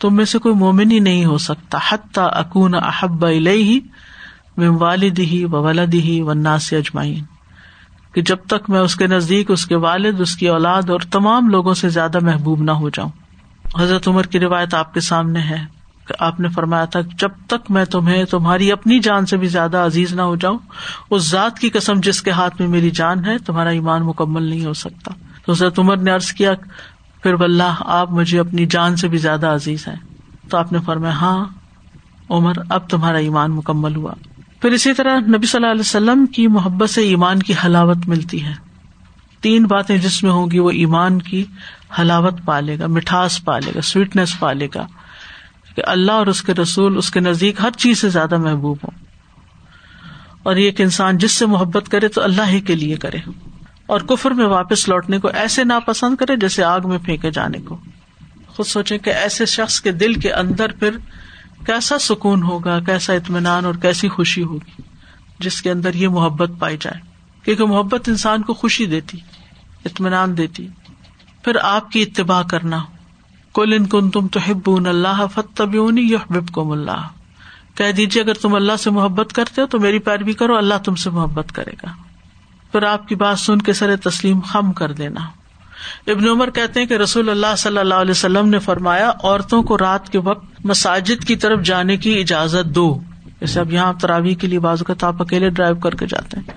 تم 0.00 0.16
میں 0.16 0.24
سے 0.24 0.38
کوئی 0.38 0.54
مومن 0.54 0.90
ہی 0.90 0.98
نہیں 0.98 1.24
ہو 1.24 1.38
سکتا۔ 1.38 1.78
حتیٰ 1.88 2.28
اکون 2.32 2.74
احب 2.74 3.26
ہی 3.26 3.80
والد 4.58 5.18
ہی 5.18 5.44
و 5.44 5.50
ولد 5.50 5.94
ہی 5.94 6.20
و 6.20 6.32
ناس 6.32 6.72
اجمائین 6.72 7.24
کہ 8.12 8.22
جب 8.22 8.36
تک 8.46 8.70
میں 8.70 8.80
اس 8.80 8.96
کے 8.96 9.06
نزدیک، 9.06 9.50
اس 9.50 9.66
کے 9.66 9.76
والد، 9.76 10.20
اس 10.20 10.36
کی 10.36 10.48
اولاد 10.48 10.90
اور 10.90 11.00
تمام 11.10 11.48
لوگوں 11.48 11.74
سے 11.74 11.88
زیادہ 11.88 12.18
محبوب 12.22 12.62
نہ 12.62 12.70
ہو 12.70 12.88
جاؤں۔ 12.88 13.10
حضرت 13.80 14.08
عمر 14.08 14.22
کی 14.22 14.40
روایت 14.40 14.74
آپ 14.74 14.94
کے 14.94 15.00
سامنے 15.00 15.40
ہے۔ 15.40 15.79
آپ 16.18 16.40
نے 16.40 16.48
فرمایا 16.48 16.84
تھا 16.84 17.00
جب 17.18 17.28
تک 17.46 17.70
میں 17.70 17.84
تمہیں 17.84 18.24
تمہاری 18.24 18.72
اپنی 18.72 18.98
جان 18.98 19.26
سے 19.26 19.36
بھی 19.36 19.48
زیادہ 19.48 19.76
عزیز 19.76 20.14
نہ 20.14 20.22
ہو 20.22 20.36
جاؤں، 20.36 20.58
اس 21.10 21.30
ذات 21.30 21.58
کی 21.58 21.70
قسم 21.70 22.00
جس 22.02 22.22
کے 22.22 22.30
ہاتھ 22.30 22.60
میں 22.60 22.68
میری 22.68 22.90
جان 22.90 23.24
ہے، 23.24 23.38
تمہارا 23.38 23.68
ایمان 23.68 24.02
مکمل 24.02 24.42
نہیں 24.42 24.64
ہو 24.64 24.72
سکتا۔ 24.72 25.10
تو 25.46 25.52
حضرت 25.52 25.78
عمر 25.78 25.96
نے 25.96 26.12
ارض 26.12 26.32
کیا، 26.32 26.52
پھر 27.22 27.34
ولہ 27.34 27.74
آپ 27.78 28.12
مجھے 28.12 28.40
اپنی 28.40 28.66
جان 28.66 28.96
سے 28.96 29.08
بھی 29.08 29.18
زیادہ 29.18 29.46
عزیز 29.46 29.88
ہیں۔ 29.88 29.96
تو 30.50 30.56
آپ 30.56 30.72
نے 30.72 30.78
فرمایا 30.84 31.14
ہاں 31.14 31.44
عمر، 32.30 32.52
اب 32.68 32.90
تمہارا 32.90 33.18
ایمان 33.18 33.50
مکمل 33.50 33.96
ہوا۔ 33.96 34.12
پھر 34.60 34.70
اسی 34.70 34.92
طرح 34.92 35.18
نبی 35.18 35.46
صلی 35.46 35.58
اللہ 35.58 35.70
علیہ 35.70 35.80
وسلم 35.80 36.26
کی 36.26 36.46
محبت 36.46 36.90
سے 36.90 37.00
ایمان 37.00 37.38
کی 37.38 37.54
حلاوت 37.64 37.96
ملتی 38.06 38.44
ہے۔ 38.44 38.52
تین 39.40 39.66
باتیں 39.66 39.98
جس 39.98 40.22
میں 40.22 40.30
ہوں 40.30 40.50
گی، 40.50 40.58
وہ 40.58 40.70
ایمان 40.70 41.22
کی 41.22 41.44
حلاوت 42.00 42.34
پالے 42.44 42.78
گا، 42.78 42.86
مٹھاس 42.86 43.44
پالے 43.44 43.70
گا 43.74 43.80
سویٹنیس 43.80 44.38
پالے 44.38 44.68
گا۔ 44.74 44.86
کہ 45.76 45.82
اللہ 45.86 46.12
اور 46.12 46.26
اس 46.26 46.42
کے 46.42 46.54
رسول، 46.54 46.96
اس 46.96 47.10
کے 47.10 47.20
نزدیک 47.20 47.60
ہر 47.62 47.70
چیز 47.70 47.98
سے 47.98 48.08
زیادہ 48.08 48.36
محبوب 48.36 48.78
ہو 48.84 48.88
اور 50.42 50.56
یہ 50.56 50.70
کہ 50.70 50.82
انسان 50.82 51.18
جس 51.18 51.32
سے 51.32 51.46
محبت 51.46 51.88
کرے 51.88 52.08
تو 52.08 52.22
اللہ 52.22 52.42
ہی 52.48 52.60
کے 52.60 52.74
لیے 52.74 52.96
کرے۔ 52.96 53.18
اور 53.86 54.00
کفر 54.00 54.30
میں 54.30 54.46
واپس 54.46 54.88
لوٹنے 54.88 55.18
کو 55.18 55.28
ایسے 55.28 55.64
ناپسند 55.64 56.16
کرے 56.16 56.36
جیسے 56.36 56.64
آگ 56.64 56.80
میں 56.84 56.98
پھینکے 56.98 57.30
جانے 57.30 57.58
کو۔ 57.58 57.76
خود 58.46 58.66
سوچے 58.66 58.98
کہ 58.98 59.10
ایسے 59.10 59.46
شخص 59.46 59.80
کے 59.80 59.92
دل 59.92 60.14
کے 60.14 60.32
اندر 60.32 60.72
پھر 60.72 60.90
کیسا 61.66 61.98
سکون 61.98 62.42
ہوگا، 62.42 62.80
کیسا 62.80 63.12
اطمینان 63.12 63.64
اور 63.64 63.74
کیسی 63.74 64.08
خوشی 64.08 64.42
ہوگی، 64.42 64.82
جس 65.38 65.62
کے 65.62 65.70
اندر 65.70 65.94
یہ 65.94 66.08
محبت 66.08 66.50
پائی 66.58 66.76
جائے۔ 66.80 67.00
کیونکہ 67.44 67.64
محبت 67.64 68.08
انسان 68.08 68.42
کو 68.42 68.54
خوشی 68.54 68.86
دیتی، 68.86 69.18
اطمینان 69.84 70.36
دیتی، 70.36 70.68
پھر 71.44 71.56
آپ 71.62 71.90
کی 71.90 72.02
اتباع 72.02 72.42
کرنا 72.42 72.82
ہو۔ 72.82 72.99
کل 73.54 73.72
ان 73.72 73.86
کن 73.86 74.10
تم 74.10 74.28
تو 74.28 74.40
ہب 74.50 74.70
اللہ 74.70 75.26
فتبیونی 75.34 76.02
یحبب 76.02 76.48
کو 76.48 76.72
اللہ۔ 76.72 77.08
کہہ 77.74 77.92
دیجیے 77.92 78.22
اگر 78.22 78.34
تم 78.34 78.54
اللہ 78.54 78.76
سے 78.76 78.90
محبت 78.90 79.32
کرتے 79.32 79.62
ہو 79.62 79.66
تو 79.66 79.80
میری 79.80 79.98
پیروی 79.98 80.32
کرو، 80.32 80.56
اللہ 80.56 80.74
تم 80.84 80.94
سے 80.94 81.10
محبت 81.10 81.52
کرے 81.52 81.72
گا۔ 81.82 81.88
پھر 82.72 82.82
آپ 82.82 83.08
کی 83.08 83.14
بات 83.14 83.38
سن 83.38 83.58
کے 83.58 83.72
سر 83.72 83.96
تسلیم 83.96 84.40
خم 84.40 84.72
کر 84.72 84.92
دینا۔ 84.92 85.20
ابن 86.06 86.28
عمر 86.28 86.50
کہتے 86.50 86.80
ہیں 86.80 86.86
کہ 86.86 86.94
رسول 86.94 87.28
اللہ 87.28 87.56
صلی 87.58 87.78
اللہ 87.78 87.94
علیہ 87.94 88.10
وسلم 88.10 88.48
نے 88.48 88.58
فرمایا، 88.58 89.10
عورتوں 89.22 89.62
کو 89.62 89.78
رات 89.78 90.08
کے 90.08 90.18
وقت 90.18 90.66
مساجد 90.66 91.24
کی 91.24 91.36
طرف 91.36 91.62
جانے 91.62 91.96
کی 91.96 92.20
اجازت 92.20 92.74
دو۔ 92.74 93.00
جیسے 93.40 93.60
اب 93.60 93.72
یہاں 93.72 93.92
تراوی 93.92 94.34
کے 94.34 94.46
لیے 94.46 94.58
بازو 94.58 94.84
کا 94.84 95.06
آپ 95.06 95.22
اکیلے 95.22 95.50
ڈرائیو 95.50 95.76
کر 95.76 95.94
کے 95.94 96.06
جاتے 96.06 96.36
ہیں۔ 96.36 96.52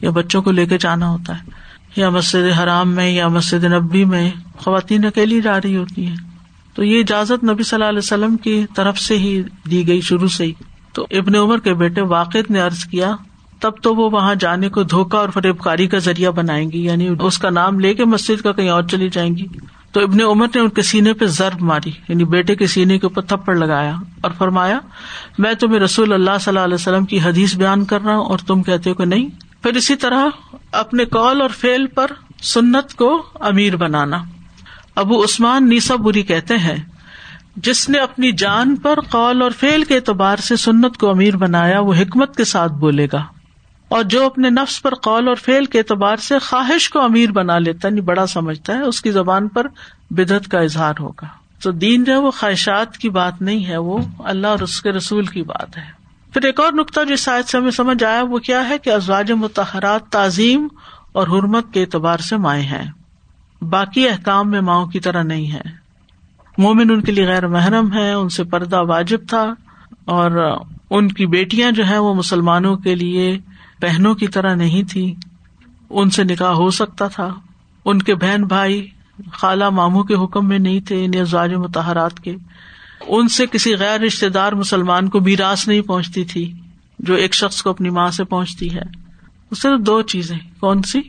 یا 0.00 0.10
بچوں 0.10 0.42
کو 0.42 0.50
لے 0.50 0.66
کے 0.66 0.78
جانا 0.78 1.08
ہوتا 1.08 1.38
ہے۔ 1.38 1.50
یا 1.96 2.10
مسجد 2.10 2.58
حرام 2.58 2.90
میں، 2.90 3.10
یا 3.10 3.28
مسجد 3.28 3.64
نبی 3.64 4.04
میں 4.04 4.30
خواتین 4.56 5.04
اکیلی 5.04 5.40
جا 5.40 5.58
رہی 5.58 5.76
ہوتی 5.76 6.06
ہیں۔ 6.06 6.27
تو 6.74 6.84
یہ 6.84 7.00
اجازت 7.00 7.44
نبی 7.44 7.62
صلی 7.62 7.76
اللہ 7.76 7.88
علیہ 7.88 7.98
وسلم 7.98 8.36
کی 8.36 8.66
طرف 8.76 8.98
سے 8.98 9.18
ہی 9.18 9.42
دی 9.70 9.88
گئی 9.88 10.00
شروع 10.00 10.28
سے 10.28 10.44
ہی۔ 10.44 10.52
تو 10.92 11.06
ابن 11.10 11.34
عمر 11.34 11.58
کے 11.58 11.74
بیٹے 11.74 12.00
واقع 12.00 12.38
نے 12.50 12.62
ارض 12.62 12.84
کیا، 12.84 13.16
تب 13.60 13.72
تو 13.82 13.94
وہ 13.94 14.10
وہاں 14.10 14.34
جانے 14.34 14.68
کو 14.68 14.82
دھوکا 14.82 15.18
اور 15.18 15.28
فریب 15.28 15.58
کاری 15.58 15.86
کا 15.86 15.98
ذریعہ 15.98 16.30
بنائیں 16.30 16.72
گی 16.72 16.84
یعنی 16.84 17.08
اس 17.20 17.38
کا 17.38 17.50
نام 17.50 17.80
لے 17.80 17.94
کے 17.94 18.04
مسجد 18.04 18.42
کا 18.42 18.52
کہیں 18.52 18.68
اور 18.68 18.82
چلی 18.82 19.08
جائیں 19.08 19.36
گی۔ 19.36 19.46
تو 19.92 20.00
ابن 20.00 20.20
عمر 20.20 20.46
نے 20.54 20.60
ان 20.60 20.68
کے 20.68 20.82
سینے 20.82 21.12
پہ 21.12 21.26
ضرب 21.26 21.62
ماری 21.62 21.90
یعنی 22.08 22.24
بیٹے 22.24 22.54
کے 22.54 22.66
سینے 22.66 22.98
کے 22.98 23.06
اوپر 23.06 23.22
تھپڑ 23.22 23.56
لگایا 23.56 23.94
اور 24.20 24.30
فرمایا، 24.38 24.78
میں 25.38 25.54
تمہیں 25.54 25.80
رسول 25.80 26.12
اللہ 26.12 26.30
صلی 26.40 26.50
اللہ 26.50 26.64
علیہ 26.64 26.74
وسلم 26.74 27.04
کی 27.04 27.20
حدیث 27.20 27.56
بیان 27.56 27.84
کر 27.84 28.00
رہا 28.00 28.16
ہوں 28.16 28.24
اور 28.24 28.38
تم 28.46 28.62
کہتے 28.62 28.90
ہو 28.90 28.94
کہ 28.94 29.04
نہیں۔ 29.04 29.28
پھر 29.62 29.76
اسی 29.76 29.96
طرح 29.96 30.26
اپنے 30.72 31.04
کال 31.04 31.40
اور 31.40 31.50
فیل 31.50 31.86
پر 31.86 32.06
سنت 32.42 32.94
کو 32.94 33.22
امیر 33.34 33.76
بنانا۔ 33.76 34.18
ابو 34.98 35.24
عثمان 35.24 35.68
نیسا 35.68 35.96
بری 35.96 36.22
کہتے 36.22 36.58
ہیں، 36.58 36.76
جس 37.56 37.88
نے 37.88 37.98
اپنی 37.98 38.32
جان 38.32 38.76
پر 38.76 39.00
قول 39.00 39.42
اور 39.42 39.50
فیل 39.50 39.84
کے 39.84 39.96
اعتبار 39.96 40.36
سے 40.36 40.56
سنت 40.56 40.96
کو 40.96 41.10
امیر 41.10 41.36
بنایا، 41.36 41.80
وہ 41.80 41.94
حکمت 41.94 42.36
کے 42.36 42.44
ساتھ 42.44 42.72
بولے 42.72 43.06
گا۔ 43.12 43.24
اور 43.88 44.02
جو 44.02 44.26
اپنے 44.26 44.50
نفس 44.50 44.82
پر 44.82 44.94
قول 44.94 45.28
اور 45.28 45.36
فیل 45.36 45.64
کے 45.64 45.78
اعتبار 45.78 46.16
سے 46.16 46.38
خواہش 46.38 46.90
کو 46.90 47.00
امیر 47.00 47.30
بنا 47.30 47.58
لیتا 47.58 47.88
ہے 47.88 47.92
یعنی 47.92 48.00
بڑا 48.00 48.26
سمجھتا 48.26 48.74
ہے، 48.74 48.82
اس 48.82 49.02
کی 49.02 49.10
زبان 49.10 49.48
پر 49.48 49.66
بدعت 50.10 50.48
کا 50.48 50.60
اظہار 50.60 50.94
ہوگا۔ 51.00 51.26
تو 51.62 51.70
دین 51.70 52.04
جو 52.04 52.12
ہے، 52.12 52.18
وہ 52.18 52.30
خواہشات 52.30 52.96
کی 52.96 53.08
بات 53.08 53.42
نہیں 53.42 53.66
ہے، 53.66 53.76
وہ 53.76 53.98
اللہ 54.18 54.46
اور 54.46 54.58
اس 54.58 54.82
کے 54.82 54.92
رسول 54.92 55.26
کی 55.26 55.42
بات 55.42 55.76
ہے۔ 55.76 55.90
پھر 56.32 56.44
ایک 56.44 56.60
اور 56.60 56.72
نقطہ 56.72 57.00
جو 57.08 57.16
شاید 57.16 57.44
سے 57.44 57.58
ہمیں 57.58 57.70
سمجھ 57.70 58.04
آیا، 58.04 58.22
وہ 58.22 58.38
کیا 58.38 58.68
ہے 58.68 58.78
کہ 58.78 58.90
ازواج 58.90 59.32
متحرات 59.32 60.02
تعظیم 60.02 60.68
اور 61.12 61.28
حرمت 61.28 61.64
کے 61.72 61.80
اعتبار 61.80 62.18
سے 62.18 62.36
مائیں 62.36 62.64
ہیں۔ 62.64 62.90
باقی 63.62 64.08
احکام 64.08 64.50
میں 64.50 64.60
ماؤں 64.60 64.86
کی 64.86 65.00
طرح 65.00 65.22
نہیں 65.22 65.52
ہے۔ 65.52 65.60
مومن 66.58 66.90
ان 66.90 67.02
کے 67.02 67.12
لیے 67.12 67.26
غیر 67.26 67.46
محرم 67.46 67.92
ہے، 67.92 68.12
ان 68.12 68.28
سے 68.28 68.44
پردہ 68.44 68.82
واجب 68.82 69.18
تھا 69.28 69.54
اور 70.04 70.56
ان 70.90 71.08
کی 71.08 71.26
بیٹیاں 71.26 71.70
جو 71.70 71.86
ہے 71.86 71.98
وہ 71.98 72.14
مسلمانوں 72.14 72.76
کے 72.76 72.94
لیے 72.94 73.38
بہنوں 73.82 74.14
کی 74.14 74.26
طرح 74.26 74.54
نہیں 74.54 74.82
تھی۔ 74.82 75.14
ان 75.90 76.10
سے 76.10 76.24
نکاح 76.24 76.52
ہو 76.52 76.70
سکتا 76.70 77.08
تھا۔ 77.08 77.34
ان 77.84 78.02
کے 78.02 78.14
بہن 78.14 78.44
بھائی 78.44 78.86
خالہ 79.32 79.70
ماموں 79.70 80.04
کے 80.04 80.14
حکم 80.14 80.48
میں 80.48 80.58
نہیں 80.58 80.80
تھے 80.80 81.04
انہیں 81.04 81.20
ازواج 81.20 81.54
متحرات 81.54 82.20
کے۔ 82.20 82.36
ان 83.08 83.28
سے 83.28 83.46
کسی 83.46 83.76
غیر 83.76 84.00
رشتے 84.00 84.28
دار 84.28 84.52
مسلمان 84.52 85.08
کو 85.08 85.20
میراث 85.20 85.68
نہیں 85.68 85.80
پہنچتی 85.80 86.24
تھی، 86.24 86.52
جو 86.98 87.14
ایک 87.14 87.34
شخص 87.34 87.62
کو 87.62 87.70
اپنی 87.70 87.90
ماں 87.90 88.10
سے 88.10 88.24
پہنچتی 88.24 88.74
ہے۔ 88.74 88.82
صرف 89.56 89.80
دو 89.80 90.02
چیزیں، 90.02 90.38
کون 90.60 90.82
سی؟ 90.82 91.00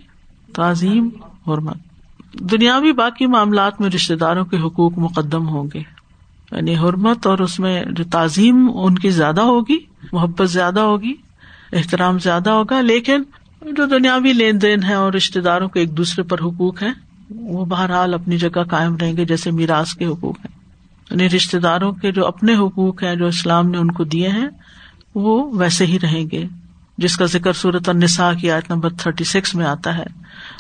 تعظیم، 0.56 1.10
حرمت۔ 1.48 1.78
دنیاوی 2.34 2.92
باقی 2.92 3.26
معاملات 3.26 3.82
میں 3.82 3.90
رشتے 3.90 4.16
داروں 4.16 4.46
کے 4.46 4.58
حقوق 4.58 4.98
مقدم 4.98 5.48
ہوں 5.48 5.68
گے۔ 5.74 5.80
یعنی 6.52 6.78
حرمت 6.78 7.28
اور 7.28 7.40
اس 7.40 7.60
میں 7.60 7.84
جو 7.92 8.04
تعظیم 8.04 8.70
ان 8.74 8.96
کی 8.96 9.10
زیادہ 9.10 9.42
ہوگی، 9.42 9.78
محبت 10.12 10.50
زیادہ 10.50 10.80
ہوگی، 10.80 11.14
احترام 11.74 12.20
زیادہ 12.20 12.50
ہوگا، 12.50 12.82
لیکن 12.82 13.24
جو 13.62 13.86
دنیاوی 13.86 14.34
لین 14.34 14.62
دین 14.62 14.84
ہے 14.84 14.94
اور 14.94 15.14
رشتے 15.14 15.42
داروں 15.42 15.70
کے 15.70 15.80
ایک 15.80 15.98
دوسرے 15.98 16.24
پر 16.24 16.40
حقوق 16.40 16.84
ہے 16.84 16.90
وہ 17.30 17.66
بہرحال 17.66 18.14
اپنی 18.14 18.38
جگہ 18.38 18.64
قائم 18.64 18.98
رہیں 18.98 19.18
گے 19.18 19.26
جیسے 19.26 19.52
میراث 19.52 19.94
کے 19.94 20.06
حقوق 20.06 20.40
ہیں۔ 20.40 20.60
یعنی 21.12 21.30
رشتے 21.30 21.60
داروں 21.60 21.92
کے 21.92 22.12
جو 22.12 22.28
اپنے 22.28 22.56
حقوق 22.56 23.04
ہیں، 23.04 23.16
جو 23.16 23.28
اسلام 23.28 23.70
نے 23.70 23.78
ان 23.78 23.92
کو 23.92 24.04
دیے 24.04 24.30
ہیں، 24.30 24.48
وہ 25.16 25.58
ویسے 25.58 25.86
ہی 25.86 26.00
رہیں 26.00 26.26
گے۔ 26.32 26.46
جس 27.00 27.18
کا 27.18 27.26
ذکر 27.26 27.54
صورت 27.54 27.90
النساء 27.90 28.32
کی 28.34 28.52
آیت 28.52 28.72
نمبر 28.72 28.90
تھرٹی 28.90 29.24
سکس 29.24 29.56
میں 29.56 29.66
آتا 29.66 29.98
ہے۔ 29.98 30.04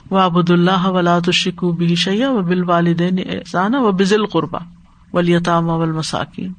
وہ 0.10 0.19
ابود 0.19 0.49
اللہ 0.49 0.88
ولاد 0.88 1.21
الشکو 1.28 1.71
بھی 1.71 1.95
شیا 1.95 2.32
و 2.32 2.41
بال 2.41 2.63
والدین 2.63 3.17
و 3.56 3.91
بزل 3.91 4.25
قربا 4.25 4.60
ولیطام 5.13 5.69
اول 5.69 5.91
مساکین 5.91 6.54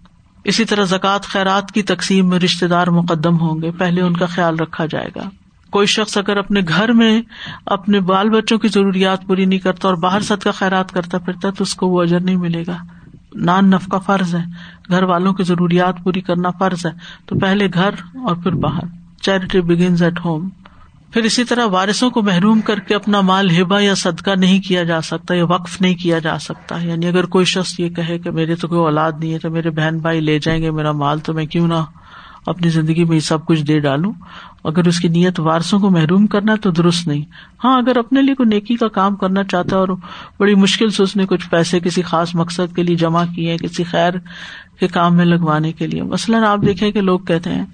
اسی 0.44 0.64
طرح 0.64 0.84
زکوٰۃ 0.84 1.18
خیرات 1.22 1.72
کی 1.72 1.82
تقسیم 1.82 2.28
میں 2.28 2.38
رشتے 2.38 2.66
دار 2.66 2.86
مقدم 2.86 3.40
ہوں 3.40 3.62
گے۔ 3.62 3.70
پہلے 3.70 4.00
ان 4.00 4.16
کا 4.16 4.26
خیال 4.26 4.56
رکھا 4.56 4.86
جائے 4.86 5.08
گا۔ 5.16 5.30
کوئی 5.70 5.86
شخص 5.86 6.18
اگر 6.18 6.36
اپنے 6.36 6.60
گھر 6.68 6.92
میں 6.92 7.22
اپنے 7.66 8.00
بال 8.00 8.30
بچوں 8.30 8.58
کی 8.58 8.68
ضروریات 8.68 9.26
پوری 9.26 9.44
نہیں 9.44 9.58
کرتا 9.58 9.88
اور 9.88 9.96
باہر 9.96 10.20
سد 10.20 10.42
کا 10.42 10.50
خیرات 10.50 10.92
کرتا 10.92 11.18
پھرتا 11.18 11.50
تو 11.50 11.62
اس 11.62 11.74
کو 11.74 11.88
وہ 11.88 12.02
اجر 12.02 12.20
نہیں 12.20 12.36
ملے 12.36 12.64
گا۔ 12.66 12.76
نان 13.34 13.70
نف 13.70 13.88
کا 13.88 13.98
فرض 13.98 14.34
ہے۔ 14.34 14.44
گھر 14.90 15.02
والوں 15.02 15.32
کی 15.32 15.42
ضروریات 15.42 15.94
پوری 16.04 16.20
کرنا 16.20 16.50
فرض 16.50 16.86
ہے۔ 16.86 16.90
تو 17.26 17.38
پہلے 17.38 17.68
گھر 17.74 17.90
اور 18.14 18.36
پھر 18.36 18.52
باہر۔ 18.52 18.99
چیریٹی 19.20 19.60
بگنز 19.60 20.02
ایٹ 20.02 20.20
ہوم 20.24 20.48
پھر 21.12 21.22
اسی 21.22 21.44
طرح 21.44 21.66
وارثوں 21.66 22.10
کو 22.10 22.22
محروم 22.22 22.60
کر 22.60 22.78
کے 22.78 22.94
اپنا 22.94 23.20
مال 23.20 23.60
ہبا 23.60 23.80
یا 23.80 23.94
صدقہ 23.94 24.30
نہیں 24.30 24.60
کیا 24.60 24.84
جا 24.84 25.00
سکتا 25.00 25.34
یا 25.34 25.44
وقف 25.44 25.80
نہیں 25.80 25.94
کیا 25.94 26.18
جا 26.18 26.38
سکتا۔ 26.38 26.78
یعنی 26.82 27.06
اگر 27.06 27.26
کوئی 27.26 27.44
شخص 27.44 27.80
یہ 27.80 27.88
کہے 27.88 28.18
کہ 28.18 28.30
میرے 28.30 28.54
تو 28.54 28.68
کوئی 28.68 28.80
اولاد 28.80 29.12
نہیں 29.18 29.32
ہے 29.32 29.38
تو 29.38 29.50
میرے 29.50 29.70
بہن 29.70 29.98
بھائی 29.98 30.20
لے 30.20 30.38
جائیں 30.38 30.62
گے، 30.62 30.70
میرا 30.70 30.92
مال 30.92 31.18
تو 31.18 31.32
میں 31.32 31.46
کیوں 31.46 31.68
نہ 31.68 31.82
اپنی 32.46 32.68
زندگی 32.68 33.04
میں 33.04 33.14
یہ 33.14 33.20
سب 33.20 33.46
کچھ 33.46 33.62
دے 33.62 33.80
ڈالوں۔ 33.80 34.12
اگر 34.64 34.88
اس 34.88 35.00
کی 35.00 35.08
نیت 35.08 35.40
وارسوں 35.40 35.78
کو 35.78 35.90
محروم 35.90 36.26
کرنا 36.26 36.54
تو 36.54 36.70
درست 36.70 37.06
نہیں۔ 37.06 37.22
ہاں 37.64 37.78
اگر 37.78 37.96
اپنے 37.96 38.22
لیے 38.22 38.34
کوئی 38.34 38.48
نیکی 38.48 38.76
کا 38.76 38.88
کام 38.88 39.16
کرنا 39.16 39.44
چاہتا 39.44 39.76
ہے 39.76 39.80
اور 39.80 39.88
بڑی 40.38 40.54
مشکل 40.54 40.90
سے 40.90 41.02
اس 41.02 41.16
نے 41.16 41.26
کچھ 41.26 41.50
پیسے 41.50 41.80
کسی 41.80 42.02
خاص 42.02 42.34
مقصد 42.34 42.76
کے 42.76 42.82
لیے 42.82 42.96
جمع 42.96 43.24
کیے 43.34 43.56
کسی 43.56 43.84
خیر 43.84 44.12
کے 44.80 44.88
کام 44.88 45.16
میں 45.16 45.24
لگوانے 45.24 45.72
کے 45.72 45.86
لیے۔ 45.86 46.02
مثلاً 46.02 46.44
آپ 46.44 46.58
دیکھیں 46.66 46.92
کہ 46.92 47.00
لوگ 47.00 47.20
کہتے 47.20 47.50
ہیں، 47.50 47.64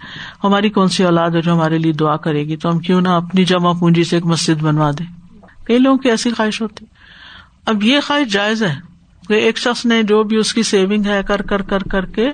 ہماری 0.44 0.70
کون 0.70 0.88
سی 0.88 1.04
اولاد 1.04 1.30
ہے 1.30 1.40
جو 1.40 1.52
ہمارے 1.52 1.78
لیے 1.78 1.92
دعا 1.92 2.16
کرے 2.16 2.44
گی؟ 2.44 2.56
تو 2.56 2.70
ہم 2.70 2.78
کیوں 2.78 3.00
نہ 3.00 3.08
اپنی 3.08 3.44
جمع 3.44 3.72
پونجی 3.72 4.04
سے 4.04 4.16
ایک 4.16 4.26
مسجد 4.26 4.62
بنوا 4.62 4.90
دیں۔ 4.90 5.06
کئی 5.64 5.78
لوگوں 5.78 5.98
کی 5.98 6.10
ایسی 6.10 6.30
خواہش 6.30 6.62
ہوتی۔ 6.62 6.84
اب 7.66 7.82
یہ 7.82 8.00
خواہش 8.06 8.32
جائز 8.32 8.62
ہے 8.62 8.74
کہ 9.28 9.34
ایک 9.34 9.58
شخص 9.58 9.86
نے 9.86 10.02
جو 10.02 10.22
بھی 10.22 10.36
اس 10.36 10.54
کی 10.54 10.62
سیونگ 10.62 11.06
ہے، 11.06 11.20
کر 11.26 11.42
کر 11.42 11.62
کر 11.62 11.82
کر 11.82 12.04
کے 12.04 12.28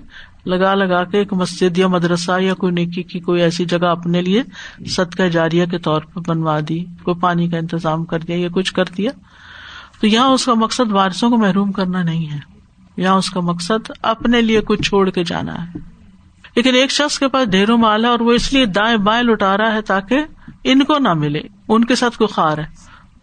لگا 0.47 0.75
لگا 0.75 1.05
کے 1.05 1.19
ایک 1.19 1.33
مسجد 1.33 1.79
یا 1.79 1.87
مدرسہ 1.87 2.41
یا 2.41 2.55
کوئی 2.55 2.73
نیکی 2.73 3.03
کی 3.03 3.21
کوئی 3.21 3.43
ایسی 3.43 3.65
جگہ 3.65 3.87
اپنے 3.87 4.23
لیے 4.23 4.43
صدقہ 4.87 5.23
جاریہ 5.23 5.67
کے 5.67 5.79
طور 5.79 6.01
پہ 6.01 6.21
بنوا 6.27 6.61
دی، 6.69 6.85
کوئی 7.03 7.21
پانی 7.21 7.49
کا 7.49 7.57
انتظام 7.57 8.05
کر 8.05 8.19
دیا 8.19 8.37
یا 8.37 8.49
کچھ 8.53 8.75
کر 8.75 8.85
دیا۔ 8.85 9.11
تو 10.01 10.07
یہاں 10.07 10.29
اس 10.29 10.45
کا 10.45 10.55
مقصد 10.55 10.93
وارثوں 10.93 11.31
کو 11.31 11.37
محروم 11.37 11.73
کرنا 11.73 12.03
نہیں 12.03 12.33
ہے۔ 12.33 12.39
یہاں 12.97 13.15
اس 13.15 13.31
کا 13.31 13.41
مقصد 13.41 13.91
اپنے 14.03 14.41
لیے 14.41 14.61
کچھ 14.61 14.83
چھوڑ 14.83 15.11
کے 15.11 15.25
جانا 15.25 15.67
ہے۔ 15.67 15.79
لیکن 16.57 16.75
ایک 16.75 16.91
شخص 16.91 17.19
کے 17.19 17.29
پاس 17.29 17.49
ڈھیروں 17.49 17.79
مال 17.79 18.05
ہے 18.05 18.11
اور 18.11 18.21
وہ 18.21 18.33
اس 18.33 18.53
لیے 18.53 18.67
دائیں 18.67 18.97
بائیں 18.97 19.23
لٹا 19.23 19.57
رہا 19.57 19.75
ہے 19.75 19.83
تاکہ 19.83 20.19
ان 20.65 20.85
کو 20.85 20.99
نہ 20.99 21.15
ملے، 21.15 21.41
ان 21.69 21.85
کے 21.85 21.95
ساتھ 21.95 22.19
کوئی 22.19 22.29
خار 22.29 22.59
ہے۔ 22.59 22.67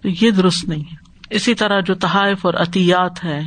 تو 0.01 0.25
یہ 0.25 0.31
درست 0.31 0.69
نہیں 0.69 0.83
ہے۔ 0.91 0.95
اسی 1.29 1.53
طرح 1.53 1.79
جو 1.79 1.95
تحائف 1.95 2.45
اور 2.45 2.53
عطیات 2.53 3.23
ہے 3.23 3.41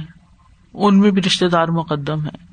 ان 0.74 1.00
میں 1.00 1.10
بھی 1.10 1.22
رشتے 1.22 1.48
دار 1.48 1.68
مقدم 1.68 2.24
ہے 2.24 2.51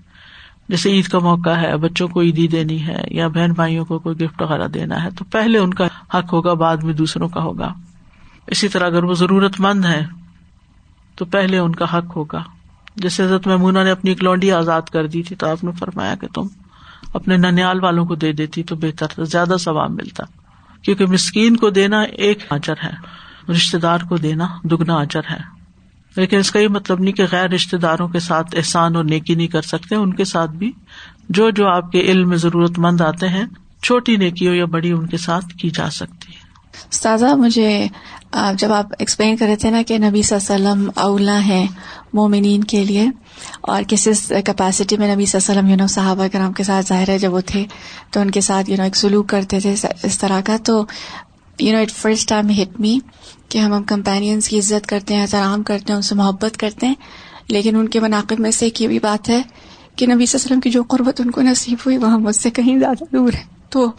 جیسے 0.69 0.89
عید 0.89 1.07
کا 1.07 1.19
موقع 1.19 1.49
ہے، 1.49 1.77
بچوں 1.77 2.07
کو 2.07 2.21
عیدی 2.21 2.47
دینی 2.47 2.87
ہے 2.87 3.01
یا 3.11 3.27
بہن 3.27 3.51
بھائیوں 3.51 3.85
کو 3.85 3.99
کوئی 3.99 4.19
گفٹ 4.19 4.41
وغیرہ 4.41 4.67
دینا 4.67 5.03
ہے، 5.03 5.09
تو 5.11 5.25
پہلے 5.25 5.57
ان 5.57 5.73
کا 5.73 5.85
حق 5.85 6.33
ہوگا، 6.33 6.53
بعد 6.53 6.77
میں 6.77 6.93
دوسروں 6.93 7.29
کا 7.29 7.41
ہوگا۔ 7.41 7.73
اسی 8.47 8.67
طرح 8.67 8.85
اگر 8.85 9.03
وہ 9.03 9.13
ضرورت 9.13 9.59
مند 9.59 9.85
ہے 9.85 10.05
تو 11.15 11.25
پہلے 11.25 11.57
ان 11.57 11.75
کا 11.75 11.97
حق 11.97 12.15
ہوگا۔ 12.15 12.43
جیسے 12.95 13.23
حضرت 13.23 13.47
ممونا 13.47 13.83
نے 13.83 13.91
اپنی 13.91 14.13
لونڈی 14.21 14.51
آزاد 14.51 14.81
کر 14.81 15.07
دی 15.07 15.23
تھی، 15.23 15.35
تو 15.35 15.47
آپ 15.47 15.63
نے 15.63 15.71
فرمایا 15.71 16.15
کہ 16.15 16.27
تم 16.27 16.47
اپنے 17.13 17.37
ننیال 17.37 17.83
والوں 17.83 18.05
کو 18.05 18.15
دے 18.15 18.31
دیتی 18.31 18.63
تو 18.63 18.75
بہتر، 18.75 19.25
زیادہ 19.25 19.55
ثواب 19.59 19.91
ملتا۔ 19.91 20.23
کیونکہ 20.81 21.05
مسکین 21.05 21.55
کو 21.55 21.69
دینا 21.69 22.01
ایک 22.01 22.39
اجر 22.49 22.73
ہے 22.83 22.91
رشتے 23.51 23.77
دار 23.77 23.99
کو 24.09 24.17
دینا 24.17 24.47
دگنا 24.63 24.95
اجر 24.95 25.21
ہے۔ 25.31 25.58
لیکن 26.15 26.37
اس 26.37 26.51
کا 26.51 26.59
یہ 26.59 26.67
مطلب 26.67 26.99
نہیں 26.99 27.13
کہ 27.13 27.23
غیر 27.31 27.49
رشتے 27.49 27.77
داروں 27.77 28.07
کے 28.07 28.19
ساتھ 28.19 28.55
احسان 28.57 28.95
اور 28.95 29.03
نیکی 29.03 29.35
نہیں 29.35 29.47
کر 29.47 29.61
سکتے، 29.61 29.95
ان 29.95 30.13
کے 30.13 30.23
ساتھ 30.25 30.51
بھی۔ 30.51 30.71
جو 31.29 31.49
جو 31.49 31.67
آپ 31.67 31.91
کے 31.91 32.01
علم 32.01 32.29
میں 32.29 32.37
ضرورت 32.37 32.79
مند 32.79 33.01
آتے 33.01 33.27
ہیں، 33.29 33.45
چھوٹی 33.83 34.15
نیکی 34.15 34.47
ہو 34.47 34.53
یا 34.53 34.65
بڑی 34.65 34.91
ان 34.91 35.07
کے 35.07 35.17
ساتھ 35.17 35.53
کی 35.57 35.69
جا 35.69 35.89
سکتی 35.89 36.33
ہے۔ 36.33 36.47
استاذہ، 36.91 37.33
مجھے 37.35 37.87
جب 38.57 38.71
آپ 38.71 38.93
ایکسپلین 38.99 39.37
کر 39.37 39.45
رہے 39.45 39.55
تھے 39.55 39.69
نا 39.71 39.81
کہ 39.87 39.97
نبی 39.97 40.21
صلی 40.21 40.37
اللہ 40.37 40.69
علیہ 40.69 40.71
وسلم 40.71 40.89
اولا 40.95 41.39
ہے 41.45 41.65
مومنین 42.13 42.63
کے 42.63 42.83
لیے، 42.85 43.07
اور 43.61 43.83
کس 43.87 44.07
کیپیسٹی 44.45 44.97
میں 44.97 45.13
نبی 45.15 45.25
صلی 45.25 45.37
اللہ 45.37 45.51
علیہ 45.51 45.59
وسلم 45.59 45.69
یو 45.69 45.77
نو 45.77 45.87
صحابہ 45.87 46.27
کرام 46.31 46.53
کے 46.53 46.63
ساتھ 46.63 46.85
ظاہر 46.87 47.09
ہے 47.09 47.17
جب 47.19 47.33
وہ 47.33 47.41
تھے، 47.45 47.65
تو 48.11 48.19
ان 48.19 48.31
کے 48.31 48.41
ساتھ 48.41 48.69
یو 48.69 48.77
نو 48.77 48.83
ایک 48.83 48.95
سلوک 48.95 49.27
کرتے 49.29 49.59
تھے 49.59 49.73
اس 50.03 50.17
طرح 50.19 50.41
کا۔ 50.41 50.57
تو 50.63 50.83
you 51.59 51.71
know 51.73 51.79
it 51.79 51.91
first 51.91 52.29
time 52.29 52.49
hit 52.51 52.79
me 52.79 52.97
کہ 53.49 53.57
ہم 53.57 53.73
ہم 53.73 53.83
کمپینئنس 53.83 54.47
کی 54.47 54.59
عزت 54.59 54.87
کرتے 54.87 55.15
ہیں 55.15 55.21
احترام 55.21 55.63
کرتے 55.63 55.85
ہیں، 55.89 55.95
ان 55.95 56.01
سے 56.01 56.15
محبت 56.15 56.57
کرتے 56.57 56.87
ہیں۔ 56.87 56.95
لیکن 57.47 57.75
ان 57.75 57.87
کے 57.87 57.99
مناقب 57.99 58.39
میں 58.39 58.51
سے 58.51 58.65
ایک 58.65 58.81
یہ 58.81 58.87
بھی 58.87 58.99
بات 58.99 59.29
ہے 59.29 59.41
کہ 59.95 60.05
نبی 60.05 60.25
صلی 60.25 60.39
اللہ 60.39 60.45
علیہ 60.45 60.45
وسلم 60.45 60.59
کی 60.59 60.69
جو 60.69 60.83
قربت 60.83 61.21
ان 61.21 61.31
کو 61.31 61.41
نصیب 61.41 61.77
ہوئی 61.85 61.97
وہاں 61.97 62.19
مجھ 62.19 62.35
سے 62.35 62.49
کہیں 62.49 62.79
زیادہ 62.79 63.03
دور 63.11 63.33
ہے 63.33 63.43
تو 63.69 63.91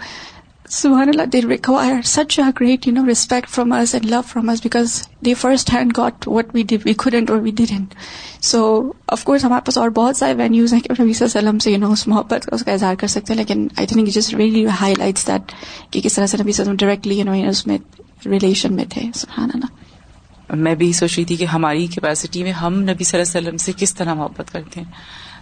سبحان 0.69 1.09
اللہ 1.09 1.23
they 1.23 1.41
require 1.43 2.03
such 2.05 2.39
a 2.39 2.51
great 2.61 2.87
you 2.87 2.95
know 2.95 3.07
respect 3.07 3.49
from 3.49 3.73
us 3.73 3.95
and 3.95 4.11
love 4.11 4.21
from 4.27 4.49
us 4.49 4.59
because 4.63 5.09
they 5.25 5.35
first 5.35 5.75
hand 5.75 5.93
got 5.97 6.29
what 6.29 6.47
we 6.55 6.63
we 6.85 6.93
couldn't 6.93 7.31
اور 7.31 7.39
we 7.39 7.51
didn't 7.51 7.95
so 8.41 8.93
of 9.07 9.25
course 9.25 9.45
ہمارے 9.45 9.61
پاس 9.65 9.79
اور 9.79 9.89
بہت 9.89 10.17
سارے 10.17 10.35
وینیوز 10.35 10.73
ہیں 10.73 10.81
کہ 10.81 11.03
نبی 11.03 11.13
صلی 11.13 11.27
اللہ 11.27 11.39
علیہ 11.39 11.49
وسلم 11.49 11.59
سے 11.59 11.71
یو 11.71 11.79
نو 11.79 11.93
اس 11.93 12.07
محبت 12.09 12.47
کا 12.47 12.55
اس 12.55 12.65
کا 12.65 12.73
اظہار 12.73 12.95
کر 12.95 13.07
سکتے 13.07 13.33
ہیں۔ 13.33 13.39
لیکن 13.39 13.69
I 13.77 13.87
think 13.87 14.09
just 14.09 14.35
really 14.35 14.67
highlights 14.99 15.27
that 15.27 15.53
کہ 15.93 16.01
کس 16.01 16.13
طرح 16.15 16.27
سے 16.27 16.37
نبی 16.43 16.53
صلی 16.53 16.63
اللہ 16.63 16.73
علیہ 16.73 16.77
وسلم 16.77 16.77
ڈائریکٹلی 16.77 17.19
یو 17.19 17.25
نو 17.25 17.49
اس 17.49 17.67
میں 17.67 17.79
ریلیشن 18.27 18.75
میں 18.75 18.85
تھے، 18.89 19.03
سبحان 19.15 19.51
اللہ۔ 19.55 20.55
میں 20.55 20.75
بھی 20.75 20.93
سوچ 20.93 21.17
رہی 21.17 21.25
تھی 21.25 21.37
کہ 21.37 21.45
ہماری 21.45 21.87
کیپیسٹی 21.87 22.43
میں 22.43 22.53
ہم 22.53 22.81
نبی 22.81 23.05
صلی 23.05 23.21
اللہ 23.21 23.39
علیہ 23.39 23.49
وسلم 23.49 23.57
سے 23.57 23.73
کس 23.77 23.95
طرح 23.95 24.15
محبت 24.15 24.53
کرتے 24.53 24.81
ہیں۔ 24.81 24.93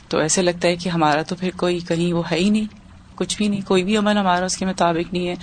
تو 0.08 0.18
ایسے 0.18 0.42
لگتا 0.42 0.68
ہے 0.68 0.76
کہ 0.76 0.88
ہمارا 0.88 1.22
تو 1.22 1.36
پھر 1.36 1.50
کوئی 1.56 1.78
کہیں 1.78 2.12
وہ 2.12 2.22
ہے 2.30 2.36
ہی 2.36 2.50
نہیں، 2.50 2.64
کچھ 3.14 3.36
بھی 3.36 3.48
نہیں، 3.48 3.60
کوئی 3.68 3.84
بھی 3.84 3.96
عمل 3.96 4.16
ہمارا 4.16 4.44
اس 4.44 4.56
کے 4.56 4.66
مطابق 4.66 5.12
نہیں 5.12 5.28
ہے۔ 5.28 5.34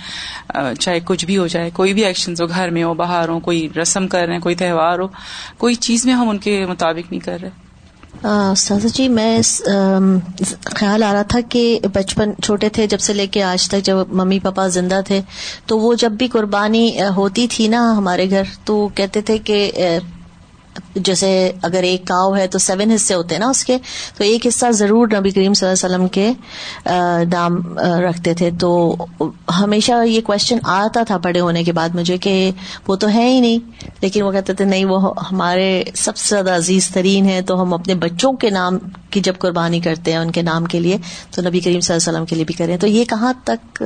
چاہے 0.80 1.00
کچھ 1.04 1.26
بھی 1.26 1.38
ہو 1.38 1.46
جائے، 1.46 1.70
کوئی 1.70 1.94
بھی 1.94 2.04
ایکشن 2.04 2.32
ہو، 2.32 2.48
گھر 2.48 2.70
میں 2.70 2.82
ہو، 2.82 2.94
باہر 2.94 3.28
ہو، 3.28 3.40
کوئی 3.40 3.68
رسم 3.82 4.08
کر 4.08 4.26
رہے 4.26 4.32
ہیں، 4.32 4.40
کوئی 4.40 4.54
تہوار 4.54 4.98
ہو، 4.98 5.06
کوئی 5.58 5.74
چیز 5.74 6.06
میں 6.06 6.14
ہم 6.14 6.28
ان 6.28 6.38
کے 6.38 6.66
مطابق 6.66 7.10
نہیں 7.10 7.20
کر 7.20 7.38
رہے۔ 7.42 7.65
سازا 8.22 8.88
جی 8.94 9.08
میں 9.08 9.40
خیال 10.64 11.02
آ 11.02 11.12
رہا 11.12 11.22
تھا 11.22 11.40
کہ 11.48 11.62
بچپن 11.92 12.32
چھوٹے 12.42 12.68
تھے 12.68 12.86
جب 12.86 13.00
سے 13.00 13.12
لے 13.12 13.26
کے 13.26 13.42
آج 13.42 13.68
تک 13.68 13.84
جب 13.84 13.96
ممی 14.10 14.38
پاپا 14.38 14.66
زندہ 14.68 15.00
تھے، 15.06 15.20
تو 15.66 15.78
وہ 15.78 15.94
جب 15.94 16.12
بھی 16.12 16.28
قربانی 16.28 16.90
ہوتی 17.16 17.46
تھی 17.46 17.68
نا 17.68 17.82
ہمارے 17.96 18.30
گھر، 18.30 18.42
تو 18.64 18.88
کہتے 18.94 19.20
تھے 19.20 19.38
کہ 19.38 19.70
جیسے 20.94 21.52
اگر 21.62 21.82
ایک 21.82 22.06
کاؤ 22.06 22.34
ہے 22.36 22.46
تو 22.48 22.58
سیون 22.58 22.90
حصے 22.90 23.14
ہوتے 23.14 23.34
ہیں 23.34 23.40
نا 23.40 23.48
اس 23.48 23.64
کے، 23.64 23.78
تو 24.16 24.24
ایک 24.24 24.46
حصہ 24.46 24.70
ضرور 24.70 25.08
نبی 25.18 25.30
کریم 25.30 25.54
صلی 25.54 25.68
اللہ 25.68 25.86
علیہ 25.86 25.94
وسلم 25.94 26.08
کے 26.08 26.32
نام 27.32 27.78
رکھتے 27.78 28.34
تھے۔ 28.34 28.50
تو 28.60 28.96
ہمیشہ 29.60 29.92
یہ 30.06 30.20
کوشچن 30.20 30.58
آتا 30.62 31.02
تھا 31.02 31.16
بڑے 31.16 31.40
ہونے 31.40 31.64
کے 31.64 31.72
بعد 31.72 31.94
مجھے 31.94 32.18
کہ 32.18 32.50
وہ 32.88 32.96
تو 32.96 33.08
ہے 33.08 33.28
ہی 33.28 33.40
نہیں۔ 33.40 33.58
لیکن 34.00 34.22
وہ 34.22 34.32
کہتے 34.32 34.52
تھے، 34.52 34.64
نہیں، 34.64 34.84
وہ 34.84 35.14
ہمارے 35.32 35.82
سب 35.94 36.16
سے 36.16 36.28
زیادہ 36.28 36.56
عزیز 36.56 36.88
ترین 36.88 37.28
ہے 37.28 37.40
تو 37.42 37.60
ہم 37.62 37.74
اپنے 37.74 37.94
بچوں 37.94 38.32
کے 38.32 38.50
نام 38.50 38.78
کی 39.10 39.20
جب 39.20 39.34
قربانی 39.38 39.80
کرتے 39.80 40.12
ہیں 40.12 40.18
ان 40.18 40.30
کے 40.30 40.42
نام 40.42 40.64
کے 40.64 40.80
لیے، 40.80 40.96
تو 41.30 41.42
نبی 41.42 41.60
کریم 41.60 41.80
صلی 41.80 41.94
اللہ 41.94 42.08
علیہ 42.08 42.16
وسلم 42.16 42.26
کے 42.26 42.36
لیے 42.36 42.44
بھی 42.44 42.54
کریں۔ 42.54 42.76
تو 42.76 42.86
یہ 42.86 43.04
کہاں 43.04 43.32
تک، 43.44 43.82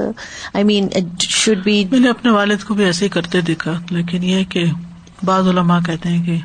آئی 0.55 0.65
مین 0.65 0.89
شوڈ 1.21 1.59
بی 1.65 1.85
میں 1.91 2.01
نے 2.01 2.11
اپنے 2.11 2.31
والد 2.31 2.65
کو 2.69 2.75
بھی 2.75 2.85
ایسے 2.85 3.05
ہی 3.05 3.11
کرتے 3.11 3.41
دیکھا، 3.41 3.73
لیکن 3.91 4.25
یہ 4.25 4.45
کہ 4.45 4.65
بعض 5.25 5.49
علماء 5.49 5.79
کہتے 5.87 6.09
ہیں 6.09 6.25
کہ 6.25 6.37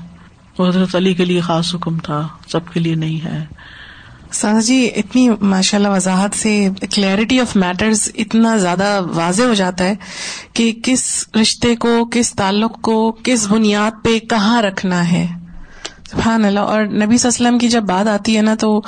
حضرت 0.64 0.96
علی 0.96 1.14
کے 1.14 1.26
لیے 1.26 1.42
خاص 1.42 1.76
حکم 1.76 1.98
تھا، 1.98 2.28
سب 2.48 2.60
کے 2.74 2.80
لیے 2.80 2.96
نہیں 2.96 3.26
ہے۔ 3.26 3.46
سانا 4.32 4.60
جی 4.60 4.90
اتنی 4.96 5.30
ماشاء 5.42 5.78
اللہ 5.78 5.88
وضاحت 5.88 6.36
سے 6.36 6.70
کلیئرٹی 6.92 7.40
آف 7.40 7.56
میٹرز 7.56 8.12
اتنا 8.16 8.58
زیادہ 8.58 9.02
واضح 9.16 9.44
ہو 9.44 9.54
جاتا 9.54 9.84
ہے 9.84 9.96
کہ 10.54 10.74
کس 10.84 11.28
رشتے 11.42 11.76
کو، 11.76 12.06
کس 12.12 12.34
تعلق 12.34 12.82
کو، 12.82 13.18
کس 13.24 13.48
بنیاد 13.48 13.92
پہ 14.04 14.20
کہاں 14.20 14.62
رکھنا 14.62 15.12
ہے۔ 15.12 15.28
سبحان 16.12 16.46
اللہ، 16.46 16.60
اور 16.60 16.82
نبی 16.82 16.94
صلی 16.94 16.98
اللہ 16.98 17.08
علیہ 17.08 17.28
وسلم 17.28 17.58
کی 17.60 17.68
جب 17.70 17.84
بات 17.84 18.08
آتی 18.08 18.38
ہے 18.38 18.42
نا 18.42 18.56
تو 18.56 18.82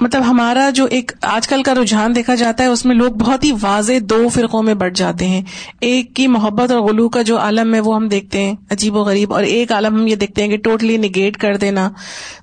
مطلب 0.00 0.22
ہمارا 0.28 0.68
جو 0.74 0.84
ایک 0.90 1.12
آج 1.22 1.46
کل 1.48 1.62
کا 1.62 1.72
رجحان 1.74 2.14
دیکھا 2.14 2.34
جاتا 2.34 2.64
ہے، 2.64 2.68
اس 2.68 2.84
میں 2.84 2.94
لوگ 2.96 3.12
بہت 3.12 3.44
ہی 3.44 3.50
واضح 3.62 3.92
دو 4.02 4.28
فرقوں 4.28 4.62
میں 4.62 4.74
بٹ 4.74 4.96
جاتے 4.96 5.26
ہیں۔ 5.28 5.40
ایک 5.80 6.14
کی 6.16 6.26
محبت 6.28 6.70
اور 6.70 6.80
غلو 6.80 7.08
کا 7.08 7.22
جو 7.22 7.38
عالم 7.38 7.74
ہے، 7.74 7.80
وہ 7.80 7.94
ہم 7.96 8.08
دیکھتے 8.08 8.42
ہیں، 8.42 8.54
عجیب 8.70 8.96
و 8.96 9.02
غریب، 9.04 9.32
اور 9.34 9.42
ایک 9.44 9.72
عالم 9.72 9.96
ہم 9.96 10.06
یہ 10.06 10.16
دیکھتے 10.16 10.42
ہیں 10.42 10.48
کہ 10.50 10.56
ٹوٹلی 10.64 10.96
نگیٹ 10.96 11.36
کر 11.36 11.56
دینا۔ 11.56 11.88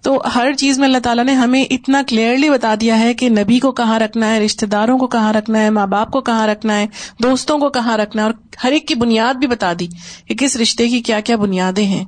تو 0.04 0.22
ہر 0.36 0.54
چیز 0.54 0.80
میں 0.80 0.88
اللہ 0.88 1.04
تعالیٰ 1.04 1.26
نے 1.26 1.34
ہمیں 1.34 1.64
اتنا 1.64 2.02
کلیئرلی 2.08 2.50
بتا 2.50 2.74
دیا 2.82 3.00
ہے 3.00 3.14
کہ 3.14 3.30
نبی 3.30 3.60
کو 3.60 3.72
کہاں 3.72 4.00
رکھنا 4.00 4.34
ہے 4.34 4.40
رشتے 4.40 4.66
داروں 4.68 4.98
کو 4.98 5.08
کہاں 5.08 5.34
رکھنا 5.34 5.60
ہے، 5.60 5.70
ماں 5.70 5.88
باپ 5.88 6.12
کو 6.12 6.22
کہاں 6.22 6.48
رکھنا 6.48 6.80
ہے، 6.80 6.88
دوستوں 7.24 7.60
کو 7.60 7.70
کہاں 7.70 7.98
رکھنا 7.98 8.22
ہے، 8.22 8.28
اور 8.28 8.36
ہر 8.64 8.72
ایک 8.72 8.88
کی 8.88 8.96
بنیاد 8.96 9.34
بھی 9.34 9.48
بتا 9.48 9.74
دی 9.80 9.88
کہ 10.28 10.36
کس 10.36 10.58
رشتے 10.58 10.90
کی 10.90 11.02
کیا 11.02 11.20
کیا 11.20 11.36
بنیادیں 11.38 11.86
ہیں۔ 11.86 12.04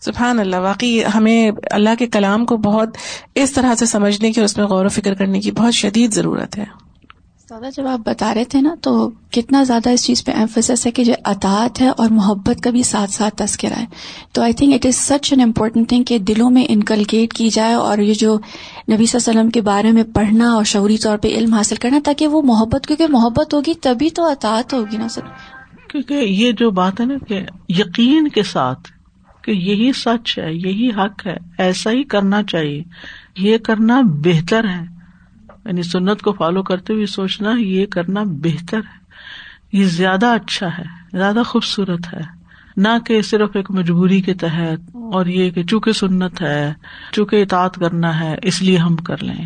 سبحان 0.00 0.38
اللہ 0.38 0.56
واقعی 0.56 1.00
ہمیں 1.14 1.50
اللہ 1.70 1.90
کے 1.98 2.06
کلام 2.06 2.44
کو 2.44 2.56
بہت 2.56 2.88
اس 3.34 3.52
طرح 3.52 3.74
سے 3.74 3.86
سمجھنے 3.86 4.32
کی 4.32 4.40
اور 4.40 4.44
اس 4.44 4.56
میں 4.56 4.66
غور 4.66 4.84
و 4.84 4.88
فکر 4.88 5.14
کرنے 5.14 5.40
کی 5.40 5.50
بہت 5.50 5.74
شدید 5.74 6.12
ضرورت 6.12 6.58
ہے۔ 6.58 6.64
دادا 7.50 7.68
جب 7.76 7.86
آپ 7.86 8.00
بتا 8.04 8.34
رہے 8.34 8.44
تھے 8.44 8.60
نا 8.60 8.74
تو 8.80 9.10
کتنا 9.30 9.62
زیادہ 9.62 9.90
اس 9.90 10.04
چیز 10.04 10.24
پہ 10.24 10.32
ایمفیس 10.32 10.86
ہے 10.86 10.90
کہ 10.90 11.04
جو 11.04 11.12
اطاعت 11.24 11.80
ہے 11.80 11.88
اور 11.88 12.10
محبت 12.10 12.60
کا 12.60 12.70
بھی 12.70 12.82
ساتھ 12.82 13.10
ساتھ 13.10 13.34
تذکرہ 13.36 13.74
ہے۔ 13.74 13.84
تو 14.32 14.42
I 14.42 14.52
think 14.52 14.74
it 14.74 14.86
is 14.86 14.94
such 14.94 15.32
an 15.32 15.40
important 15.40 15.88
thing 15.88 16.04
کہ 16.04 16.18
دلوں 16.18 16.50
میں 16.50 16.66
انکلکیٹ 16.68 17.32
کی 17.32 17.48
جائے 17.48 17.74
اور 17.74 17.98
یہ 17.98 18.14
جو 18.14 18.34
نبی 18.92 19.06
صلی 19.06 19.18
اللہ 19.18 19.30
علیہ 19.30 19.40
وسلم 19.40 19.50
کے 19.50 19.60
بارے 19.60 19.92
میں 19.92 20.04
پڑھنا 20.14 20.52
اور 20.52 20.64
شعوری 20.64 20.98
طور 20.98 21.18
پہ 21.18 21.28
علم 21.28 21.54
حاصل 21.54 21.74
کرنا 21.74 21.98
تاکہ 22.04 22.26
وہ 22.26 22.42
محبت 22.42 22.86
کیونکہ 22.86 23.06
محبت 23.08 23.54
ہوگی 23.54 23.74
تبھی 23.74 24.10
تو 24.10 24.24
اطاعت 24.30 24.74
ہوگی 24.74 24.96
نا 24.96 25.08
سر۔ 25.08 25.22
کیونکہ 25.88 26.14
یہ 26.14 26.52
جو 26.52 26.70
بات 26.70 27.00
ہے 27.00 27.06
نا 27.06 27.14
کہ 27.28 27.40
یقین 27.68 28.28
کے 28.28 28.42
ساتھ 28.42 28.88
کہ 29.46 29.50
یہی 29.50 29.92
سچ 29.92 30.38
ہے، 30.38 30.54
یہی 30.54 30.90
حق 30.90 31.26
ہے، 31.26 31.36
ایسا 31.58 31.90
ہی 31.90 32.02
کرنا 32.04 32.42
چاہیے۔ 32.42 32.82
یہ 33.38 33.58
کرنا 33.58 34.00
بہتر 34.00 34.68
ہے۔ 34.68 34.84
یعنی 35.64 35.82
سنت 35.82 36.22
کو 36.22 36.32
فالو 36.32 36.62
کرتے 36.62 36.92
ہوئے 36.92 37.06
سوچنا 37.06 37.50
یہ 37.58 37.86
کرنا 37.86 38.22
بہتر 38.26 38.78
ہے۔ 38.78 39.06
یہ 39.72 39.84
زیادہ 39.84 40.26
اچھا 40.26 40.78
ہے، 40.78 40.84
زیادہ 41.12 41.42
خوبصورت 41.46 42.14
ہے۔ 42.14 42.20
نہ 42.76 42.88
کہ 43.06 43.22
صرف 43.22 43.50
ایک 43.54 43.70
مجبوری 43.70 44.20
کے 44.20 44.34
تحت 44.34 44.96
اور 44.96 45.26
یہ 45.26 45.50
کہ 45.50 45.64
چونکہ 45.64 45.92
سنت 45.92 46.42
ہے، 46.42 46.74
چونکہ 47.12 47.42
اطاعت 47.42 47.74
کرنا 47.74 48.20
ہے، 48.20 48.36
اس 48.42 48.62
لیے 48.62 48.76
ہم 48.76 48.96
کر 48.96 49.22
لیں۔ 49.22 49.44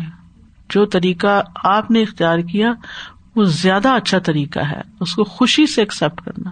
جو 0.69 0.85
طریقہ 0.85 1.41
آپ 1.55 1.91
نے 1.91 2.01
اختیار 2.01 2.39
کیا، 2.39 2.73
وہ 3.35 3.43
زیادہ 3.43 3.89
اچھا 3.89 4.19
طریقہ 4.19 4.59
ہے۔ 4.59 4.81
اس 4.99 5.15
کو 5.15 5.23
خوشی 5.23 5.65
سے 5.65 5.81
ایکسپٹ 5.81 6.21
کرنا، 6.21 6.49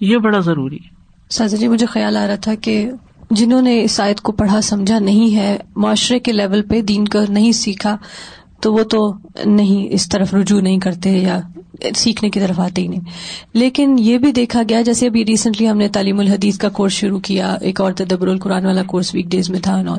یہ 0.00 0.18
بڑا 0.18 0.38
ضروری 0.38 0.78
ہے۔ 0.84 0.93
سازا 1.34 1.56
جی 1.56 1.68
مجھے 1.68 1.86
خیال 1.86 2.16
آ 2.16 2.26
رہا 2.26 2.34
تھا 2.34 2.54
کہ 2.54 2.90
جنہوں 3.30 3.62
نے 3.62 3.82
اس 3.84 4.00
آیت 4.00 4.20
کو 4.20 4.32
پڑھا 4.32 4.60
سمجھا 4.60 4.98
نہیں 4.98 5.36
ہے، 5.36 5.56
معاشرے 5.76 6.18
کے 6.18 6.32
لیول 6.32 6.62
پہ 6.62 6.80
دین 6.82 7.04
کا 7.04 7.24
نہیں 7.28 7.52
سیکھا، 7.52 7.96
تو 8.60 8.72
وہ 8.74 8.82
تو 8.82 9.12
نہیں، 9.44 9.86
اس 9.90 10.08
طرف 10.08 10.34
رجوع 10.34 10.60
نہیں 10.60 10.78
کرتے 10.80 11.10
یا 11.10 11.40
سیکھنے 11.96 12.30
کی 12.30 12.40
طرف 12.40 12.60
آتے 12.60 12.82
ہی 12.82 12.86
نہیں۔ 12.86 13.00
لیکن 13.54 13.96
یہ 13.98 14.18
بھی 14.18 14.32
دیکھا 14.32 14.62
گیا، 14.68 14.82
جیسے 14.82 15.06
ابھی 15.06 15.24
ریسنٹلی 15.24 15.70
ہم 15.70 15.78
نے 15.78 15.88
تعلیم 15.88 16.18
الحدیث 16.18 16.58
کا 16.58 16.68
کورس 16.68 16.92
شروع 16.92 17.18
کیا، 17.18 17.56
ایک 17.60 17.80
اور 17.80 17.92
تدبر 17.92 18.28
القرآن 18.28 18.66
والا 18.66 18.82
کورس 18.82 19.14
ویک 19.14 19.26
ڈیز 19.26 19.50
میں 19.50 19.60
تھا 19.60 19.74
انہوں 19.74 19.96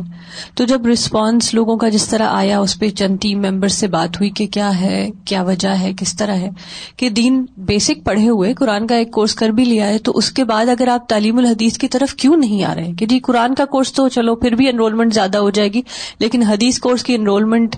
تو 0.55 0.63
جب 0.63 0.85
رسپانس 0.85 1.53
لوگوں 1.53 1.77
کا 1.77 1.89
جس 1.89 2.07
طرح 2.07 2.27
آیا، 2.27 2.59
اس 2.59 2.79
پہ 2.79 2.89
چند 2.89 3.17
ٹیم 3.21 3.41
ممبر 3.41 3.67
سے 3.67 3.87
بات 3.87 4.15
ہوئی 4.15 4.29
کہ 4.29 4.47
کیا 4.47 4.81
ہے، 4.81 5.09
کیا 5.25 5.41
وجہ 5.41 5.69
ہے، 5.69 5.91
کس 5.97 6.15
طرح 6.15 6.35
ہے، 6.35 6.49
کہ 6.97 7.09
دین 7.09 7.45
بیسک 7.57 8.03
پڑھے 8.03 8.29
ہوئے، 8.29 8.53
قرآن 8.53 8.87
کا 8.87 8.95
ایک 8.95 9.11
کورس 9.11 9.35
کر 9.35 9.49
بھی 9.49 9.65
لیا 9.65 9.87
ہے، 9.87 9.97
تو 9.97 10.11
اس 10.15 10.31
کے 10.31 10.43
بعد 10.43 10.69
اگر 10.69 10.87
آپ 10.87 11.09
تعلیم 11.09 11.37
الحدیث 11.37 11.77
کی 11.77 11.87
طرف 11.87 12.13
کیوں 12.13 12.37
نہیں 12.37 12.63
آ 12.63 12.75
رہے 12.75 12.91
کہ 12.93 13.05
جی 13.05 13.19
قرآن 13.19 13.55
کا 13.55 13.65
کورس 13.65 13.93
تو 13.93 14.07
چلو، 14.07 14.35
پھر 14.35 14.51
بھی 14.51 14.69
انرولمنٹ 14.69 15.13
زیادہ 15.13 15.37
ہو 15.37 15.49
جائے 15.49 15.73
گی، 15.73 15.81
لیکن 16.19 16.43
حدیث 16.43 16.79
کورس 16.79 17.03
کی 17.03 17.15
انرولمنٹ 17.15 17.75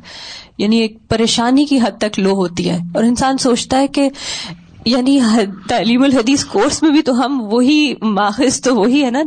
یعنی 0.58 0.78
ایک 0.78 0.98
پریشانی 1.10 1.66
کی 1.66 1.78
حد 1.78 1.98
تک 2.00 2.20
لو 2.20 2.32
ہوتی 2.32 2.70
ہے۔ 2.70 2.78
اور 2.94 3.04
انسان 3.04 3.38
سوچتا 3.38 3.80
ہے 3.80 3.87
کہ 3.88 4.10
یعنی 4.86 5.20
تعلیم 5.70 6.04
الحدیث 6.04 6.46
کورس 6.46 6.84
میں 6.84 6.92
بھی 6.92 7.02
تو 7.02 7.26
ہم 7.26 7.48
وہی 7.52 7.94
ماخذ 8.02 8.62
تو 8.62 8.76
وہی 8.76 9.06
ہے 9.06 9.12
نا، 9.12 9.22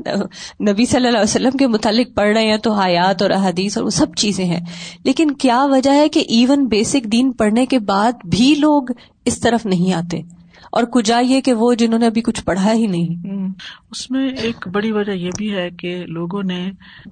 نبی 0.72 0.86
صلی 0.86 1.06
اللہ 1.06 1.08
علیہ 1.08 1.30
وسلم 1.30 1.50
کے 1.50 1.66
متعلق 1.66 2.16
پڑھ 2.16 2.28
رہے 2.28 2.46
ہیں 2.46 2.56
تو 2.56 2.72
حیات 2.72 3.22
اور 3.22 3.30
احادیث 3.30 3.76
اور 3.76 3.84
وہ 3.84 3.90
سب 3.90 4.06
چیزیں 4.16 4.44
ہیں۔ 4.44 4.60
لیکن 5.04 5.30
کیا 5.30 5.64
وجہ 5.64 5.90
ہے 5.90 6.08
کہ 6.08 6.24
ایون 6.28 6.66
بیسک 6.66 7.04
دین 7.04 7.32
پڑھنے 7.32 7.66
کے 7.66 7.78
بعد 7.78 8.12
بھی 8.24 8.54
لوگ 8.58 8.82
اس 9.24 9.40
طرف 9.40 9.66
نہیں 9.66 9.92
آتے؟ 9.92 10.39
اور 10.70 10.84
کجا 10.84 11.18
یہ 11.18 11.40
کہ 11.40 11.54
وہ 11.54 11.74
جنہوں 11.74 11.98
نے 11.98 12.06
ابھی 12.06 12.20
کچھ 12.20 12.44
پڑھا 12.44 12.72
ہی 12.72 12.86
نہیں۔ 12.86 13.48
اس 13.90 14.10
میں 14.10 14.28
ایک 14.28 14.68
بڑی 14.68 14.92
وجہ 14.92 15.12
یہ 15.12 15.30
بھی 15.38 15.54
ہے 15.54 15.70
کہ 15.70 16.04
لوگوں 16.06 16.42
نے 16.42 16.70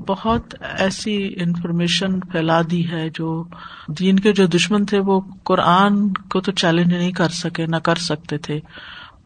بہت 0.08 0.54
ایسی 0.78 1.34
انفارمیشن 1.36 2.20
پھیلا 2.20 2.60
دی 2.70 2.90
ہے 2.90 3.08
جو 3.14 3.44
دین 3.88 4.18
کے 4.18 4.32
جو 4.32 4.46
دشمن 4.46 4.84
تھے 4.84 4.98
وہ 4.98 5.20
قرآن 5.44 6.12
کو 6.12 6.40
تو 6.40 6.52
چیلنج 6.52 6.94
نہیں 6.94 7.12
کر 7.12 7.28
سکے، 7.28 7.66
نہ 7.66 7.76
کر 7.76 7.94
سکتے 7.94 8.38
تھے 8.38 8.60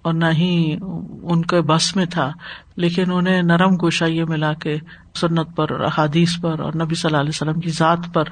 اور 0.03 0.15
نہ 0.15 0.27
ہی 0.39 0.77
ان 1.23 1.43
کے 1.43 1.61
بس 1.61 1.97
میں 1.97 2.07
تھا۔ 2.07 2.33
لیکن 2.77 3.13
انہیں 3.13 3.43
نرم 3.43 3.75
گوشا 3.75 4.07
یہ 4.07 4.25
ملا 4.25 4.53
کے 4.53 4.77
سنت 5.21 5.57
پر 5.57 5.81
احادیث 5.81 6.41
پر 6.41 6.61
اور 6.61 6.73
نبی 6.75 6.95
صلی 6.95 7.09
اللہ 7.09 7.21
علیہ 7.21 7.29
وسلم 7.29 7.61
کی 7.61 7.71
ذات 7.71 7.99
پر 8.13 8.25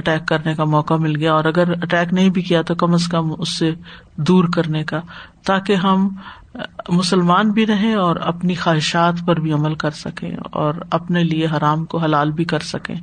اٹیک 0.00 0.28
کرنے 0.28 0.54
کا 0.54 0.64
موقع 0.64 0.94
مل 0.94 1.16
گیا 1.16 1.32
اور 1.32 1.44
اگر 1.44 1.70
اٹیک 1.70 2.12
نہیں 2.12 2.28
بھی 2.28 2.42
کیا 2.42 2.62
تو 2.62 2.74
کم 2.74 2.94
از 2.94 3.08
کم 3.08 3.32
اس 3.38 3.58
سے 3.58 3.74
دور 4.16 4.44
کرنے 4.44 4.84
کا، 4.84 5.00
تاکہ 5.46 5.74
ہم 5.74 6.08
مسلمان 6.88 7.50
بھی 7.50 7.66
رہیں 7.66 7.94
اور 7.94 8.16
اپنی 8.16 8.54
خواہشات 8.54 9.14
پر 9.26 9.40
بھی 9.40 9.52
عمل 9.52 9.74
کر 9.74 9.90
سکیں 9.90 10.36
اور 10.52 10.74
اپنے 10.90 11.24
لیے 11.24 11.46
حرام 11.46 11.84
کو 11.84 11.98
حلال 11.98 12.30
بھی 12.30 12.44
کر 12.44 12.58
سکیں۔ 12.58 12.94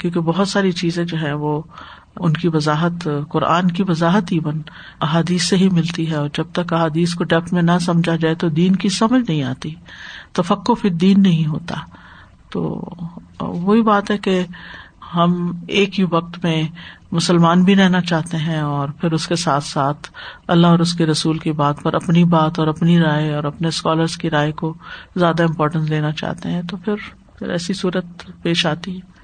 کیونکہ 0.00 0.20
بہت 0.20 0.48
ساری 0.48 0.72
چیزیں 0.72 1.04
جو 1.04 1.16
ہے 1.22 1.32
وہ 1.32 1.62
ان 2.16 2.32
کی 2.32 2.48
وضاحت، 2.48 3.08
قرآن 3.28 3.70
کی 3.70 3.82
وضاحت 3.88 4.32
ہی 4.32 4.40
بن، 4.40 4.54
احادیث 5.00 5.42
سے 5.42 5.56
ہی 5.56 5.68
ملتی 5.68 6.10
ہے 6.10 6.14
اور 6.14 6.28
جب 6.34 6.44
تک 6.52 6.72
احادیث 6.72 7.14
کو 7.14 7.24
ڈیپتھ 7.24 7.54
میں 7.54 7.62
نہ 7.62 7.78
سمجھا 7.80 8.16
جائے 8.16 8.34
تو 8.34 8.48
دین 8.48 8.76
کی 8.76 8.88
سمجھ 8.88 9.30
نہیں 9.30 9.42
آتی۔ 9.42 9.74
تو 10.32 10.42
فکو 10.42 10.74
پھر 10.74 10.90
دین 10.90 11.22
نہیں 11.22 11.46
ہوتا۔ 11.46 11.74
تو 12.50 12.84
وہی 13.40 13.82
بات 13.82 14.10
ہے 14.10 14.18
کہ 14.18 14.46
ہم 15.16 15.62
ایک 15.68 16.00
ہی 16.00 16.04
وقت 16.10 16.44
میں 16.44 16.62
مسلمان 17.12 17.64
بھی 17.64 17.76
رہنا 17.76 18.00
چاہتے 18.00 18.36
ہیں 18.36 18.60
اور 18.60 18.88
پھر 18.88 19.12
اس 19.12 19.28
کے 19.28 19.36
ساتھ 19.36 19.64
ساتھ 19.64 20.08
اللہ 20.48 20.66
اور 20.66 20.78
اس 20.78 20.94
کے 20.94 21.06
رسول 21.06 21.38
کی 21.38 21.52
بات 21.52 21.82
پر 21.82 21.94
اپنی 21.94 22.24
بات 22.24 22.58
اور 22.58 22.66
اپنی 22.66 22.98
رائے 22.98 23.34
اور 23.34 23.44
اپنے 23.44 23.68
اسکالرس 23.68 24.16
کی 24.16 24.30
رائے 24.30 24.52
کو 24.52 24.74
زیادہ 25.16 25.42
امپورٹینس 25.42 25.88
دینا 25.88 26.12
چاہتے 26.12 26.50
ہیں، 26.50 26.62
تو 26.62 26.76
پھر 26.76 26.94
پھر 27.38 27.48
ایسی 27.48 27.72
صورت 27.72 28.06
پیش 28.42 28.66
آتی 28.66 28.96
ہے۔ 28.96 29.16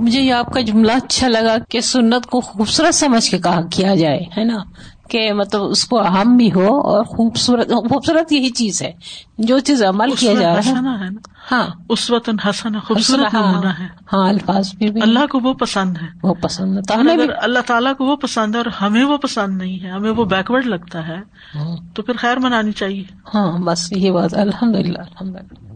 مجھے 0.00 0.20
یہ 0.20 0.32
آپ 0.32 0.52
کا 0.52 0.60
جملہ 0.60 0.92
اچھا 0.92 1.28
لگا 1.28 1.56
کہ 1.68 1.80
سنت 1.80 2.26
کو 2.26 2.40
خوبصورت 2.40 2.94
سمجھ 2.94 3.30
کے 3.30 3.38
کہا 3.38 3.60
کیا 3.72 3.94
جائے، 3.94 4.20
ہے 4.38 4.44
نا؟ 4.44 4.58
کہ 5.12 5.32
مطلب 5.32 5.62
اس 5.62 5.84
کو 5.84 6.00
اہم 6.00 6.36
بھی 6.36 6.52
ہو 6.52 6.80
اور 6.80 7.04
خوبصورت 7.04 7.68
خوبصورت 7.68 8.32
یہی 8.32 8.50
چیز 8.50 8.82
ہے۔ 8.82 8.92
جو 9.38 9.58
چیز 9.58 9.82
عمل 9.82 10.14
کیا 10.14 10.34
جا 10.34 10.54
رہا 10.56 11.00
ہے۔ 11.00 11.08
ہاں۔ 11.52 11.66
اس 11.88 12.10
وقت 12.10 12.30
حسن 12.48 12.80
خوبصورت 12.80 13.34
ہے۔ 13.34 13.84
ہاں 14.12 14.28
الفاظ 14.28 14.74
بھی 14.74 14.88
اللہ 15.02 15.26
کو 15.26 15.40
وہ 15.40 15.54
پسند 15.54 15.96
ہے۔ 15.96 16.06
وہ 16.22 16.34
پسند 16.34 16.78
اگر 16.88 17.32
اللہ 17.42 17.58
تعالیٰ 17.66 17.96
کو 17.96 18.04
وہ 18.04 18.16
پسند 18.16 18.54
ہے 18.54 18.60
اور 18.60 18.66
ہمیں 18.66 19.04
وہ 19.04 19.16
پسند 19.16 19.58
نہیں 19.58 19.84
ہے 19.84 19.90
ہمیں 19.90 20.10
وہ 20.10 20.24
بیکورڈ 20.24 20.66
لگتا 20.66 21.08
ہے 21.08 21.18
ہاں۔ 21.54 21.76
تو 21.94 22.02
پھر 22.02 22.16
خیر 22.16 22.36
منانی 22.36 22.72
چاہیے۔ 22.72 23.04
ہاں 23.34 23.58
بس 23.58 23.92
یہ 23.92 24.10
بات 24.10 24.34
الحمد 24.34 24.76
للہ 24.76 24.98
الحمد 24.98 25.36
للہ 25.36 25.71